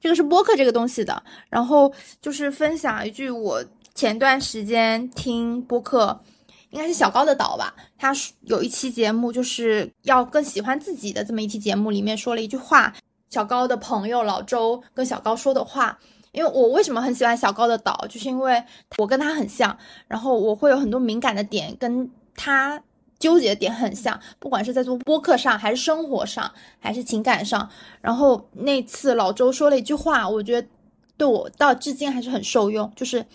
[0.00, 1.22] 这个是播客这个东西的。
[1.48, 1.92] 然后
[2.22, 3.64] 就是分享一句我。
[3.98, 6.20] 前段时间听播客，
[6.70, 7.74] 应该是小高的岛吧。
[7.98, 8.12] 他
[8.42, 12.94] 有一期节目，就是要更喜欢自己的这么一期节目，里面说了一句话。
[13.28, 15.98] 小高的朋友老周跟小高说的话，
[16.30, 18.62] 因为我为什么很喜欢小高的岛，就是因为
[18.98, 19.76] 我跟他很像，
[20.06, 22.80] 然后我会有很多敏感的点跟他
[23.18, 26.48] 纠结的点很像，不管是在做播客上，还是生活上，
[26.78, 27.68] 还是情感上。
[28.00, 30.68] 然后那次老周说了一句话，我觉得
[31.16, 33.26] 对我到至今还是很受用，就是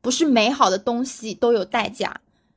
[0.00, 2.14] 不是美好的东西都有代价，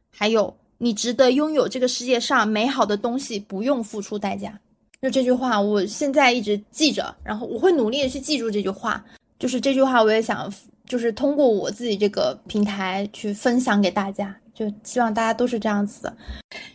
[0.09, 4.59] 还有你值得拥有这个世界上美好的东西，不用付出代价。
[5.01, 9.03] 就这句话，我现在一直记着，然后我会努力的去记住这句话。
[9.37, 10.49] 就是这句话，我也想，
[10.85, 16.15] 就是通过我自己这个平台去分享给大家，就希望大家都是这样子的。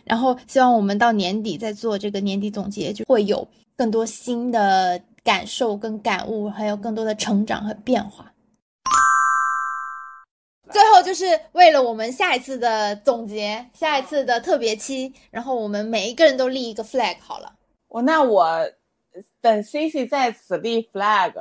[0.03, 8.28] 然后希望我们到年底再做这个年底总结，就会有更多新的感受跟感悟，还有更多的成长和变化。
[10.71, 17.53] 最后就是为了我们下一次的总结，下一次的特别期，然后我们每一个人都立一个 flag 好了。
[17.87, 18.69] 我那我
[19.41, 21.33] 等 C C 在此立 flag，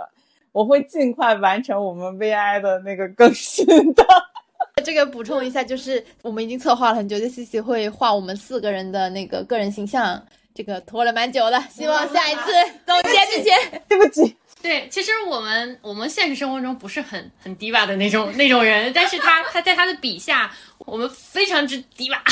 [0.53, 4.05] 我会尽快完成我们 VI 的那个更新的。
[4.85, 10.25] 这个补充一下，就是我们已经策划了很久，就 C C 会画我们四个人的那个个人形象，
[10.55, 12.43] 这个拖了蛮久了，希望下一次
[12.87, 22.23] 总结之前，对不起，对，其实我们我们现实生活中不是很很低吧的那种那种人，但是他他在他的笔下，我们非常之低吧。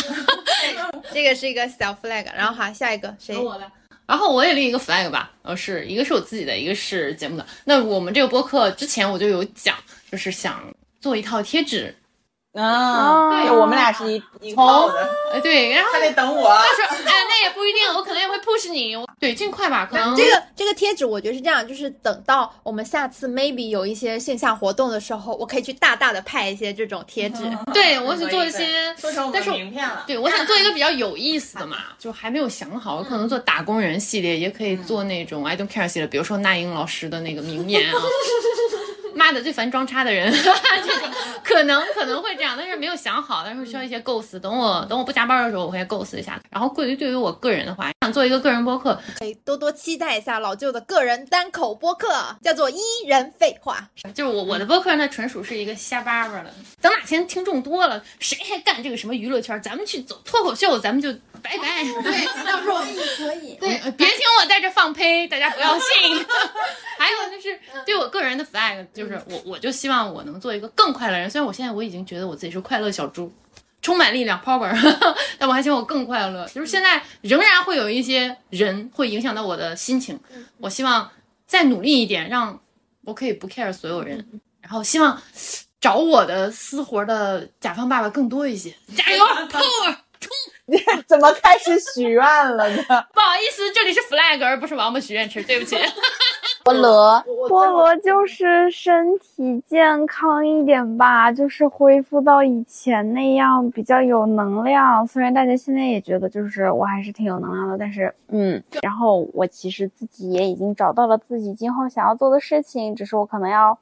[1.15, 2.27] 这个是一个小 flag。
[2.35, 3.36] 然后好，下一个谁？
[3.36, 3.70] 我的。
[4.07, 7.47] 然后我也立一个 flag 吧，呃，是一个是我自己的，一个是节目的。
[7.65, 9.77] 那我们这个播客之前我就有讲，
[10.11, 10.62] 就是想
[11.01, 11.94] 做一套贴纸。
[12.57, 16.49] 啊，对我们俩是一一套的，呃，对，然后还得等我。
[16.49, 18.97] 他说哎，那也不一定，我可能也会 push 你。
[19.20, 27.43] 对，尽快吧，可能这个这个贴纸，我觉得是这样，就是等到我们下次 maybe 有一些线下活动的时候，我可以去大大的派一些这种贴纸。
[27.74, 30.05] 对，我想做一些，说成我们名片了。
[30.07, 38.01] 对，我想做一个比较有意思的嘛，就还没有想好，我可能做打工人系列，也可以做那种 I don't care 系列，比如说那英老师的那个名言啊。
[39.16, 40.43] 妈的，最烦装叉的人，这
[41.01, 41.10] 种
[41.43, 44.38] 可能可能会这样，但是没有想好，但是需要一些构思。
[44.38, 46.38] 等我等我不加班的时候，我会构思一下。
[46.51, 53.88] 然后，对于对于我个人的话，想做一个个人播客，可以多多期待一下老舅的个人单口播客，叫做一人废话。
[54.14, 56.52] 就是我我的播客那纯属是一个瞎叭叭的。
[56.82, 59.60] 等哪天听众多了，谁还干这个什么娱乐圈？
[59.62, 61.10] 咱们去走脱口秀，咱们就
[61.43, 61.82] 拜拜。
[62.02, 62.78] 对，到时候
[63.16, 63.55] 可以。
[63.55, 66.24] 对，别听我在这放呸，大家不要信。
[66.98, 69.06] 还有就是对我个人的 flag 就。
[69.09, 71.31] 就是我，我就希望我能做一个更快乐的人。
[71.31, 73.33] 虽然我现在我已经觉得我自己是快乐小猪，
[73.81, 74.70] 充满力量 power，
[75.39, 76.47] 但我还希望我更快乐。
[76.49, 80.19] 就是现在仍然会有一些人会影响到我的心情，
[80.59, 81.11] 我希望
[81.47, 82.59] 再努力一点，让
[83.05, 84.41] 我可以不 care 所有人。
[84.61, 85.23] 然后希望
[85.81, 90.31] 找我的私活的甲方爸爸更多一些，加油 power 冲！
[90.69, 90.77] 你
[91.07, 92.20] 怎么开始许愿
[92.57, 92.83] 了呢？
[93.15, 95.77] 不好意思，这里是 flag 而不是王八许愿池，对不起。
[96.66, 105.06] 菠萝，菠萝就是身体健康一点吧，就是恢复到以前那样比较有能量。
[105.06, 113.78] 虽然大家现在也觉得就是我还是挺有能量的，但是嗯，然后我其实自己也已经找到了自己今后想要做的事情，只是我可能要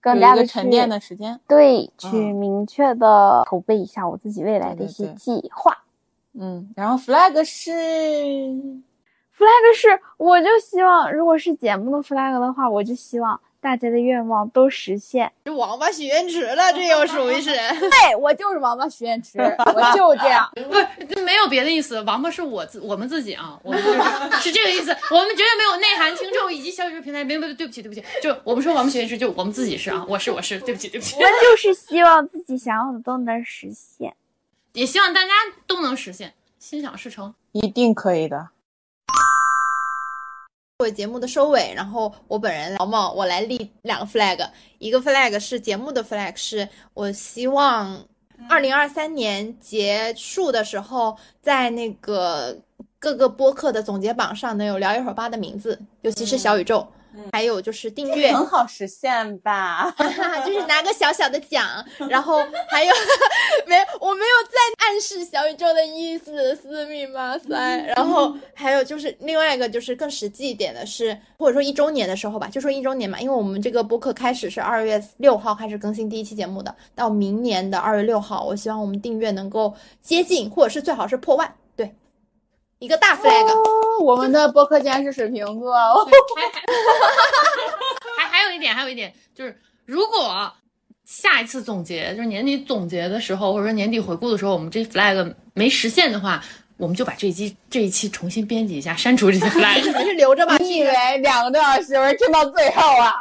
[0.00, 5.76] 更加的沉淀的时间，对，去明确的筹备一下我自己未来的一些计划。
[6.38, 7.64] 嗯，然后 flag 是。
[9.36, 15.30] Flag 是，我就希望，如果是节目的 flag 的话，我就希望大家的愿望都实现。
[15.44, 17.50] 这王八许愿池了，这又属于是。
[17.80, 20.50] 对，我就是王八许愿池，我就这样。
[20.54, 23.98] 不是，没有别的意思，王八是我自我们自己啊，我们就是
[24.40, 24.96] 是这个意思。
[25.10, 31.16] 我们绝对没有内涵、听众以及小宇宙平台，没有，对不起，对不起，就我们说王八许愿池，就我们自己是啊，我是我是，对不起，对不起。
[31.16, 34.14] 我们就是希望自己想要的都能实现，
[34.72, 35.30] 也希望大家
[35.66, 38.48] 都能实现，心想事成，一定可以的。
[40.78, 44.46] 作为节目的收尾，然后我本人毛毛，我来立两个 flag，
[44.76, 47.98] 一个 flag 是节目的 flag，是我希望
[48.46, 52.54] 二零二三年结束的时候，在那个
[52.98, 56.86] 各个播客的总结榜上能有聊一会儿吧的名字，尤其是小宇宙。
[57.32, 59.94] 还有就是订阅很好实现吧，
[60.46, 61.66] 就是拿个小小的奖，
[62.08, 62.38] 然后
[62.68, 62.92] 还有
[63.66, 67.84] 没有我没有在暗示小宇宙的意思，私密马赛。
[67.96, 81.54] 然后还有就是另外一个就是更实际一点的是，或者说一周年的时候吧，就说一周年嘛，因为我们这个播客开始是二月六号开始更新第一期节目的，到明年的二月六号，我希望我们订阅能够接近，或者是最好是破万。
[82.78, 85.74] 一个大 flag，我们的播客竟然是水瓶座，
[88.18, 90.52] 还还有一点，还有一点就是，如果
[91.04, 96.44] 下一次总结，就是年底总结的时候，或者说年底回顾的时候，我们这 flag 没实现的话，
[96.76, 100.56] 我们就把这一期这一期重新编辑一下，删除这些 flag，还是留着吧。
[100.60, 103.12] 你以为两个多小时我听到最后啊？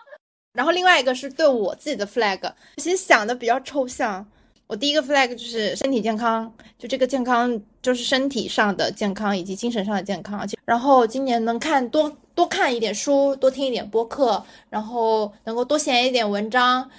[0.52, 4.26] 然后另外一个是对我自己的 flag，其实想的比较抽象。
[4.66, 10.46] 我第一个 flag 就是身体健康，就这个健康就是身体上的健康以及精神上的健康。
[10.64, 16.90] 然后今年能看多多看一点书，多听一点播客，然后能够多写一点文章，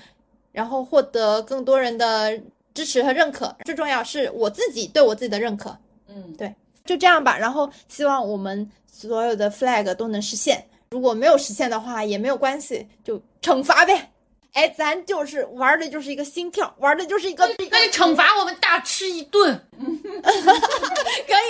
[0.51, 2.39] 然后获得更多人的
[2.73, 3.55] 支持和认可。
[3.65, 5.75] 最重要是我自己对我自己的认可。
[6.07, 6.53] 嗯，对，
[6.85, 7.35] 就这样吧。
[7.37, 10.63] 然后希望我们所有的 flag 都能实现。
[10.91, 14.11] 如果没有实现的话也没有关系，就惩罚呗。
[14.55, 17.45] 哎，咱就是玩的就是一个心跳，玩的就是一个。
[17.69, 19.59] 那你惩罚我们大吃一顿。
[19.77, 19.85] 可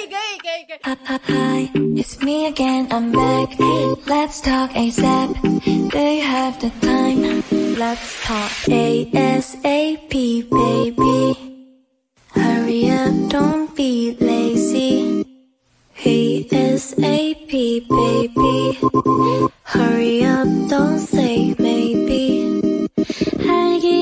[0.01, 0.79] 以，可以，可以，可以。
[1.27, 3.55] Hi, it's me again, I'm back.
[4.07, 5.35] Let's talk ASAP.
[5.91, 7.43] Do you have the time?
[7.77, 10.09] Let's talk ASAP,
[10.49, 11.35] baby.
[12.33, 15.23] Hurry up, don't be lazy.
[16.03, 18.79] ASAP, baby.
[19.63, 21.53] Hurry up, don't say.